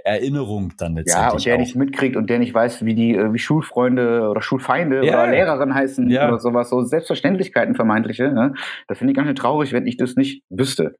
Erinnerung 0.03 0.73
dann 0.77 0.95
letztendlich. 0.95 1.27
Ja, 1.27 1.31
und 1.33 1.45
der 1.45 1.55
auch. 1.55 1.59
nicht 1.59 1.75
mitkriegt 1.75 2.15
und 2.15 2.29
der 2.29 2.37
nicht 2.37 2.53
weiß, 2.53 2.85
wie 2.85 2.93
die 2.93 3.15
äh, 3.15 3.33
wie 3.33 3.39
Schulfreunde 3.39 4.29
oder 4.29 4.43
Schulfeinde 4.43 5.03
ja, 5.03 5.15
oder 5.15 5.31
Lehrerin 5.31 5.73
heißen 5.73 6.11
ja. 6.11 6.27
oder 6.27 6.37
sowas, 6.37 6.69
so 6.69 6.83
Selbstverständlichkeiten 6.83 7.73
vermeintliche. 7.73 8.31
Ne? 8.31 8.53
Das 8.87 8.99
finde 8.99 9.13
ich 9.13 9.15
ganz 9.17 9.25
schön 9.25 9.35
traurig, 9.35 9.73
wenn 9.73 9.87
ich 9.87 9.97
das 9.97 10.15
nicht 10.15 10.43
wüsste. 10.49 10.95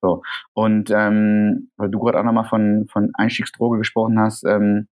So. 0.00 0.22
Und 0.52 0.90
ähm, 0.90 1.70
weil 1.76 1.90
du 1.90 1.98
gerade 1.98 2.20
auch 2.20 2.24
nochmal 2.24 2.48
von, 2.48 2.86
von 2.90 3.10
Einstiegsdroge 3.14 3.78
gesprochen 3.78 4.18
hast, 4.18 4.44
ähm, 4.44 4.88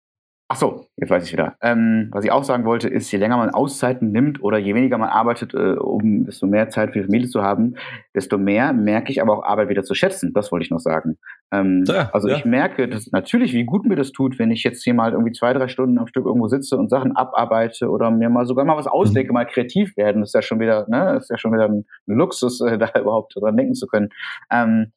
Ach 0.46 0.56
so, 0.56 0.86
jetzt 0.96 1.08
weiß 1.08 1.24
ich 1.24 1.32
wieder. 1.32 1.56
Ähm, 1.62 2.08
was 2.12 2.22
ich 2.22 2.30
auch 2.30 2.44
sagen 2.44 2.66
wollte, 2.66 2.86
ist, 2.86 3.10
je 3.10 3.18
länger 3.18 3.38
man 3.38 3.48
Auszeiten 3.48 4.12
nimmt 4.12 4.42
oder 4.42 4.58
je 4.58 4.74
weniger 4.74 4.98
man 4.98 5.08
arbeitet, 5.08 5.54
äh, 5.54 5.72
um 5.72 6.26
desto 6.26 6.46
mehr 6.46 6.68
Zeit 6.68 6.92
für 6.92 6.98
die 6.98 7.06
Familie 7.06 7.28
zu 7.28 7.42
haben, 7.42 7.76
desto 8.14 8.36
mehr 8.36 8.74
merke 8.74 9.10
ich 9.10 9.22
aber 9.22 9.38
auch 9.38 9.42
Arbeit 9.42 9.70
wieder 9.70 9.84
zu 9.84 9.94
schätzen. 9.94 10.34
Das 10.34 10.52
wollte 10.52 10.64
ich 10.66 10.70
noch 10.70 10.80
sagen. 10.80 11.16
Ähm, 11.50 11.84
ja, 11.86 12.10
also 12.12 12.28
ja. 12.28 12.36
ich 12.36 12.44
merke 12.44 12.88
dass 12.88 13.10
natürlich, 13.10 13.54
wie 13.54 13.64
gut 13.64 13.86
mir 13.86 13.96
das 13.96 14.12
tut, 14.12 14.38
wenn 14.38 14.50
ich 14.50 14.64
jetzt 14.64 14.84
hier 14.84 14.92
mal 14.92 15.12
irgendwie 15.12 15.32
zwei, 15.32 15.54
drei 15.54 15.66
Stunden 15.66 15.98
am 15.98 16.08
Stück 16.08 16.26
irgendwo 16.26 16.48
sitze 16.48 16.76
und 16.76 16.90
Sachen 16.90 17.16
abarbeite 17.16 17.88
oder 17.88 18.10
mir 18.10 18.28
mal 18.28 18.44
sogar 18.44 18.66
mal 18.66 18.76
was 18.76 18.86
ausdenke, 18.86 19.32
mhm. 19.32 19.34
mal 19.34 19.46
kreativ 19.46 19.96
werden. 19.96 20.20
Das 20.20 20.30
ist 20.30 20.34
ja 20.34 20.42
schon 20.42 20.60
wieder, 20.60 20.86
ne, 20.90 21.16
ist 21.16 21.30
ja 21.30 21.38
schon 21.38 21.54
wieder 21.54 21.70
ein 21.70 21.86
Luxus, 22.04 22.60
äh, 22.60 22.76
da 22.78 22.90
überhaupt 23.00 23.34
dran 23.34 23.56
denken 23.56 23.74
zu 23.74 23.86
können. 23.86 24.10
Ähm, 24.52 24.92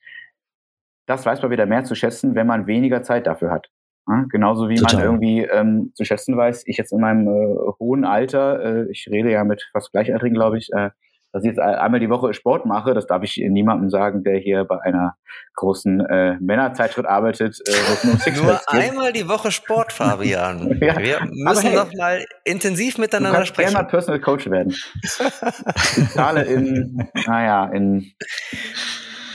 das 1.06 1.26
weiß 1.26 1.42
man 1.42 1.52
wieder 1.52 1.66
mehr 1.66 1.86
zu 1.86 1.96
schätzen, 1.96 2.36
wenn 2.36 2.48
man 2.48 2.68
weniger 2.68 3.02
Zeit 3.02 3.28
dafür 3.28 3.50
hat. 3.50 3.70
Ja, 4.08 4.26
genauso 4.30 4.70
wie 4.70 4.76
Total. 4.76 4.96
man 4.96 5.04
irgendwie 5.06 5.42
ähm, 5.42 5.92
zu 5.96 6.06
schätzen 6.06 6.38
weiß, 6.38 6.64
ich 6.66 6.78
jetzt 6.78 6.92
in 6.92 7.00
meinem 7.00 7.28
äh, 7.28 7.72
hohen 7.80 8.06
Alter, 8.06 8.64
äh, 8.64 8.92
ich 8.92 9.08
rede 9.12 9.32
ja 9.32 9.44
mit 9.44 9.68
fast 9.72 9.92
Gleichaltrigen, 9.92 10.36
glaube 10.36 10.58
ich, 10.58 10.70
äh, 10.74 10.92
dass 11.34 11.44
ich 11.44 11.50
jetzt 11.50 11.60
einmal 11.60 12.00
die 12.00 12.10
Woche 12.10 12.34
Sport 12.34 12.66
mache, 12.66 12.94
das 12.94 13.06
darf 13.06 13.22
ich 13.22 13.38
niemandem 13.38 13.90
sagen, 13.90 14.24
der 14.24 14.38
hier 14.38 14.64
bei 14.64 14.82
einer 14.82 15.16
großen 15.56 16.00
äh, 16.06 16.38
Männerzeitschrift 16.40 17.08
arbeitet. 17.08 17.60
Äh, 17.68 18.32
nur, 18.32 18.44
nur 18.44 18.74
einmal 18.74 19.12
die 19.12 19.28
Woche 19.28 19.52
Sport, 19.52 19.92
Fabian. 19.92 20.78
ja. 20.82 20.98
Wir 20.98 21.20
müssen 21.30 21.68
hey, 21.68 21.76
noch 21.76 21.94
mal 21.94 22.26
intensiv 22.46 22.98
miteinander 22.98 23.42
du 23.42 23.46
sprechen. 23.46 23.74
gerne 23.74 23.84
mal 23.84 23.90
Personal 23.90 24.22
Coach 24.22 24.50
werden. 24.50 24.74
ich 25.04 26.10
zahle 26.12 26.44
in, 26.44 27.08
naja, 27.28 27.66
in 27.74 28.14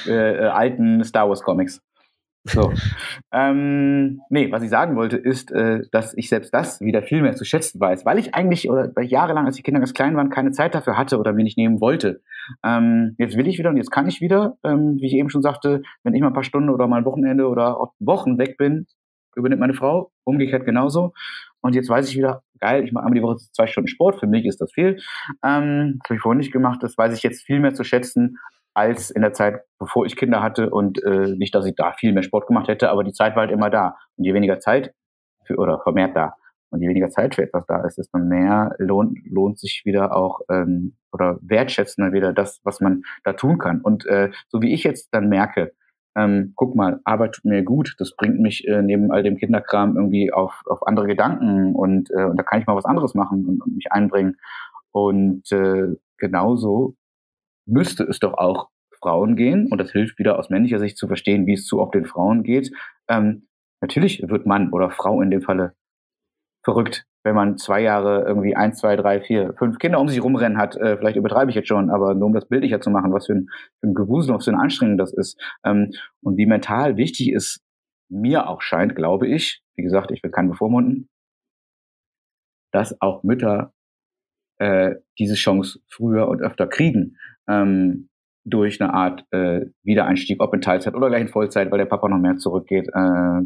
äh, 0.07 0.13
äh, 0.13 0.47
alten 0.47 1.05
Star 1.05 1.29
Wars 1.29 1.43
Comics. 1.43 1.81
So. 2.45 2.73
ähm, 3.33 4.21
nee, 4.29 4.51
was 4.51 4.63
ich 4.63 4.71
sagen 4.71 4.97
wollte, 4.97 5.17
ist, 5.17 5.53
äh, 5.53 5.83
dass 5.93 6.15
ich 6.15 6.29
selbst 6.29 6.53
das 6.53 6.81
wieder 6.81 7.03
viel 7.03 7.23
mehr 7.23 7.37
zu 7.37 7.45
schätzen 7.45 7.81
weiß, 7.81 8.05
weil 8.05 8.19
ich 8.19 8.35
eigentlich, 8.35 8.69
oder 8.69 8.91
weil 8.95 9.05
ich 9.05 9.11
jahrelang, 9.11 9.47
als 9.47 9.57
die 9.57 9.63
Kinder 9.63 9.81
ganz 9.81 9.95
klein 9.95 10.17
waren, 10.17 10.31
keine 10.31 10.51
Zeit 10.51 10.75
dafür 10.75 10.97
hatte 10.97 11.19
oder 11.19 11.33
mir 11.33 11.45
nicht 11.45 11.57
nehmen 11.57 11.81
wollte. 11.81 12.21
Ähm, 12.65 13.15
jetzt 13.19 13.37
will 13.37 13.47
ich 13.47 13.59
wieder 13.59 13.71
und 13.71 13.77
jetzt 13.77 13.91
kann 13.91 14.09
ich 14.09 14.21
wieder, 14.21 14.57
ähm, 14.65 14.97
wie 15.01 15.07
ich 15.07 15.15
eben 15.15 15.31
schon 15.31 15.43
sagte, 15.43 15.83
wenn 16.03 16.15
ich 16.15 16.21
mal 16.21 16.29
ein 16.29 16.35
paar 16.35 16.43
Stunden 16.43 16.71
oder 16.71 16.89
mal 16.89 16.99
ein 16.99 17.05
Wochenende 17.05 17.47
oder 17.47 17.79
auch 17.79 17.93
Wochen 18.01 18.39
weg 18.39 18.57
bin, 18.57 18.87
übernimmt 19.37 19.61
meine 19.61 19.75
Frau, 19.75 20.11
umgekehrt 20.25 20.65
genauso. 20.65 21.13
Und 21.61 21.75
jetzt 21.75 21.89
weiß 21.89 22.09
ich 22.09 22.17
wieder, 22.17 22.43
geil, 22.59 22.85
ich 22.85 22.93
mache 22.93 23.05
einmal 23.05 23.19
die 23.19 23.23
Woche 23.23 23.39
zwei 23.53 23.67
Stunden 23.67 23.89
Sport, 23.89 24.19
für 24.19 24.27
mich 24.27 24.47
ist 24.47 24.61
das 24.61 24.73
viel. 24.73 24.99
Ähm, 25.45 25.99
das 26.01 26.09
habe 26.09 26.17
ich 26.17 26.21
vorhin 26.21 26.39
nicht 26.39 26.53
gemacht, 26.53 26.83
das 26.83 26.99
weiß 26.99 27.17
ich 27.17 27.23
jetzt 27.23 27.45
viel 27.45 27.61
mehr 27.61 27.73
zu 27.73 27.85
schätzen, 27.85 28.39
als 28.75 29.11
in 29.11 29.23
der 29.23 29.33
Zeit, 29.33 29.63
bevor 29.79 30.07
ich 30.07 30.17
Kinder 30.17 30.43
hatte 30.43 30.71
und 30.71 31.03
äh, 31.03 31.35
nicht, 31.37 31.55
dass 31.55 31.67
ich 31.67 31.75
da 31.75 31.93
viel 31.93 32.13
mehr 32.13 32.23
Sport 32.23 32.47
gemacht 32.47 32.69
hätte, 32.69 32.91
aber 32.91 33.05
die 33.05 33.13
Zeit 33.13 33.35
war 33.35 33.43
halt 33.43 33.51
immer 33.51 33.71
da. 33.71 33.97
Und 34.17 34.25
je 34.25 34.35
weniger 34.35 34.61
Zeit 34.61 34.95
für, 35.45 35.57
oder 35.57 35.81
vermehrt 35.81 36.17
da 36.17 36.35
und 36.71 36.81
je 36.81 36.89
weniger 36.89 37.11
Zeit 37.11 37.35
für 37.35 37.43
etwas 37.43 37.67
da 37.67 37.85
ist, 37.85 37.99
desto 37.99 38.19
mehr 38.19 38.75
lohnt, 38.79 39.19
lohnt 39.27 39.59
sich 39.59 39.83
wieder 39.85 40.17
auch 40.17 40.41
ähm, 40.51 40.97
oder 41.13 41.39
wertschätzen 41.43 42.03
dann 42.03 42.15
wieder 42.15 42.33
das, 42.33 42.61
was 42.65 42.81
man 42.81 43.03
da 43.25 43.35
tun 43.35 43.59
kann. 43.59 43.83
Und 43.83 44.07
äh, 44.07 44.31
so 44.49 44.63
wie 44.63 44.73
ich 44.73 44.83
jetzt 44.83 45.13
dann 45.13 45.29
merke, 45.29 45.73
ähm, 46.17 46.53
guck 46.57 46.75
mal, 46.75 47.01
Arbeit 47.05 47.33
tut 47.33 47.45
mir 47.45 47.63
gut, 47.63 47.95
das 47.99 48.17
bringt 48.17 48.41
mich 48.41 48.67
äh, 48.67 48.83
neben 48.83 49.13
all 49.13 49.23
dem 49.23 49.37
Kinderkram 49.37 49.97
irgendwie 49.97 50.33
auf, 50.33 50.63
auf 50.67 50.87
andere 50.87 51.07
Gedanken 51.07 51.75
und, 51.75 52.11
äh, 52.11 52.25
und 52.25 52.37
da 52.37 52.43
kann 52.43 52.61
ich 52.61 52.67
mal 52.67 52.77
was 52.77 52.85
anderes 52.87 53.15
machen 53.15 53.47
und, 53.47 53.61
und 53.63 53.77
mich 53.77 53.93
einbringen. 53.93 54.37
Und 54.93 55.51
äh, 55.53 55.89
genauso 56.19 56.97
müsste 57.67 58.05
es 58.05 58.19
doch 58.19 58.35
auch 58.35 58.69
Frauen 59.01 59.37
gehen, 59.37 59.69
und 59.71 59.79
das 59.79 59.91
hilft 59.91 60.19
wieder 60.19 60.39
aus 60.39 60.51
männlicher 60.51 60.79
Sicht 60.79 60.97
zu 60.97 61.07
verstehen, 61.07 61.47
wie 61.47 61.55
es 61.55 61.67
zu 61.67 61.81
oft 61.81 61.95
den 61.95 62.07
Frauen 62.07 62.43
geht. 62.43 62.71
Ähm, 63.09 63.49
natürlich 63.81 64.23
wird 64.29 64.47
Mann 64.47 64.73
oder 64.73 64.91
Frau 64.91 65.21
in 65.21 65.31
dem 65.31 65.43
Falle 65.43 65.75
verrückt, 66.65 67.05
wenn 67.25 67.35
man 67.35 67.59
zwei 67.59 67.81
Jahre 67.81 68.25
irgendwie 68.25 68.55
eins, 68.55 68.79
zwei, 68.79 68.97
drei, 68.97 69.21
vier, 69.21 69.55
fünf 69.59 69.79
Kinder 69.79 70.01
um 70.01 70.09
sich 70.09 70.23
rumrennen 70.23 70.59
hat. 70.59 70.77
Äh, 70.77 70.97
vielleicht 70.97 71.17
übertreibe 71.17 71.51
ich 71.51 71.57
jetzt 71.57 71.69
schon, 71.69 71.91
aber 71.91 72.15
nur 72.15 72.27
um 72.27 72.33
das 72.33 72.47
bildlicher 72.47 72.81
zu 72.81 72.91
machen, 72.91 73.13
was 73.13 73.27
für 73.27 73.35
ein, 73.35 73.49
für 73.81 73.89
ein 73.89 73.95
Gewusel, 73.95 74.35
was 74.35 74.45
für 74.45 74.53
eine 74.53 74.61
Anstrengung 74.61 74.99
das 74.99 75.13
ist. 75.13 75.41
Ähm, 75.65 75.91
und 76.23 76.37
wie 76.37 76.47
mental 76.47 76.97
wichtig 76.97 77.33
es 77.33 77.61
mir 78.09 78.49
auch 78.49 78.61
scheint, 78.63 78.95
glaube 78.95 79.27
ich, 79.27 79.63
wie 79.75 79.83
gesagt, 79.83 80.11
ich 80.11 80.23
will 80.23 80.31
keinen 80.31 80.51
bevormunden, 80.51 81.09
dass 82.73 83.01
auch 83.01 83.23
Mütter 83.23 83.73
äh, 84.59 84.97
diese 85.19 85.35
Chance 85.35 85.81
früher 85.89 86.29
und 86.29 86.41
öfter 86.43 86.67
kriegen 86.67 87.17
ähm, 87.49 88.09
durch 88.45 88.81
eine 88.81 88.93
Art 88.93 89.25
äh, 89.31 89.67
Wiedereinstieg, 89.83 90.43
ob 90.43 90.55
in 90.55 90.61
Teilzeit 90.61 90.95
oder 90.95 91.09
gleich 91.09 91.23
in 91.23 91.29
Vollzeit, 91.29 91.71
weil 91.71 91.79
der 91.79 91.87
Papa 91.87 92.09
noch 92.09 92.19
mehr 92.19 92.37
zurückgeht. 92.37 92.89
Äh, 92.93 93.43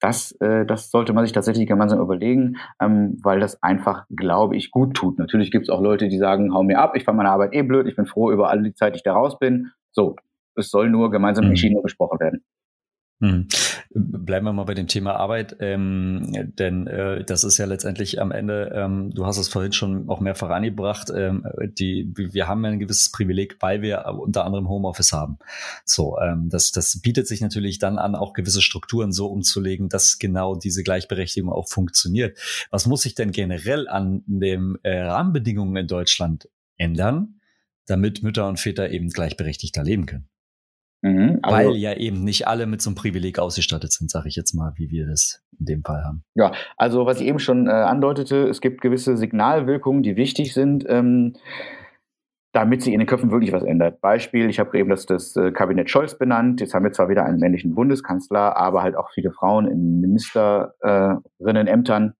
das, 0.00 0.32
äh, 0.40 0.66
das 0.66 0.90
sollte 0.90 1.12
man 1.12 1.24
sich 1.24 1.32
tatsächlich 1.32 1.66
gemeinsam 1.66 2.00
überlegen, 2.00 2.56
ähm, 2.80 3.18
weil 3.22 3.40
das 3.40 3.62
einfach, 3.62 4.04
glaube 4.14 4.56
ich, 4.56 4.70
gut 4.70 4.94
tut. 4.94 5.18
Natürlich 5.18 5.50
gibt 5.50 5.64
es 5.64 5.70
auch 5.70 5.80
Leute, 5.80 6.08
die 6.08 6.18
sagen, 6.18 6.52
hau 6.52 6.62
mir 6.62 6.78
ab, 6.78 6.96
ich 6.96 7.04
fand 7.04 7.16
meine 7.16 7.30
Arbeit 7.30 7.54
eh 7.54 7.62
blöd, 7.62 7.86
ich 7.86 7.96
bin 7.96 8.06
froh 8.06 8.30
über 8.30 8.50
all 8.50 8.62
die 8.62 8.74
Zeit, 8.74 8.94
die 8.94 8.98
ich 8.98 9.02
da 9.02 9.14
raus 9.14 9.38
bin. 9.38 9.70
So, 9.92 10.16
es 10.54 10.70
soll 10.70 10.90
nur 10.90 11.10
gemeinsam 11.10 11.46
mhm. 11.46 11.52
entschieden 11.52 11.76
und 11.76 11.82
besprochen 11.82 12.20
werden. 12.20 12.44
Hm. 13.20 13.48
Bleiben 13.94 14.44
wir 14.44 14.52
mal 14.52 14.64
bei 14.64 14.74
dem 14.74 14.88
Thema 14.88 15.16
Arbeit, 15.16 15.56
ähm, 15.60 16.52
denn 16.58 16.86
äh, 16.86 17.24
das 17.24 17.44
ist 17.44 17.56
ja 17.56 17.64
letztendlich 17.64 18.20
am 18.20 18.30
Ende, 18.30 18.70
ähm, 18.74 19.10
du 19.14 19.24
hast 19.24 19.38
es 19.38 19.48
vorhin 19.48 19.72
schon 19.72 20.10
auch 20.10 20.20
mehrfach 20.20 20.50
angebracht, 20.50 21.10
ähm, 21.16 21.46
die, 21.78 22.12
wir 22.14 22.46
haben 22.46 22.62
ja 22.62 22.72
ein 22.72 22.78
gewisses 22.78 23.10
Privileg, 23.10 23.56
weil 23.60 23.80
wir 23.80 24.04
unter 24.04 24.44
anderem 24.44 24.68
Homeoffice 24.68 25.12
haben. 25.12 25.38
So, 25.86 26.18
ähm, 26.20 26.50
das, 26.50 26.72
das 26.72 27.00
bietet 27.00 27.26
sich 27.26 27.40
natürlich 27.40 27.78
dann 27.78 27.96
an, 27.96 28.16
auch 28.16 28.34
gewisse 28.34 28.60
Strukturen 28.60 29.12
so 29.12 29.28
umzulegen, 29.28 29.88
dass 29.88 30.18
genau 30.18 30.54
diese 30.54 30.82
Gleichberechtigung 30.82 31.50
auch 31.50 31.70
funktioniert. 31.70 32.36
Was 32.70 32.86
muss 32.86 33.00
sich 33.00 33.14
denn 33.14 33.32
generell 33.32 33.88
an 33.88 34.24
den 34.26 34.76
äh, 34.82 35.00
Rahmenbedingungen 35.00 35.76
in 35.76 35.86
Deutschland 35.86 36.50
ändern, 36.76 37.40
damit 37.86 38.22
Mütter 38.22 38.46
und 38.46 38.60
Väter 38.60 38.90
eben 38.90 39.08
gleichberechtigter 39.08 39.82
leben 39.82 40.04
können? 40.04 40.28
Mhm, 41.06 41.38
also, 41.42 41.70
Weil 41.70 41.76
ja 41.76 41.94
eben 41.94 42.24
nicht 42.24 42.48
alle 42.48 42.66
mit 42.66 42.82
so 42.82 42.90
einem 42.90 42.96
Privileg 42.96 43.38
ausgestattet 43.38 43.92
sind, 43.92 44.10
sage 44.10 44.26
ich 44.28 44.34
jetzt 44.34 44.54
mal, 44.54 44.72
wie 44.74 44.90
wir 44.90 45.06
das 45.06 45.40
in 45.58 45.66
dem 45.66 45.84
Fall 45.84 46.02
haben. 46.04 46.24
Ja, 46.34 46.50
also 46.76 47.06
was 47.06 47.20
ich 47.20 47.28
eben 47.28 47.38
schon 47.38 47.68
äh, 47.68 47.70
andeutete, 47.70 48.48
es 48.48 48.60
gibt 48.60 48.80
gewisse 48.80 49.16
Signalwirkungen, 49.16 50.02
die 50.02 50.16
wichtig 50.16 50.52
sind, 50.52 50.84
ähm, 50.88 51.36
damit 52.52 52.82
sich 52.82 52.92
in 52.92 52.98
den 52.98 53.06
Köpfen 53.06 53.30
wirklich 53.30 53.52
was 53.52 53.62
ändert. 53.62 54.00
Beispiel, 54.00 54.50
ich 54.50 54.58
habe 54.58 54.76
eben 54.76 54.90
das, 54.90 55.06
das 55.06 55.36
äh, 55.36 55.52
Kabinett 55.52 55.90
Scholz 55.90 56.18
benannt. 56.18 56.60
Jetzt 56.60 56.74
haben 56.74 56.84
wir 56.84 56.90
zwar 56.90 57.08
wieder 57.08 57.24
einen 57.24 57.38
männlichen 57.38 57.76
Bundeskanzler, 57.76 58.56
aber 58.56 58.82
halt 58.82 58.96
auch 58.96 59.12
viele 59.12 59.30
Frauen 59.30 59.68
in 59.68 60.00
Ministerinnenämtern. 60.00 62.14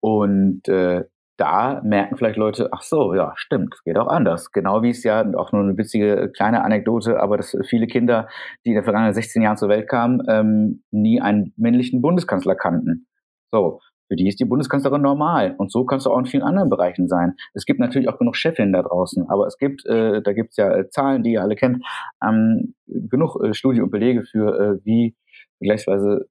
Und 0.00 0.66
äh, 0.68 1.04
da 1.40 1.80
merken 1.82 2.18
vielleicht 2.18 2.36
Leute, 2.36 2.68
ach 2.70 2.82
so, 2.82 3.14
ja, 3.14 3.32
stimmt, 3.36 3.74
geht 3.84 3.96
auch 3.96 4.08
anders. 4.08 4.52
Genau 4.52 4.82
wie 4.82 4.90
es 4.90 5.02
ja 5.04 5.24
auch 5.36 5.52
nur 5.52 5.62
eine 5.62 5.78
witzige 5.78 6.30
kleine 6.36 6.62
Anekdote, 6.62 7.18
aber 7.18 7.38
dass 7.38 7.56
viele 7.66 7.86
Kinder, 7.86 8.28
die 8.64 8.70
in 8.70 8.74
den 8.74 8.84
vergangenen 8.84 9.14
16 9.14 9.40
Jahren 9.40 9.56
zur 9.56 9.70
Welt 9.70 9.88
kamen, 9.88 10.22
ähm, 10.28 10.82
nie 10.90 11.20
einen 11.20 11.54
männlichen 11.56 12.02
Bundeskanzler 12.02 12.54
kannten. 12.56 13.06
So, 13.50 13.80
für 14.08 14.16
die 14.16 14.28
ist 14.28 14.38
die 14.38 14.44
Bundeskanzlerin 14.44 15.00
normal. 15.00 15.54
Und 15.56 15.72
so 15.72 15.86
kannst 15.86 16.04
du 16.04 16.10
auch 16.10 16.18
in 16.18 16.26
vielen 16.26 16.42
anderen 16.42 16.68
Bereichen 16.68 17.08
sein. 17.08 17.34
Es 17.54 17.64
gibt 17.64 17.80
natürlich 17.80 18.08
auch 18.08 18.18
genug 18.18 18.36
Chefinnen 18.36 18.74
da 18.74 18.82
draußen, 18.82 19.30
aber 19.30 19.46
es 19.46 19.56
gibt, 19.56 19.86
äh, 19.86 20.20
da 20.20 20.32
gibt 20.34 20.50
es 20.50 20.56
ja 20.58 20.76
äh, 20.76 20.90
Zahlen, 20.90 21.22
die 21.22 21.32
ihr 21.32 21.42
alle 21.42 21.56
kennt, 21.56 21.82
ähm, 22.22 22.74
genug 22.86 23.42
äh, 23.42 23.54
Studien 23.54 23.84
und 23.84 23.90
Belege 23.90 24.24
für, 24.24 24.58
äh, 24.58 24.84
wie 24.84 25.16
vergleichsweise 25.58 26.28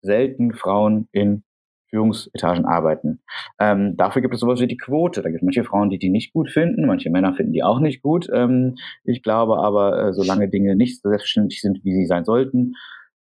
selten 0.00 0.54
Frauen 0.54 1.08
in 1.12 1.42
Führungsetagen 1.90 2.64
arbeiten. 2.64 3.20
Ähm, 3.58 3.96
dafür 3.96 4.22
gibt 4.22 4.34
es 4.34 4.40
sowas 4.40 4.60
wie 4.60 4.66
die 4.66 4.76
Quote. 4.76 5.22
Da 5.22 5.28
gibt 5.28 5.42
es 5.42 5.44
manche 5.44 5.64
Frauen, 5.64 5.90
die 5.90 5.98
die 5.98 6.10
nicht 6.10 6.32
gut 6.32 6.50
finden, 6.50 6.86
manche 6.86 7.10
Männer 7.10 7.34
finden 7.34 7.52
die 7.52 7.62
auch 7.62 7.80
nicht 7.80 8.02
gut. 8.02 8.28
Ähm, 8.32 8.76
ich 9.04 9.22
glaube 9.22 9.58
aber, 9.58 10.08
äh, 10.08 10.12
solange 10.12 10.48
Dinge 10.48 10.76
nicht 10.76 11.00
so 11.02 11.08
selbstverständlich 11.08 11.60
sind, 11.60 11.84
wie 11.84 11.94
sie 11.94 12.06
sein 12.06 12.24
sollten, 12.24 12.74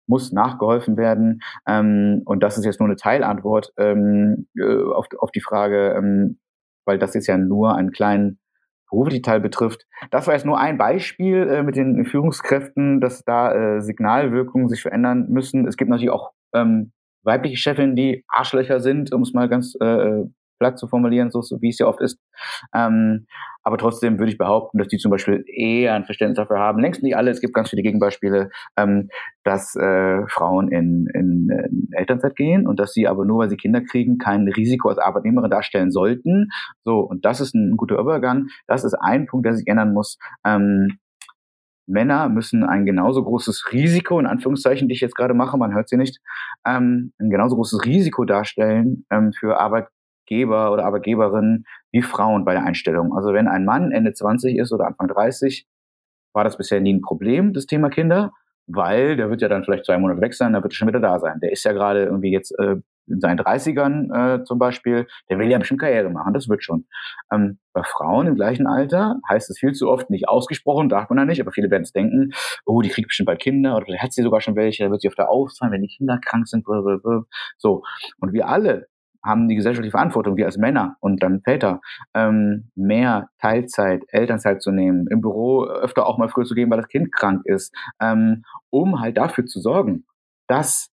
muss 0.06 0.32
nachgeholfen 0.32 0.96
werden. 0.96 1.40
Ähm, 1.66 2.22
und 2.24 2.42
das 2.42 2.58
ist 2.58 2.64
jetzt 2.64 2.80
nur 2.80 2.88
eine 2.88 2.96
Teilantwort 2.96 3.72
ähm, 3.76 4.46
äh, 4.56 4.82
auf, 4.92 5.06
auf 5.18 5.30
die 5.30 5.40
Frage, 5.40 5.94
ähm, 5.96 6.38
weil 6.84 6.98
das 6.98 7.14
jetzt 7.14 7.26
ja 7.26 7.36
nur 7.36 7.74
einen 7.74 7.90
kleinen 7.90 8.38
beruflichen 8.88 9.24
Teil 9.24 9.40
betrifft. 9.40 9.86
Das 10.10 10.26
war 10.26 10.34
jetzt 10.34 10.46
nur 10.46 10.60
ein 10.60 10.78
Beispiel 10.78 11.48
äh, 11.48 11.62
mit 11.62 11.76
den 11.76 12.04
Führungskräften, 12.04 13.00
dass 13.00 13.24
da 13.24 13.52
äh, 13.52 13.80
Signalwirkungen 13.80 14.68
sich 14.68 14.82
verändern 14.82 15.26
müssen. 15.28 15.66
Es 15.66 15.76
gibt 15.76 15.90
natürlich 15.90 16.10
auch 16.10 16.32
ähm, 16.54 16.92
weibliche 17.26 17.56
Chefinnen, 17.56 17.96
die 17.96 18.24
Arschlöcher 18.28 18.80
sind, 18.80 19.12
um 19.12 19.22
es 19.22 19.32
mal 19.32 19.48
ganz 19.48 19.74
äh, 19.80 20.24
platt 20.58 20.78
zu 20.78 20.86
formulieren, 20.88 21.30
so, 21.30 21.42
so 21.42 21.60
wie 21.60 21.68
es 21.68 21.78
ja 21.78 21.86
oft 21.86 22.00
ist. 22.00 22.18
Ähm, 22.74 23.26
aber 23.62 23.78
trotzdem 23.78 24.18
würde 24.18 24.30
ich 24.30 24.38
behaupten, 24.38 24.78
dass 24.78 24.88
die 24.88 24.98
zum 24.98 25.10
Beispiel 25.10 25.44
eher 25.46 25.94
ein 25.94 26.04
Verständnis 26.04 26.36
dafür 26.36 26.58
haben. 26.58 26.80
Längst 26.80 27.02
nicht 27.02 27.16
alle, 27.16 27.30
es 27.30 27.40
gibt 27.40 27.52
ganz 27.52 27.70
viele 27.70 27.82
Gegenbeispiele, 27.82 28.50
ähm, 28.76 29.08
dass 29.44 29.74
äh, 29.74 30.26
Frauen 30.28 30.70
in, 30.70 31.08
in, 31.14 31.50
in 31.50 31.88
Elternzeit 31.92 32.36
gehen 32.36 32.66
und 32.66 32.78
dass 32.78 32.92
sie 32.92 33.08
aber 33.08 33.24
nur, 33.24 33.40
weil 33.40 33.50
sie 33.50 33.56
Kinder 33.56 33.80
kriegen, 33.80 34.18
kein 34.18 34.48
Risiko 34.48 34.88
als 34.88 34.98
Arbeitnehmerin 34.98 35.50
darstellen 35.50 35.90
sollten. 35.90 36.48
So, 36.84 37.00
und 37.00 37.24
das 37.24 37.40
ist 37.40 37.54
ein 37.54 37.76
guter 37.76 37.98
Übergang. 37.98 38.46
Das 38.66 38.84
ist 38.84 38.94
ein 38.94 39.26
Punkt, 39.26 39.46
der 39.46 39.54
sich 39.54 39.66
ändern 39.66 39.92
muss. 39.92 40.18
Ähm, 40.44 40.98
Männer 41.86 42.28
müssen 42.28 42.64
ein 42.64 42.84
genauso 42.84 43.22
großes 43.22 43.72
Risiko, 43.72 44.18
in 44.18 44.26
Anführungszeichen, 44.26 44.88
die 44.88 44.94
ich 44.94 45.00
jetzt 45.00 45.14
gerade 45.14 45.34
mache, 45.34 45.56
man 45.56 45.74
hört 45.74 45.88
sie 45.88 45.96
nicht, 45.96 46.20
ähm, 46.66 47.12
ein 47.18 47.30
genauso 47.30 47.56
großes 47.56 47.84
Risiko 47.84 48.24
darstellen 48.24 49.06
ähm, 49.10 49.32
für 49.32 49.58
Arbeitgeber 49.58 50.72
oder 50.72 50.84
Arbeitgeberinnen 50.84 51.64
wie 51.92 52.02
Frauen 52.02 52.44
bei 52.44 52.54
der 52.54 52.64
Einstellung. 52.64 53.14
Also 53.14 53.32
wenn 53.32 53.48
ein 53.48 53.64
Mann 53.64 53.92
Ende 53.92 54.12
20 54.12 54.58
ist 54.58 54.72
oder 54.72 54.86
Anfang 54.86 55.08
30, 55.08 55.66
war 56.32 56.44
das 56.44 56.58
bisher 56.58 56.80
nie 56.80 56.92
ein 56.92 57.00
Problem, 57.00 57.52
das 57.52 57.66
Thema 57.66 57.88
Kinder, 57.88 58.32
weil 58.66 59.16
der 59.16 59.30
wird 59.30 59.40
ja 59.40 59.48
dann 59.48 59.64
vielleicht 59.64 59.86
zwei 59.86 59.96
Monate 59.98 60.20
weg 60.20 60.34
sein, 60.34 60.52
dann 60.52 60.62
wird 60.62 60.72
er 60.72 60.76
schon 60.76 60.88
wieder 60.88 61.00
da 61.00 61.18
sein. 61.18 61.38
Der 61.40 61.52
ist 61.52 61.64
ja 61.64 61.72
gerade 61.72 62.04
irgendwie 62.04 62.32
jetzt 62.32 62.50
äh, 62.58 62.76
in 63.08 63.20
seinen 63.20 63.38
30ern 63.38 64.40
äh, 64.40 64.44
zum 64.44 64.58
Beispiel, 64.58 65.06
der 65.30 65.38
will 65.38 65.50
ja 65.50 65.58
bestimmt 65.58 65.80
Karriere 65.80 66.10
machen, 66.10 66.34
das 66.34 66.48
wird 66.48 66.62
schon. 66.62 66.86
Ähm, 67.32 67.58
bei 67.72 67.82
Frauen 67.82 68.26
im 68.26 68.34
gleichen 68.34 68.66
Alter 68.66 69.20
heißt 69.28 69.50
es 69.50 69.58
viel 69.58 69.72
zu 69.72 69.88
oft 69.88 70.10
nicht 70.10 70.28
ausgesprochen, 70.28 70.88
darf 70.88 71.08
man 71.08 71.18
ja 71.18 71.24
nicht, 71.24 71.40
aber 71.40 71.52
viele 71.52 71.70
werden 71.70 71.82
es 71.82 71.92
denken, 71.92 72.30
oh, 72.64 72.82
die 72.82 72.88
kriegt 72.88 73.08
bestimmt 73.08 73.26
bald 73.26 73.40
Kinder 73.40 73.76
oder 73.76 73.86
vielleicht 73.86 74.02
hat 74.02 74.12
sie 74.12 74.22
sogar 74.22 74.40
schon 74.40 74.56
welche, 74.56 74.84
da 74.84 74.90
wird 74.90 75.02
sie 75.02 75.08
auf 75.08 75.14
der 75.14 75.28
ausfallen, 75.28 75.72
wenn 75.72 75.82
die 75.82 75.94
Kinder 75.94 76.18
krank 76.24 76.48
sind. 76.48 76.64
Blablabla. 76.64 77.24
So. 77.58 77.82
Und 78.18 78.32
wir 78.32 78.48
alle 78.48 78.88
haben 79.26 79.48
die 79.48 79.56
gesellschaftliche 79.56 79.90
Verantwortung, 79.90 80.36
wir 80.36 80.46
als 80.46 80.56
Männer 80.56 80.96
und 81.00 81.22
dann 81.22 81.42
Väter, 81.42 81.80
ähm, 82.14 82.70
mehr 82.76 83.28
Teilzeit, 83.40 84.04
Elternzeit 84.08 84.62
zu 84.62 84.70
nehmen, 84.70 85.06
im 85.10 85.20
Büro 85.20 85.64
öfter 85.64 86.06
auch 86.06 86.16
mal 86.16 86.28
früher 86.28 86.44
zu 86.44 86.54
gehen, 86.54 86.70
weil 86.70 86.78
das 86.78 86.88
Kind 86.88 87.12
krank 87.12 87.42
ist, 87.44 87.74
ähm, 88.00 88.44
um 88.70 89.00
halt 89.00 89.16
dafür 89.18 89.44
zu 89.46 89.60
sorgen, 89.60 90.06
dass 90.46 90.90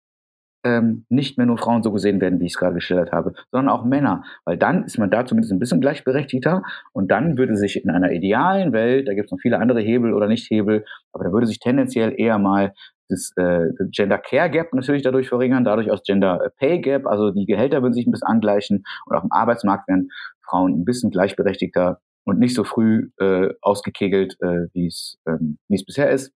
ähm, 0.65 1.05
nicht 1.09 1.39
mehr 1.39 1.47
nur 1.47 1.59
Frauen 1.59 1.83
so 1.83 1.93
gesehen 1.93 2.21
werden, 2.21 2.41
wie 2.41 2.47
ich 2.47 2.53
es 2.53 2.59
gerade 2.59 2.75
geschildert 2.75 3.13
habe, 3.13 3.35
sondern 3.51 3.75
auch 3.75 3.85
Männer. 3.85 4.25
Weil 4.45 4.57
dann 4.57 4.85
ist 4.85 4.99
man 4.99 5.11
da 5.11 5.25
zumindest 5.27 5.53
ein 5.53 5.59
bisschen 5.59 5.81
gleichberechtigter 5.81 6.63
und 6.93 7.11
dann 7.11 7.37
würde 7.37 7.57
sich 7.57 7.83
in 7.83 7.91
einer 7.91 8.13
idealen 8.13 8.73
Welt, 8.73 9.09
da 9.09 9.15
gibt 9.15 9.27
es 9.27 9.33
noch 9.33 9.41
viele 9.41 9.59
andere 9.59 9.81
Hebel 9.81 10.15
oder 10.15 10.29
nicht 10.29 10.51
Hebel, 10.51 10.85
aber 11.13 11.25
da 11.25 11.33
würde 11.33 11.47
sich 11.47 11.59
tendenziell 11.59 12.15
eher 12.17 12.39
mal 12.39 12.73
das 13.09 13.33
äh, 13.37 13.69
Gender 13.91 14.19
Care 14.19 14.51
Gap 14.51 14.73
natürlich 14.73 15.03
dadurch 15.03 15.29
verringern, 15.29 15.65
dadurch 15.65 15.91
aus 15.91 16.03
Gender 16.03 16.51
Pay 16.59 16.81
Gap, 16.81 17.07
also 17.07 17.31
die 17.31 17.47
Gehälter 17.47 17.83
würden 17.83 17.93
sich 17.93 18.07
ein 18.07 18.13
bisschen 18.13 18.29
angleichen 18.29 18.85
und 19.07 19.17
auch 19.17 19.25
im 19.25 19.33
Arbeitsmarkt 19.33 19.89
wären 19.89 20.09
Frauen 20.43 20.81
ein 20.81 20.85
bisschen 20.85 21.11
gleichberechtigter 21.11 22.01
und 22.25 22.39
nicht 22.39 22.55
so 22.55 22.65
früh 22.65 23.11
äh, 23.19 23.51
ausgekegelt, 23.61 24.37
äh, 24.41 24.69
wie 24.73 24.87
es 24.87 25.19
ähm, 25.27 25.59
wie 25.69 25.75
es 25.75 25.85
bisher 25.85 26.11
ist. 26.11 26.33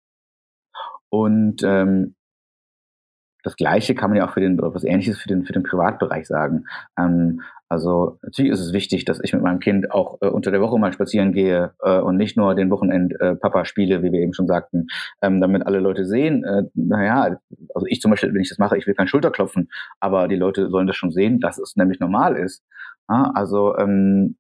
Und 1.11 1.63
ähm, 1.63 2.17
das 3.45 3.57
Gleiche 3.57 3.95
kann 3.95 4.11
man 4.11 4.17
ja 4.17 4.27
auch 4.27 4.33
für 4.33 4.41
den, 4.41 4.59
oder 4.59 4.75
was 4.75 4.85
Ähnliches 4.85 5.19
für 5.19 5.29
den, 5.29 5.45
für 5.45 5.53
den 5.53 5.63
Privatbereich 5.63 6.27
sagen. 6.27 6.65
Ähm, 6.99 7.43
also 7.69 8.19
natürlich 8.23 8.53
ist 8.53 8.61
es 8.61 8.73
wichtig, 8.73 9.05
dass 9.05 9.21
ich 9.23 9.33
mit 9.33 9.43
meinem 9.43 9.61
Kind 9.61 9.91
auch 9.91 10.19
äh, 10.23 10.29
unter 10.29 10.51
der 10.51 10.61
Woche 10.61 10.79
mal 10.79 10.93
spazieren 10.93 11.33
gehe 11.33 11.73
äh, 11.83 11.99
und 11.99 12.17
nicht 12.17 12.37
nur 12.37 12.55
den 12.55 12.71
Wochenend 12.71 13.15
äh, 13.21 13.37
Papa 13.37 13.65
spiele, 13.67 14.03
wie 14.03 14.13
wir 14.13 14.21
eben 14.21 14.33
schon 14.33 14.47
sagten, 14.47 14.87
ähm, 15.23 15.41
damit 15.41 15.67
alle 15.67 15.79
Leute 15.79 16.07
sehen, 16.07 16.43
äh, 16.45 16.65
naja, 16.75 17.39
also 17.75 17.87
ich 17.87 18.01
zum 18.01 18.11
Beispiel, 18.11 18.33
wenn 18.33 18.41
ich 18.41 18.49
das 18.49 18.59
mache, 18.59 18.79
ich 18.79 18.87
will 18.87 18.95
kein 18.95 19.09
Schulterklopfen, 19.09 19.69
aber 20.01 20.27
die 20.27 20.37
Leute 20.37 20.71
sollen 20.71 20.87
das 20.87 20.97
schon 20.97 21.13
sehen, 21.13 21.41
dass 21.41 21.59
es 21.59 21.77
nämlich 21.77 22.01
normal 22.01 22.37
ist. 22.37 22.65
Ja, 23.11 23.31
also 23.35 23.77
ähm, 23.77 24.37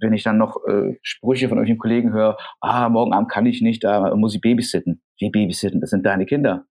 wenn 0.00 0.12
ich 0.12 0.24
dann 0.24 0.38
noch 0.38 0.56
äh, 0.66 0.98
Sprüche 1.02 1.48
von 1.48 1.58
irgendwelchen 1.58 1.78
Kollegen 1.78 2.12
höre, 2.12 2.36
ah, 2.60 2.88
morgen 2.88 3.12
Abend 3.12 3.30
kann 3.30 3.46
ich 3.46 3.62
nicht, 3.62 3.84
da 3.84 4.14
muss 4.16 4.34
ich 4.34 4.40
babysitten. 4.40 5.00
Wie 5.18 5.30
babysitten? 5.30 5.80
Das 5.80 5.90
sind 5.90 6.04
deine 6.04 6.26
Kinder. 6.26 6.66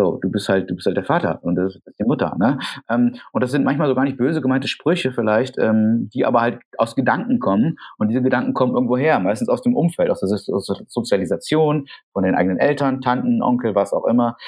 So, 0.00 0.16
du 0.16 0.30
bist 0.30 0.48
halt, 0.48 0.70
du 0.70 0.74
bist 0.74 0.86
halt 0.86 0.96
der 0.96 1.04
Vater 1.04 1.40
und 1.42 1.56
das 1.56 1.76
ist 1.76 1.98
die 1.98 2.04
Mutter, 2.04 2.34
ne? 2.38 2.58
Ähm, 2.88 3.16
und 3.32 3.42
das 3.42 3.50
sind 3.50 3.64
manchmal 3.64 3.86
so 3.86 3.94
gar 3.94 4.04
nicht 4.04 4.16
böse 4.16 4.40
gemeinte 4.40 4.66
Sprüche 4.66 5.12
vielleicht, 5.12 5.58
ähm, 5.58 6.08
die 6.14 6.24
aber 6.24 6.40
halt 6.40 6.60
aus 6.78 6.96
Gedanken 6.96 7.38
kommen 7.38 7.76
und 7.98 8.08
diese 8.08 8.22
Gedanken 8.22 8.54
kommen 8.54 8.72
irgendwo 8.72 8.96
her, 8.96 9.20
meistens 9.20 9.50
aus 9.50 9.60
dem 9.60 9.76
Umfeld, 9.76 10.08
aus 10.08 10.20
der, 10.20 10.54
aus 10.54 10.72
Sozialisation 10.88 11.86
von 12.14 12.22
den 12.22 12.34
eigenen 12.34 12.56
Eltern, 12.56 13.02
Tanten, 13.02 13.42
Onkel, 13.42 13.74
was 13.74 13.92
auch 13.92 14.06
immer. 14.06 14.38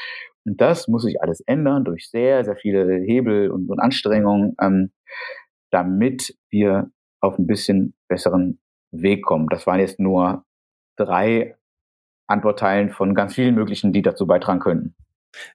Und 0.46 0.58
das 0.58 0.88
muss 0.88 1.02
sich 1.02 1.20
alles 1.20 1.40
ändern 1.40 1.84
durch 1.84 2.08
sehr, 2.08 2.46
sehr 2.46 2.56
viele 2.56 3.02
Hebel 3.04 3.50
und, 3.50 3.68
und 3.68 3.78
Anstrengungen, 3.78 4.56
ähm, 4.58 4.90
damit 5.70 6.34
wir 6.48 6.90
auf 7.20 7.38
ein 7.38 7.46
bisschen 7.46 7.92
besseren 8.08 8.58
Weg 8.90 9.22
kommen. 9.22 9.48
Das 9.50 9.66
waren 9.66 9.80
jetzt 9.80 10.00
nur 10.00 10.46
drei 10.96 11.56
Antwortteilen 12.26 12.88
von 12.88 13.14
ganz 13.14 13.34
vielen 13.34 13.54
möglichen, 13.54 13.92
die 13.92 14.00
dazu 14.00 14.26
beitragen 14.26 14.60
könnten. 14.60 14.94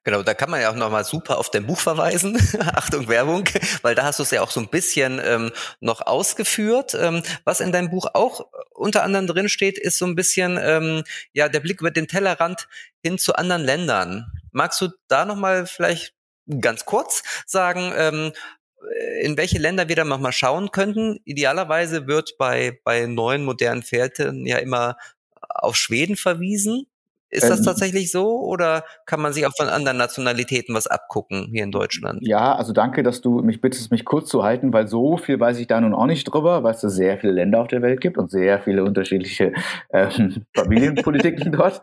Genau, 0.03 0.23
da 0.23 0.33
kann 0.33 0.49
man 0.49 0.61
ja 0.61 0.71
auch 0.71 0.75
nochmal 0.75 1.03
super 1.03 1.37
auf 1.37 1.51
dein 1.51 1.67
Buch 1.67 1.79
verweisen. 1.79 2.37
Achtung, 2.73 3.07
Werbung, 3.07 3.45
weil 3.81 3.95
da 3.95 4.03
hast 4.03 4.19
du 4.19 4.23
es 4.23 4.31
ja 4.31 4.41
auch 4.41 4.51
so 4.51 4.59
ein 4.59 4.69
bisschen 4.69 5.21
ähm, 5.23 5.51
noch 5.79 6.01
ausgeführt. 6.01 6.95
Ähm, 6.99 7.23
was 7.43 7.59
in 7.59 7.71
deinem 7.71 7.89
Buch 7.89 8.07
auch 8.13 8.47
unter 8.73 9.03
anderem 9.03 9.27
drin 9.27 9.49
steht, 9.49 9.77
ist 9.77 9.97
so 9.97 10.05
ein 10.05 10.15
bisschen 10.15 10.59
ähm, 10.61 11.03
ja 11.33 11.49
der 11.49 11.59
Blick 11.59 11.81
über 11.81 11.91
den 11.91 12.07
Tellerrand 12.07 12.67
hin 13.03 13.17
zu 13.17 13.35
anderen 13.35 13.63
Ländern. 13.63 14.31
Magst 14.51 14.81
du 14.81 14.89
da 15.07 15.25
nochmal 15.25 15.65
vielleicht 15.67 16.13
ganz 16.61 16.85
kurz 16.85 17.23
sagen, 17.45 17.93
ähm, 17.95 18.31
in 19.21 19.37
welche 19.37 19.57
Länder 19.57 19.89
wir 19.89 19.95
da 19.95 20.05
nochmal 20.05 20.31
schauen 20.31 20.71
könnten? 20.71 21.19
Idealerweise 21.25 22.07
wird 22.07 22.37
bei, 22.37 22.79
bei 22.83 23.05
neuen 23.05 23.43
modernen 23.43 23.83
Pferden 23.83 24.45
ja 24.45 24.57
immer 24.57 24.97
auf 25.49 25.75
Schweden 25.75 26.15
verwiesen. 26.15 26.87
Ist 27.29 27.49
das 27.49 27.59
ähm, 27.59 27.65
tatsächlich 27.65 28.09
so 28.09 28.39
oder 28.41 28.85
kann 29.05 29.21
man 29.21 29.33
sich 29.33 29.45
auch 29.45 29.51
von 29.57 29.67
anderen 29.67 29.97
Nationalitäten 29.97 30.73
was 30.73 30.87
abgucken 30.87 31.49
hier 31.51 31.63
in 31.63 31.71
Deutschland? 31.71 32.19
Ja, 32.21 32.55
also 32.55 32.71
danke, 32.71 33.03
dass 33.03 33.19
du 33.19 33.41
mich 33.41 33.59
bittest, 33.59 33.91
mich 33.91 34.05
kurz 34.05 34.29
zu 34.29 34.43
halten, 34.43 34.71
weil 34.71 34.87
so 34.87 35.17
viel 35.17 35.37
weiß 35.37 35.59
ich 35.59 35.67
da 35.67 35.81
nun 35.81 35.93
auch 35.93 36.05
nicht 36.05 36.23
drüber, 36.23 36.63
weil 36.63 36.73
es 36.73 36.81
da 36.81 36.89
sehr 36.89 37.17
viele 37.17 37.33
Länder 37.33 37.59
auf 37.61 37.67
der 37.67 37.81
Welt 37.81 37.99
gibt 37.99 38.17
und 38.17 38.31
sehr 38.31 38.61
viele 38.61 38.85
unterschiedliche 38.85 39.51
ähm, 39.91 40.45
Familienpolitiken 40.55 41.51
dort. 41.51 41.81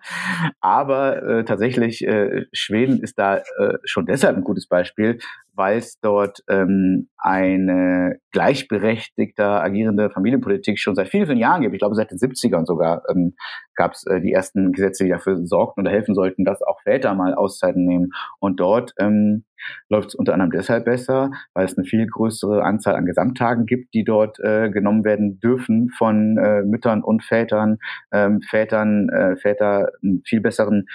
Aber 0.61 1.23
äh, 1.23 1.45
tatsächlich, 1.45 2.07
äh, 2.07 2.47
Schweden 2.53 3.01
ist 3.01 3.19
da 3.19 3.37
äh, 3.37 3.79
schon 3.85 4.07
deshalb 4.07 4.37
ein 4.37 4.45
gutes 4.45 4.67
Beispiel, 4.67 5.19
weil 5.55 5.79
es 5.79 5.99
dort 6.01 6.41
ähm, 6.49 7.09
eine 7.17 8.19
gleichberechtigter 8.33 9.63
agierende 9.63 10.11
Familienpolitik 10.11 10.79
schon 10.79 10.95
seit 10.95 11.09
vielen, 11.09 11.27
vielen 11.27 11.39
Jahren 11.39 11.63
gibt. 11.63 11.75
Ich 11.75 11.81
glaube, 11.81 11.95
seit 11.95 12.11
den 12.11 12.19
70ern 12.19 12.67
sogar 12.67 13.03
ähm, 13.11 13.35
gab 13.75 13.93
es 13.93 14.05
äh, 14.07 14.21
die 14.21 14.33
ersten 14.33 14.73
Gesetze, 14.73 15.05
die 15.05 15.11
dafür 15.11 15.45
sorgten 15.47 15.83
oder 15.83 15.91
helfen 15.91 16.15
sollten, 16.15 16.45
dass 16.45 16.63
auch 16.63 16.81
Väter 16.83 17.15
mal 17.15 17.35
Auszeiten 17.35 17.85
nehmen. 17.85 18.11
Und 18.41 18.61
dort 18.61 18.93
ähm, 18.99 19.45
läuft 19.89 20.09
es 20.09 20.15
unter 20.15 20.35
anderem 20.35 20.51
deshalb 20.51 20.85
besser, 20.85 21.31
weil 21.55 21.65
es 21.65 21.77
eine 21.77 21.87
viel 21.87 22.07
größere 22.07 22.63
Anzahl 22.63 22.97
an 22.97 23.07
Gesamttagen 23.07 23.67
gibt, 23.67 23.95
die 23.95 24.05
dort 24.05 24.39
äh, 24.41 24.71
genommen 24.71 25.05
werden 25.05 25.39
dürfen 25.41 25.91
von 25.97 26.37
äh, 26.39 26.63
Müttern 26.63 27.03
und 27.03 27.25
Vätern. 27.25 27.79
Ähm, 28.13 28.41
Vätern, 28.43 29.09
äh, 29.09 29.37
Väter 29.37 29.91
einen 30.03 30.23
viel 30.27 30.41
besseren 30.41 30.87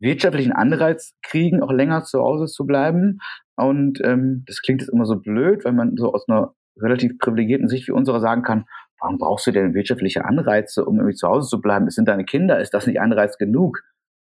wirtschaftlichen 0.00 0.52
Anreiz 0.52 1.14
kriegen, 1.22 1.62
auch 1.62 1.72
länger 1.72 2.04
zu 2.04 2.20
Hause 2.20 2.46
zu 2.46 2.66
bleiben. 2.66 3.18
Und 3.56 4.00
ähm, 4.04 4.44
das 4.46 4.62
klingt 4.62 4.80
jetzt 4.80 4.90
immer 4.90 5.06
so 5.06 5.16
blöd, 5.16 5.64
weil 5.64 5.72
man 5.72 5.96
so 5.96 6.12
aus 6.12 6.28
einer 6.28 6.54
relativ 6.80 7.18
privilegierten 7.18 7.68
Sicht 7.68 7.86
wie 7.88 7.92
unserer 7.92 8.20
sagen 8.20 8.42
kann, 8.42 8.64
warum 9.00 9.18
brauchst 9.18 9.46
du 9.46 9.52
denn 9.52 9.74
wirtschaftliche 9.74 10.24
Anreize, 10.24 10.84
um 10.84 10.96
irgendwie 10.96 11.14
zu 11.14 11.28
Hause 11.28 11.48
zu 11.48 11.60
bleiben? 11.60 11.86
Es 11.86 11.94
sind 11.94 12.08
deine 12.08 12.24
Kinder, 12.24 12.60
ist 12.60 12.74
das 12.74 12.86
nicht 12.86 13.00
Anreiz 13.00 13.38
genug? 13.38 13.82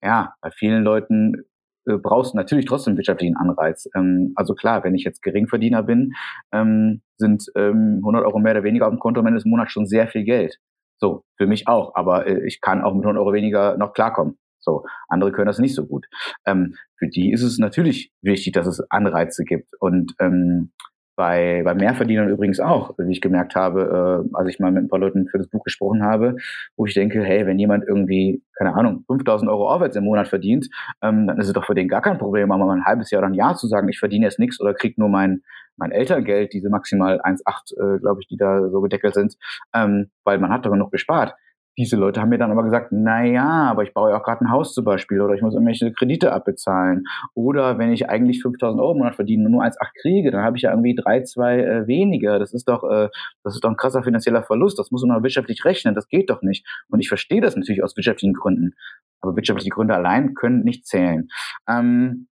Ja, 0.04 0.36
bei 0.42 0.52
vielen 0.52 0.84
Leuten 0.84 1.44
äh, 1.88 1.98
brauchst 1.98 2.34
du 2.34 2.38
natürlich 2.38 2.66
trotzdem 2.66 2.98
wirtschaftlichen 2.98 3.38
Anreiz. 3.38 3.90
Ähm, 3.96 4.34
also 4.36 4.56
klar, 4.56 4.84
wenn 4.84 4.96
ich 4.96 5.04
jetzt 5.04 5.22
Geringverdiener 5.22 5.84
bin, 5.84 6.14
ähm, 6.52 7.02
sind 7.18 7.46
ähm, 7.56 8.00
100 8.00 8.26
Euro 8.26 8.40
mehr 8.40 8.54
oder 8.54 8.64
weniger 8.64 8.88
auf 8.88 8.94
dem 8.94 9.00
Konto 9.00 9.20
am 9.22 9.28
Ende 9.28 9.38
des 9.38 9.46
Monats 9.46 9.72
schon 9.72 9.86
sehr 9.86 10.08
viel 10.08 10.24
Geld. 10.24 10.60
So, 11.00 11.24
für 11.38 11.48
mich 11.48 11.68
auch, 11.68 11.96
aber 11.96 12.28
äh, 12.28 12.46
ich 12.46 12.62
kann 12.62 12.82
auch 12.82 12.94
mit 12.94 13.04
100 13.04 13.20
Euro 13.20 13.34
weniger 13.34 13.78
noch 13.78 13.94
klarkommen. 13.94 14.38
So, 14.64 14.86
andere 15.10 15.32
können 15.32 15.48
das 15.48 15.60
nicht 15.60 15.76
so 15.76 15.86
gut. 15.86 16.08
Ähm, 16.46 16.76
für 16.98 17.08
die 17.08 17.32
ist 17.32 17.44
es 17.44 17.58
natürlich 17.58 18.12
wichtig, 18.22 18.54
dass 18.54 18.68
es 18.68 18.80
Anreize 18.90 19.44
gibt. 19.44 19.70
Und 19.80 20.16
ähm, 20.20 20.72
bei, 21.16 21.62
bei 21.64 21.76
Mehrverdienern 21.76 22.30
übrigens 22.30 22.60
auch, 22.60 22.96
wie 22.98 23.12
ich 23.12 23.22
gemerkt 23.22 23.56
habe, 23.56 24.26
äh, 24.32 24.36
als 24.36 24.50
ich 24.50 24.60
mal 24.60 24.72
mit 24.72 24.84
ein 24.84 24.88
paar 24.88 25.00
Leuten 25.00 25.28
für 25.28 25.38
das 25.38 25.48
Buch 25.48 25.64
gesprochen 25.64 26.04
habe, 26.04 26.38
wo 26.76 26.86
ich 26.86 26.94
denke, 26.94 27.24
hey, 27.24 27.46
wenn 27.46 27.60
jemand 27.60 27.84
irgendwie, 27.88 28.42
keine 28.58 28.74
Ahnung, 28.74 29.04
5000 29.08 29.50
Euro 29.50 29.70
aufwärts 29.70 29.96
im 29.96 30.06
Monat 30.06 30.28
verdient, 30.28 30.70
ähm, 31.02 31.28
dann 31.28 31.38
ist 31.40 31.48
es 31.48 31.54
doch 31.54 31.66
für 31.66 31.76
den 31.76 31.88
gar 31.88 32.02
kein 32.02 32.18
Problem, 32.18 32.52
aber 32.52 32.66
mal 32.66 32.78
ein 32.78 32.86
halbes 32.86 33.12
Jahr 33.12 33.20
oder 33.20 33.30
ein 33.30 33.36
Jahr 33.36 33.56
zu 33.56 33.68
sagen, 33.68 33.90
ich 33.90 34.00
verdiene 34.00 34.26
jetzt 34.26 34.40
nichts 34.40 34.60
oder 34.60 34.74
krieg 34.74 34.98
nur 34.98 35.10
mein, 35.10 35.44
mein 35.78 35.92
Elterngeld, 35.92 36.54
diese 36.54 36.70
maximal 36.70 37.22
1,8, 37.22 37.96
äh, 37.96 38.00
glaube 38.00 38.22
ich, 38.22 38.28
die 38.28 38.38
da 38.38 38.70
so 38.70 38.82
gedeckelt 38.82 39.14
sind, 39.14 39.36
ähm, 39.76 40.10
weil 40.24 40.40
man 40.40 40.52
hat 40.52 40.66
doch 40.66 40.72
genug 40.72 40.92
gespart. 40.92 41.36
Diese 41.78 41.96
Leute 41.96 42.22
haben 42.22 42.30
mir 42.30 42.38
dann 42.38 42.52
aber 42.52 42.64
gesagt, 42.64 42.90
na 42.92 43.24
ja, 43.24 43.48
aber 43.72 43.84
ich 43.84 43.94
baue 43.94 44.12
ja 44.12 44.18
auch 44.18 44.24
gerade 44.24 44.42
ein 44.42 44.52
Haus 44.52 44.74
zum 44.74 44.86
Beispiel 44.86 45.22
oder 45.22 45.34
ich 45.34 45.42
muss 45.42 45.56
irgendwelche 45.56 45.92
Kredite 45.92 46.32
abbezahlen. 46.32 47.06
Oder 47.34 47.80
wenn 47.80 47.92
ich 47.92 48.10
eigentlich 48.10 48.42
5000 48.44 48.80
Euro 48.80 48.92
im 48.92 49.00
Monat 49.00 49.16
verdiene 49.16 49.46
und 49.46 49.52
nur 49.52 49.64
1,8 49.64 49.90
kriege, 50.02 50.32
dann 50.32 50.44
habe 50.44 50.58
ich 50.58 50.64
ja 50.64 50.72
irgendwie 50.72 50.94
drei, 50.96 51.24
zwei 51.24 51.60
äh, 51.60 51.88
weniger. 51.88 52.38
Das 52.38 52.54
ist 52.54 52.68
doch, 52.68 52.84
äh, 52.84 53.10
das 53.44 53.56
ist 53.56 53.64
doch 53.64 53.70
ein 53.70 53.78
krasser 53.78 54.04
finanzieller 54.04 54.44
Verlust. 54.44 54.78
Das 54.78 54.92
muss 54.92 55.04
man 55.04 55.24
wirtschaftlich 55.24 55.66
rechnen. 55.66 55.96
Das 55.96 56.08
geht 56.08 56.30
doch 56.30 56.44
nicht. 56.44 56.66
Und 56.90 57.00
ich 57.00 57.08
verstehe 57.08 57.42
das 57.42 57.56
natürlich 57.56 57.84
aus 57.84 57.98
wirtschaftlichen 57.98 58.34
Gründen. 58.34 58.76
Aber 59.22 59.36
wirtschaftliche 59.36 59.72
Gründe 59.72 59.96
allein 59.96 60.36
können 60.36 60.64
nicht 60.64 60.86
zählen. 60.86 61.30
Ähm, 61.68 62.28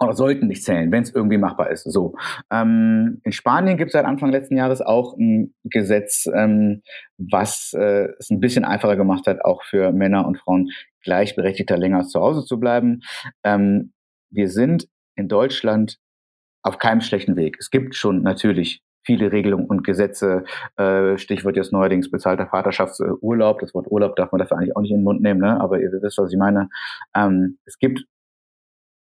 oder 0.00 0.14
sollten 0.14 0.48
nicht 0.48 0.64
zählen, 0.64 0.90
wenn 0.90 1.02
es 1.02 1.14
irgendwie 1.14 1.38
machbar 1.38 1.70
ist. 1.70 1.84
So. 1.84 2.14
Ähm, 2.50 3.20
in 3.24 3.32
Spanien 3.32 3.76
gibt 3.76 3.88
es 3.88 3.92
seit 3.92 4.04
Anfang 4.04 4.30
letzten 4.30 4.56
Jahres 4.56 4.80
auch 4.80 5.16
ein 5.16 5.54
Gesetz, 5.64 6.26
ähm, 6.34 6.82
was 7.18 7.72
äh, 7.74 8.08
es 8.18 8.30
ein 8.30 8.40
bisschen 8.40 8.64
einfacher 8.64 8.96
gemacht 8.96 9.26
hat, 9.26 9.44
auch 9.44 9.62
für 9.62 9.92
Männer 9.92 10.26
und 10.26 10.38
Frauen 10.38 10.70
gleichberechtigter 11.02 11.76
länger 11.76 12.04
zu 12.04 12.20
Hause 12.20 12.44
zu 12.44 12.58
bleiben. 12.58 13.00
Ähm, 13.44 13.92
wir 14.30 14.48
sind 14.48 14.88
in 15.16 15.28
Deutschland 15.28 15.98
auf 16.62 16.78
keinem 16.78 17.00
schlechten 17.00 17.36
Weg. 17.36 17.56
Es 17.58 17.70
gibt 17.70 17.94
schon 17.94 18.22
natürlich 18.22 18.82
viele 19.04 19.32
Regelungen 19.32 19.66
und 19.66 19.84
Gesetze. 19.84 20.44
Äh, 20.76 21.18
Stichwort 21.18 21.56
jetzt 21.56 21.72
neuerdings 21.72 22.10
bezahlter 22.10 22.46
Vaterschaftsurlaub. 22.46 23.58
Das 23.60 23.74
Wort 23.74 23.86
Urlaub 23.90 24.16
darf 24.16 24.32
man 24.32 24.38
dafür 24.38 24.58
eigentlich 24.58 24.76
auch 24.76 24.80
nicht 24.80 24.92
in 24.92 24.98
den 24.98 25.04
Mund 25.04 25.20
nehmen, 25.22 25.40
ne? 25.40 25.60
aber 25.60 25.80
ihr 25.80 25.90
wisst, 25.90 26.18
was 26.18 26.32
ich 26.32 26.38
meine. 26.38 26.68
Ähm, 27.14 27.58
es 27.64 27.78
gibt 27.78 28.04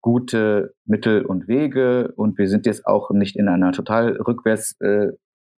gute 0.00 0.74
Mittel 0.84 1.24
und 1.24 1.48
Wege 1.48 2.12
und 2.16 2.38
wir 2.38 2.48
sind 2.48 2.66
jetzt 2.66 2.86
auch 2.86 3.10
nicht 3.10 3.36
in 3.36 3.48
einer 3.48 3.72
total 3.72 4.12
rückwärts 4.16 4.80
äh, 4.80 5.12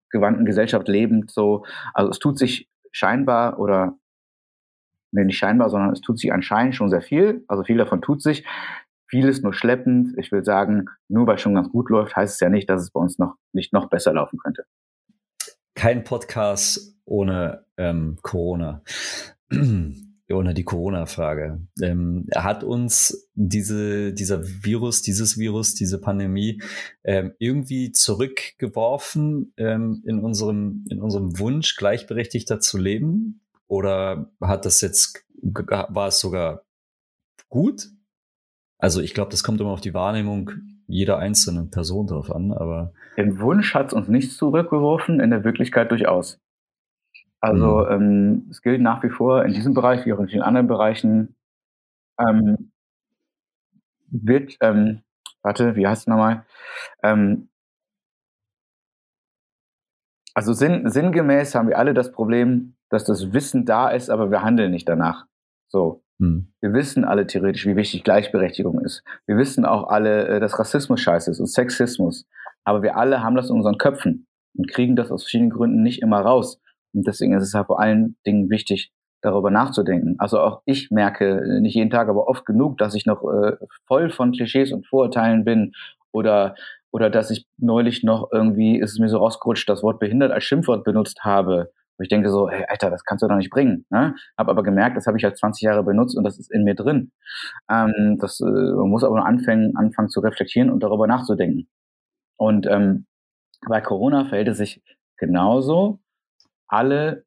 gewandten 0.09 0.45
Gesellschaft 0.45 0.87
lebend 0.87 1.31
so. 1.31 1.65
Also 1.93 2.11
es 2.11 2.19
tut 2.19 2.37
sich 2.37 2.69
scheinbar 2.91 3.59
oder 3.59 3.97
nee, 5.11 5.25
nicht 5.25 5.37
scheinbar, 5.37 5.69
sondern 5.69 5.91
es 5.91 6.01
tut 6.01 6.19
sich 6.19 6.33
anscheinend 6.33 6.75
schon 6.75 6.89
sehr 6.89 7.01
viel. 7.01 7.43
Also 7.47 7.63
viel 7.63 7.77
davon 7.77 8.01
tut 8.01 8.21
sich. 8.21 8.45
Vieles 9.07 9.41
nur 9.41 9.53
schleppend. 9.53 10.15
Ich 10.17 10.31
will 10.31 10.43
sagen, 10.43 10.85
nur 11.07 11.25
weil 11.25 11.35
es 11.35 11.41
schon 11.41 11.55
ganz 11.55 11.69
gut 11.69 11.89
läuft, 11.89 12.15
heißt 12.15 12.35
es 12.35 12.39
ja 12.39 12.49
nicht, 12.49 12.69
dass 12.69 12.81
es 12.81 12.91
bei 12.91 12.99
uns 12.99 13.17
noch 13.17 13.35
nicht 13.53 13.73
noch 13.73 13.89
besser 13.89 14.13
laufen 14.13 14.37
könnte. 14.37 14.65
Kein 15.73 16.03
Podcast 16.03 16.95
ohne 17.05 17.65
ähm, 17.77 18.17
Corona 18.21 18.83
ohne 20.31 20.53
die 20.53 20.63
Corona-Frage. 20.63 21.61
Ähm, 21.81 22.27
hat 22.35 22.63
uns 22.63 23.29
diese, 23.33 24.13
dieser 24.13 24.43
Virus, 24.43 25.01
dieses 25.01 25.37
Virus, 25.37 25.73
diese 25.73 25.99
Pandemie 25.99 26.61
ähm, 27.03 27.33
irgendwie 27.39 27.91
zurückgeworfen 27.91 29.53
ähm, 29.57 30.03
in, 30.05 30.19
unserem, 30.19 30.85
in 30.89 31.01
unserem 31.01 31.39
Wunsch, 31.39 31.75
gleichberechtigter 31.75 32.59
zu 32.59 32.77
leben? 32.77 33.41
Oder 33.67 34.31
hat 34.41 34.65
das 34.65 34.81
jetzt, 34.81 35.25
war 35.41 36.07
es 36.07 36.19
sogar 36.19 36.63
gut? 37.49 37.87
Also 38.77 39.01
ich 39.01 39.13
glaube, 39.13 39.31
das 39.31 39.43
kommt 39.43 39.61
immer 39.61 39.71
auf 39.71 39.81
die 39.81 39.93
Wahrnehmung 39.93 40.51
jeder 40.87 41.19
einzelnen 41.19 41.69
Person 41.69 42.07
drauf 42.07 42.31
an, 42.31 42.51
aber. 42.51 42.93
Im 43.15 43.39
Wunsch 43.39 43.75
hat 43.75 43.87
es 43.87 43.93
uns 43.93 44.07
nicht 44.07 44.31
zurückgeworfen, 44.31 45.19
in 45.19 45.29
der 45.29 45.43
Wirklichkeit 45.43 45.91
durchaus. 45.91 46.39
Also 47.41 47.85
mhm. 47.85 47.91
ähm, 47.91 48.47
es 48.49 48.61
gilt 48.61 48.81
nach 48.81 49.01
wie 49.03 49.09
vor 49.09 49.45
in 49.45 49.53
diesem 49.53 49.73
Bereich 49.73 50.05
wie 50.05 50.13
auch 50.13 50.19
in 50.19 50.27
vielen 50.27 50.43
anderen 50.43 50.67
Bereichen 50.67 51.35
ähm, 52.19 52.71
wird, 54.11 54.57
ähm, 54.61 55.01
warte, 55.41 55.75
wie 55.75 55.87
heißt 55.87 56.01
es 56.01 56.07
nochmal? 56.07 56.45
Ähm, 57.03 57.49
also 60.33 60.53
sinn, 60.53 60.89
sinngemäß 60.89 61.55
haben 61.55 61.69
wir 61.69 61.77
alle 61.77 61.93
das 61.93 62.11
Problem, 62.11 62.75
dass 62.89 63.05
das 63.05 63.33
Wissen 63.33 63.65
da 63.65 63.89
ist, 63.89 64.09
aber 64.09 64.31
wir 64.31 64.41
handeln 64.41 64.71
nicht 64.71 64.89
danach. 64.89 65.25
So. 65.67 66.03
Mhm. 66.17 66.51
Wir 66.59 66.73
wissen 66.73 67.05
alle 67.05 67.27
theoretisch, 67.27 67.65
wie 67.65 67.75
wichtig 67.75 68.03
Gleichberechtigung 68.03 68.79
ist. 68.81 69.03
Wir 69.25 69.37
wissen 69.37 69.65
auch 69.65 69.89
alle, 69.89 70.27
äh, 70.27 70.39
dass 70.39 70.59
Rassismus 70.59 70.99
scheiße 71.01 71.31
ist 71.31 71.39
und 71.39 71.47
Sexismus. 71.47 72.27
Aber 72.63 72.81
wir 72.81 72.97
alle 72.97 73.23
haben 73.23 73.35
das 73.35 73.49
in 73.49 73.55
unseren 73.55 73.77
Köpfen 73.77 74.27
und 74.55 74.69
kriegen 74.69 74.95
das 74.95 75.11
aus 75.11 75.23
verschiedenen 75.23 75.51
Gründen 75.51 75.81
nicht 75.81 76.01
immer 76.01 76.19
raus. 76.19 76.59
Und 76.93 77.07
deswegen 77.07 77.33
ist 77.33 77.43
es 77.43 77.53
halt 77.53 77.67
vor 77.67 77.79
allen 77.79 78.15
Dingen 78.25 78.49
wichtig, 78.49 78.91
darüber 79.21 79.51
nachzudenken. 79.51 80.15
Also 80.17 80.39
auch 80.39 80.61
ich 80.65 80.91
merke 80.91 81.41
äh, 81.41 81.59
nicht 81.59 81.75
jeden 81.75 81.89
Tag, 81.89 82.07
aber 82.07 82.27
oft 82.27 82.45
genug, 82.45 82.77
dass 82.77 82.95
ich 82.95 83.05
noch 83.05 83.23
äh, 83.23 83.57
voll 83.85 84.09
von 84.09 84.31
Klischees 84.31 84.71
und 84.71 84.87
Vorurteilen 84.87 85.43
bin 85.43 85.73
oder 86.11 86.55
oder 86.91 87.09
dass 87.09 87.29
ich 87.29 87.45
neulich 87.57 88.03
noch 88.03 88.29
irgendwie 88.31 88.79
ist 88.79 88.93
es 88.93 88.99
mir 88.99 89.09
so 89.09 89.17
rausgerutscht, 89.17 89.69
das 89.69 89.83
Wort 89.83 89.99
behindert 89.99 90.31
als 90.31 90.43
Schimpfwort 90.43 90.83
benutzt 90.83 91.23
habe. 91.23 91.71
Und 91.97 92.05
ich 92.05 92.09
denke 92.09 92.29
so, 92.29 92.49
hey, 92.49 92.65
Alter, 92.67 92.89
das 92.89 93.03
kannst 93.03 93.21
du 93.21 93.27
doch 93.27 93.35
nicht 93.35 93.51
bringen. 93.51 93.85
Ne? 93.91 94.15
Habe 94.37 94.51
aber 94.51 94.63
gemerkt, 94.63 94.97
das 94.97 95.05
habe 95.05 95.17
ich 95.17 95.23
halt 95.23 95.37
20 95.37 95.61
Jahre 95.61 95.83
benutzt 95.83 96.17
und 96.17 96.23
das 96.23 96.39
ist 96.39 96.51
in 96.51 96.63
mir 96.63 96.73
drin. 96.73 97.11
Ähm, 97.69 98.17
das 98.19 98.39
äh, 98.39 98.45
man 98.45 98.89
muss 98.89 99.03
aber 99.03 99.23
anfangen, 99.25 99.75
anfangen 99.75 100.09
zu 100.09 100.19
reflektieren 100.21 100.71
und 100.71 100.81
darüber 100.81 101.05
nachzudenken. 101.05 101.67
Und 102.37 102.65
ähm, 102.67 103.05
bei 103.67 103.81
Corona 103.81 104.25
verhält 104.25 104.47
es 104.47 104.57
sich 104.57 104.81
genauso 105.17 105.99
alle 106.69 107.25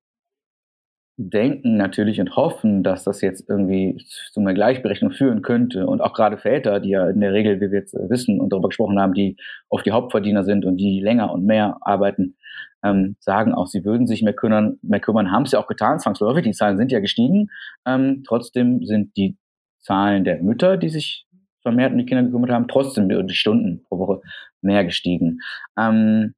denken 1.18 1.76
natürlich 1.76 2.20
und 2.20 2.36
hoffen, 2.36 2.82
dass 2.82 3.05
das 3.05 3.20
jetzt 3.20 3.49
irgendwie 3.49 4.03
zu 4.32 4.40
einer 4.40 4.55
Gleichberechtigung 4.55 5.12
führen 5.12 5.43
könnte. 5.43 5.86
Und 5.86 6.01
auch 6.01 6.14
gerade 6.14 6.38
Väter, 6.38 6.80
die 6.80 6.90
ja 6.90 7.09
in 7.09 7.20
der 7.20 7.32
Regel, 7.32 7.61
wie 7.61 7.70
wir 7.70 7.80
jetzt 7.80 7.95
wissen 7.95 8.40
und 8.40 8.53
darüber 8.53 8.68
gesprochen 8.68 8.99
haben, 8.99 9.14
die 9.14 9.36
oft 9.68 9.84
die 9.84 9.93
Hauptverdiener 9.93 10.45
sind 10.45 10.64
und 10.64 10.78
die 10.78 11.01
länger 11.01 11.30
und 11.32 11.45
mehr 11.45 11.76
arbeiten, 11.82 12.36
ähm, 12.82 13.16
sagen 13.20 13.55
auch, 13.55 13.66
sie 13.66 13.84
würden 13.84 14.07
sich 14.07 14.22
mehr 14.22 14.32
kümmern, 14.32 14.78
mehr 14.82 15.01
kümmern, 15.01 15.30
haben 15.30 15.45
es 15.45 15.53
ja 15.53 15.61
auch 15.61 15.68
getan, 15.68 16.01
zwangsläufig, 16.01 16.43
die 16.43 16.53
Zahlen 16.53 16.78
sind 16.78 16.90
ja 16.90 17.01
gestiegen. 17.01 17.49
Ähm, 17.86 18.22
trotzdem 18.26 18.84
sind 18.84 19.16
die 19.16 19.36
Zahlen 19.80 20.24
der 20.24 20.43
Mütter, 20.43 20.76
die 20.76 20.88
sich 20.88 21.26
vermehrt 21.61 21.93
um 21.93 21.99
die 21.99 22.07
Kinder 22.07 22.24
gekümmert 22.24 22.51
haben, 22.51 22.68
trotzdem 22.68 23.09
die 23.09 23.34
Stunden 23.34 23.84
pro 23.84 23.99
Woche 23.99 24.20
mehr 24.62 24.84
gestiegen. 24.84 25.38
Ähm, 25.78 26.34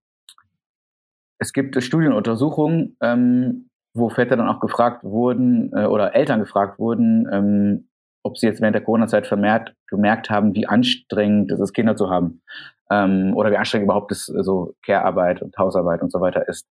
es 1.39 1.53
gibt 1.53 1.80
Studienuntersuchungen, 1.82 2.97
ähm, 3.01 3.68
wo 3.95 4.09
Väter 4.09 4.37
dann 4.37 4.49
auch 4.49 4.61
gefragt 4.61 5.05
wurden 5.05 5.72
äh, 5.72 5.87
oder 5.87 6.14
Eltern 6.14 6.41
gefragt 6.41 6.78
wurden, 6.78 7.28
ähm, 7.32 7.89
ob 8.24 8.39
sie 8.39 8.47
jetzt 8.47 8.61
während 8.61 8.74
der 8.74 8.82
Corona-Zeit 8.82 9.26
vermehrt 9.26 9.74
gemerkt 9.89 10.30
haben, 10.30 10.55
wie 10.55 10.66
anstrengend 10.66 11.53
es 11.53 11.61
ist, 11.61 11.74
Kinder 11.74 11.95
zu 11.95 12.11
haben. 12.11 12.43
Ähm, 12.91 13.32
oder 13.35 13.51
wie 13.51 13.57
anstrengend 13.57 13.87
überhaupt 13.87 14.11
das, 14.11 14.28
äh, 14.28 14.43
so 14.43 14.74
Care-Arbeit 14.85 15.43
und 15.43 15.57
Hausarbeit 15.57 16.03
und 16.03 16.11
so 16.11 16.20
weiter 16.20 16.49
ist. 16.49 16.66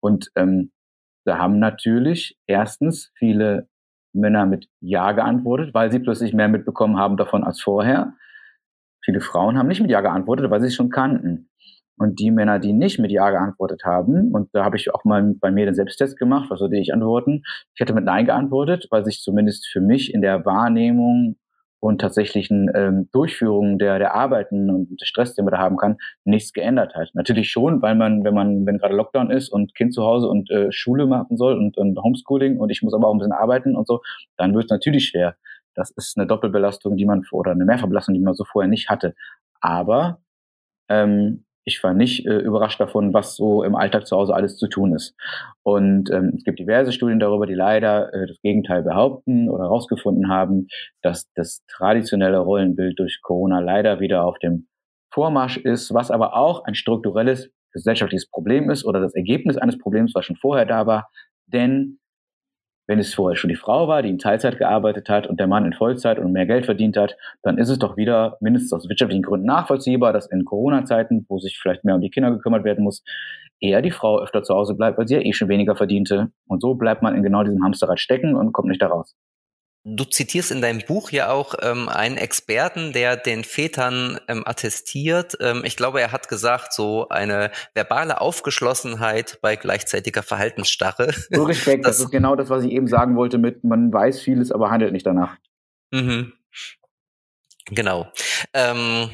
Und 0.00 0.30
ähm, 0.36 0.70
da 1.24 1.38
haben 1.38 1.58
natürlich 1.58 2.38
erstens 2.46 3.10
viele 3.14 3.68
Männer 4.14 4.46
mit 4.46 4.68
Ja 4.80 5.12
geantwortet, 5.12 5.74
weil 5.74 5.90
sie 5.90 5.98
plötzlich 5.98 6.32
mehr 6.32 6.48
mitbekommen 6.48 6.98
haben 6.98 7.16
davon 7.16 7.44
als 7.44 7.60
vorher. 7.60 8.14
Viele 9.04 9.20
Frauen 9.20 9.58
haben 9.58 9.68
nicht 9.68 9.80
mit 9.80 9.90
Ja 9.90 10.00
geantwortet, 10.00 10.50
weil 10.50 10.60
sie 10.60 10.68
es 10.68 10.74
schon 10.74 10.90
kannten. 10.90 11.47
Und 11.98 12.18
die 12.20 12.30
Männer, 12.30 12.58
die 12.58 12.72
nicht 12.72 12.98
mit 12.98 13.10
Ja 13.10 13.30
geantwortet 13.30 13.82
haben, 13.84 14.32
und 14.32 14.48
da 14.54 14.64
habe 14.64 14.76
ich 14.76 14.92
auch 14.94 15.04
mal 15.04 15.34
bei 15.40 15.50
mir 15.50 15.66
den 15.66 15.74
Selbsttest 15.74 16.18
gemacht, 16.18 16.50
was 16.50 16.60
würde 16.60 16.78
ich 16.78 16.92
antworten? 16.92 17.42
Ich 17.74 17.80
hätte 17.80 17.94
mit 17.94 18.04
Nein 18.04 18.26
geantwortet, 18.26 18.86
weil 18.90 19.04
sich 19.04 19.20
zumindest 19.20 19.68
für 19.68 19.80
mich 19.80 20.14
in 20.14 20.22
der 20.22 20.44
Wahrnehmung 20.44 21.36
und 21.80 22.00
tatsächlichen 22.00 22.70
ähm, 22.74 23.08
Durchführung 23.12 23.78
der, 23.78 23.98
der 23.98 24.14
Arbeiten 24.14 24.70
und 24.70 25.00
des 25.00 25.06
Stress, 25.06 25.34
den 25.34 25.44
man 25.44 25.52
da 25.52 25.58
haben 25.58 25.76
kann, 25.76 25.96
nichts 26.24 26.52
geändert 26.52 26.94
hat. 26.94 27.10
Natürlich 27.14 27.50
schon, 27.50 27.82
weil 27.82 27.94
man, 27.94 28.24
wenn 28.24 28.34
man, 28.34 28.66
wenn 28.66 28.78
gerade 28.78 28.96
Lockdown 28.96 29.30
ist 29.30 29.48
und 29.48 29.74
Kind 29.74 29.94
zu 29.94 30.02
Hause 30.02 30.28
und 30.28 30.50
äh, 30.50 30.72
Schule 30.72 31.06
machen 31.06 31.36
soll 31.36 31.56
und, 31.56 31.76
und 31.76 31.96
Homeschooling 32.02 32.58
und 32.58 32.70
ich 32.70 32.82
muss 32.82 32.94
aber 32.94 33.06
auch 33.06 33.14
ein 33.14 33.18
bisschen 33.18 33.32
arbeiten 33.32 33.76
und 33.76 33.86
so, 33.86 34.00
dann 34.36 34.54
wird 34.54 34.64
es 34.64 34.70
natürlich 34.70 35.06
schwer. 35.06 35.36
Das 35.74 35.90
ist 35.90 36.18
eine 36.18 36.26
Doppelbelastung, 36.26 36.96
die 36.96 37.06
man 37.06 37.22
oder 37.30 37.52
eine 37.52 37.64
Mehrverbelastung, 37.64 38.14
die 38.14 38.20
man 38.20 38.34
so 38.34 38.44
vorher 38.44 38.68
nicht 38.68 38.88
hatte. 38.88 39.14
Aber 39.60 40.20
ähm, 40.88 41.44
ich 41.68 41.82
war 41.84 41.94
nicht 41.94 42.26
äh, 42.26 42.38
überrascht 42.38 42.80
davon, 42.80 43.14
was 43.14 43.36
so 43.36 43.62
im 43.62 43.76
Alltag 43.76 44.06
zu 44.06 44.16
Hause 44.16 44.34
alles 44.34 44.56
zu 44.56 44.68
tun 44.68 44.94
ist. 44.94 45.14
Und 45.62 46.10
ähm, 46.10 46.32
es 46.36 46.44
gibt 46.44 46.58
diverse 46.58 46.92
Studien 46.92 47.20
darüber, 47.20 47.46
die 47.46 47.54
leider 47.54 48.12
äh, 48.12 48.26
das 48.26 48.40
Gegenteil 48.42 48.82
behaupten 48.82 49.48
oder 49.48 49.64
herausgefunden 49.64 50.28
haben, 50.28 50.66
dass 51.02 51.30
das 51.34 51.62
traditionelle 51.68 52.38
Rollenbild 52.38 52.98
durch 52.98 53.20
Corona 53.22 53.60
leider 53.60 54.00
wieder 54.00 54.24
auf 54.24 54.38
dem 54.38 54.66
Vormarsch 55.12 55.58
ist, 55.58 55.94
was 55.94 56.10
aber 56.10 56.34
auch 56.34 56.64
ein 56.64 56.74
strukturelles 56.74 57.50
gesellschaftliches 57.72 58.28
Problem 58.30 58.70
ist 58.70 58.84
oder 58.84 59.00
das 59.00 59.14
Ergebnis 59.14 59.58
eines 59.58 59.78
Problems, 59.78 60.14
was 60.14 60.24
schon 60.24 60.36
vorher 60.36 60.66
da 60.66 60.86
war. 60.86 61.08
Denn 61.46 61.98
wenn 62.88 62.98
es 62.98 63.14
vorher 63.14 63.36
schon 63.36 63.50
die 63.50 63.56
Frau 63.56 63.86
war, 63.86 64.02
die 64.02 64.08
in 64.08 64.18
Teilzeit 64.18 64.58
gearbeitet 64.58 65.08
hat 65.08 65.26
und 65.26 65.38
der 65.38 65.46
Mann 65.46 65.66
in 65.66 65.74
Vollzeit 65.74 66.18
und 66.18 66.32
mehr 66.32 66.46
Geld 66.46 66.64
verdient 66.64 66.96
hat, 66.96 67.16
dann 67.42 67.58
ist 67.58 67.68
es 67.68 67.78
doch 67.78 67.96
wieder 67.96 68.38
mindestens 68.40 68.72
aus 68.72 68.88
wirtschaftlichen 68.88 69.22
Gründen 69.22 69.46
nachvollziehbar, 69.46 70.12
dass 70.12 70.26
in 70.26 70.44
Corona-Zeiten, 70.44 71.26
wo 71.28 71.38
sich 71.38 71.58
vielleicht 71.58 71.84
mehr 71.84 71.94
um 71.94 72.00
die 72.00 72.10
Kinder 72.10 72.30
gekümmert 72.30 72.64
werden 72.64 72.82
muss, 72.82 73.04
eher 73.60 73.82
die 73.82 73.90
Frau 73.90 74.20
öfter 74.20 74.42
zu 74.42 74.54
Hause 74.54 74.74
bleibt, 74.74 74.98
weil 74.98 75.06
sie 75.06 75.16
ja 75.16 75.20
eh 75.20 75.32
schon 75.32 75.48
weniger 75.48 75.76
verdiente. 75.76 76.32
Und 76.46 76.62
so 76.62 76.74
bleibt 76.74 77.02
man 77.02 77.14
in 77.14 77.22
genau 77.22 77.44
diesem 77.44 77.62
Hamsterrad 77.62 78.00
stecken 78.00 78.34
und 78.34 78.52
kommt 78.52 78.68
nicht 78.68 78.80
da 78.80 78.86
raus. 78.86 79.14
Du 79.90 80.04
zitierst 80.04 80.50
in 80.50 80.60
deinem 80.60 80.82
Buch 80.86 81.10
ja 81.10 81.30
auch 81.30 81.54
ähm, 81.62 81.88
einen 81.88 82.18
Experten, 82.18 82.92
der 82.92 83.16
den 83.16 83.42
Vätern 83.42 84.18
ähm, 84.28 84.42
attestiert. 84.46 85.36
Ähm, 85.40 85.62
ich 85.64 85.76
glaube, 85.76 86.00
er 86.00 86.12
hat 86.12 86.28
gesagt, 86.28 86.74
so 86.74 87.08
eine 87.08 87.50
verbale 87.74 88.20
Aufgeschlossenheit 88.20 89.38
bei 89.40 89.56
gleichzeitiger 89.56 90.22
Verhaltensstarre. 90.22 91.12
So 91.30 91.44
Respekt, 91.44 91.84
das, 91.84 91.98
das 91.98 92.06
ist 92.06 92.10
genau 92.10 92.36
das, 92.36 92.50
was 92.50 92.64
ich 92.64 92.72
eben 92.72 92.86
sagen 92.86 93.16
wollte 93.16 93.38
mit, 93.38 93.62
man 93.64 93.92
weiß 93.92 94.20
vieles, 94.20 94.50
aber 94.50 94.70
handelt 94.70 94.92
nicht 94.92 95.06
danach. 95.06 95.36
Mhm. 95.90 96.32
Genau. 97.70 98.10
Ähm, 98.54 99.10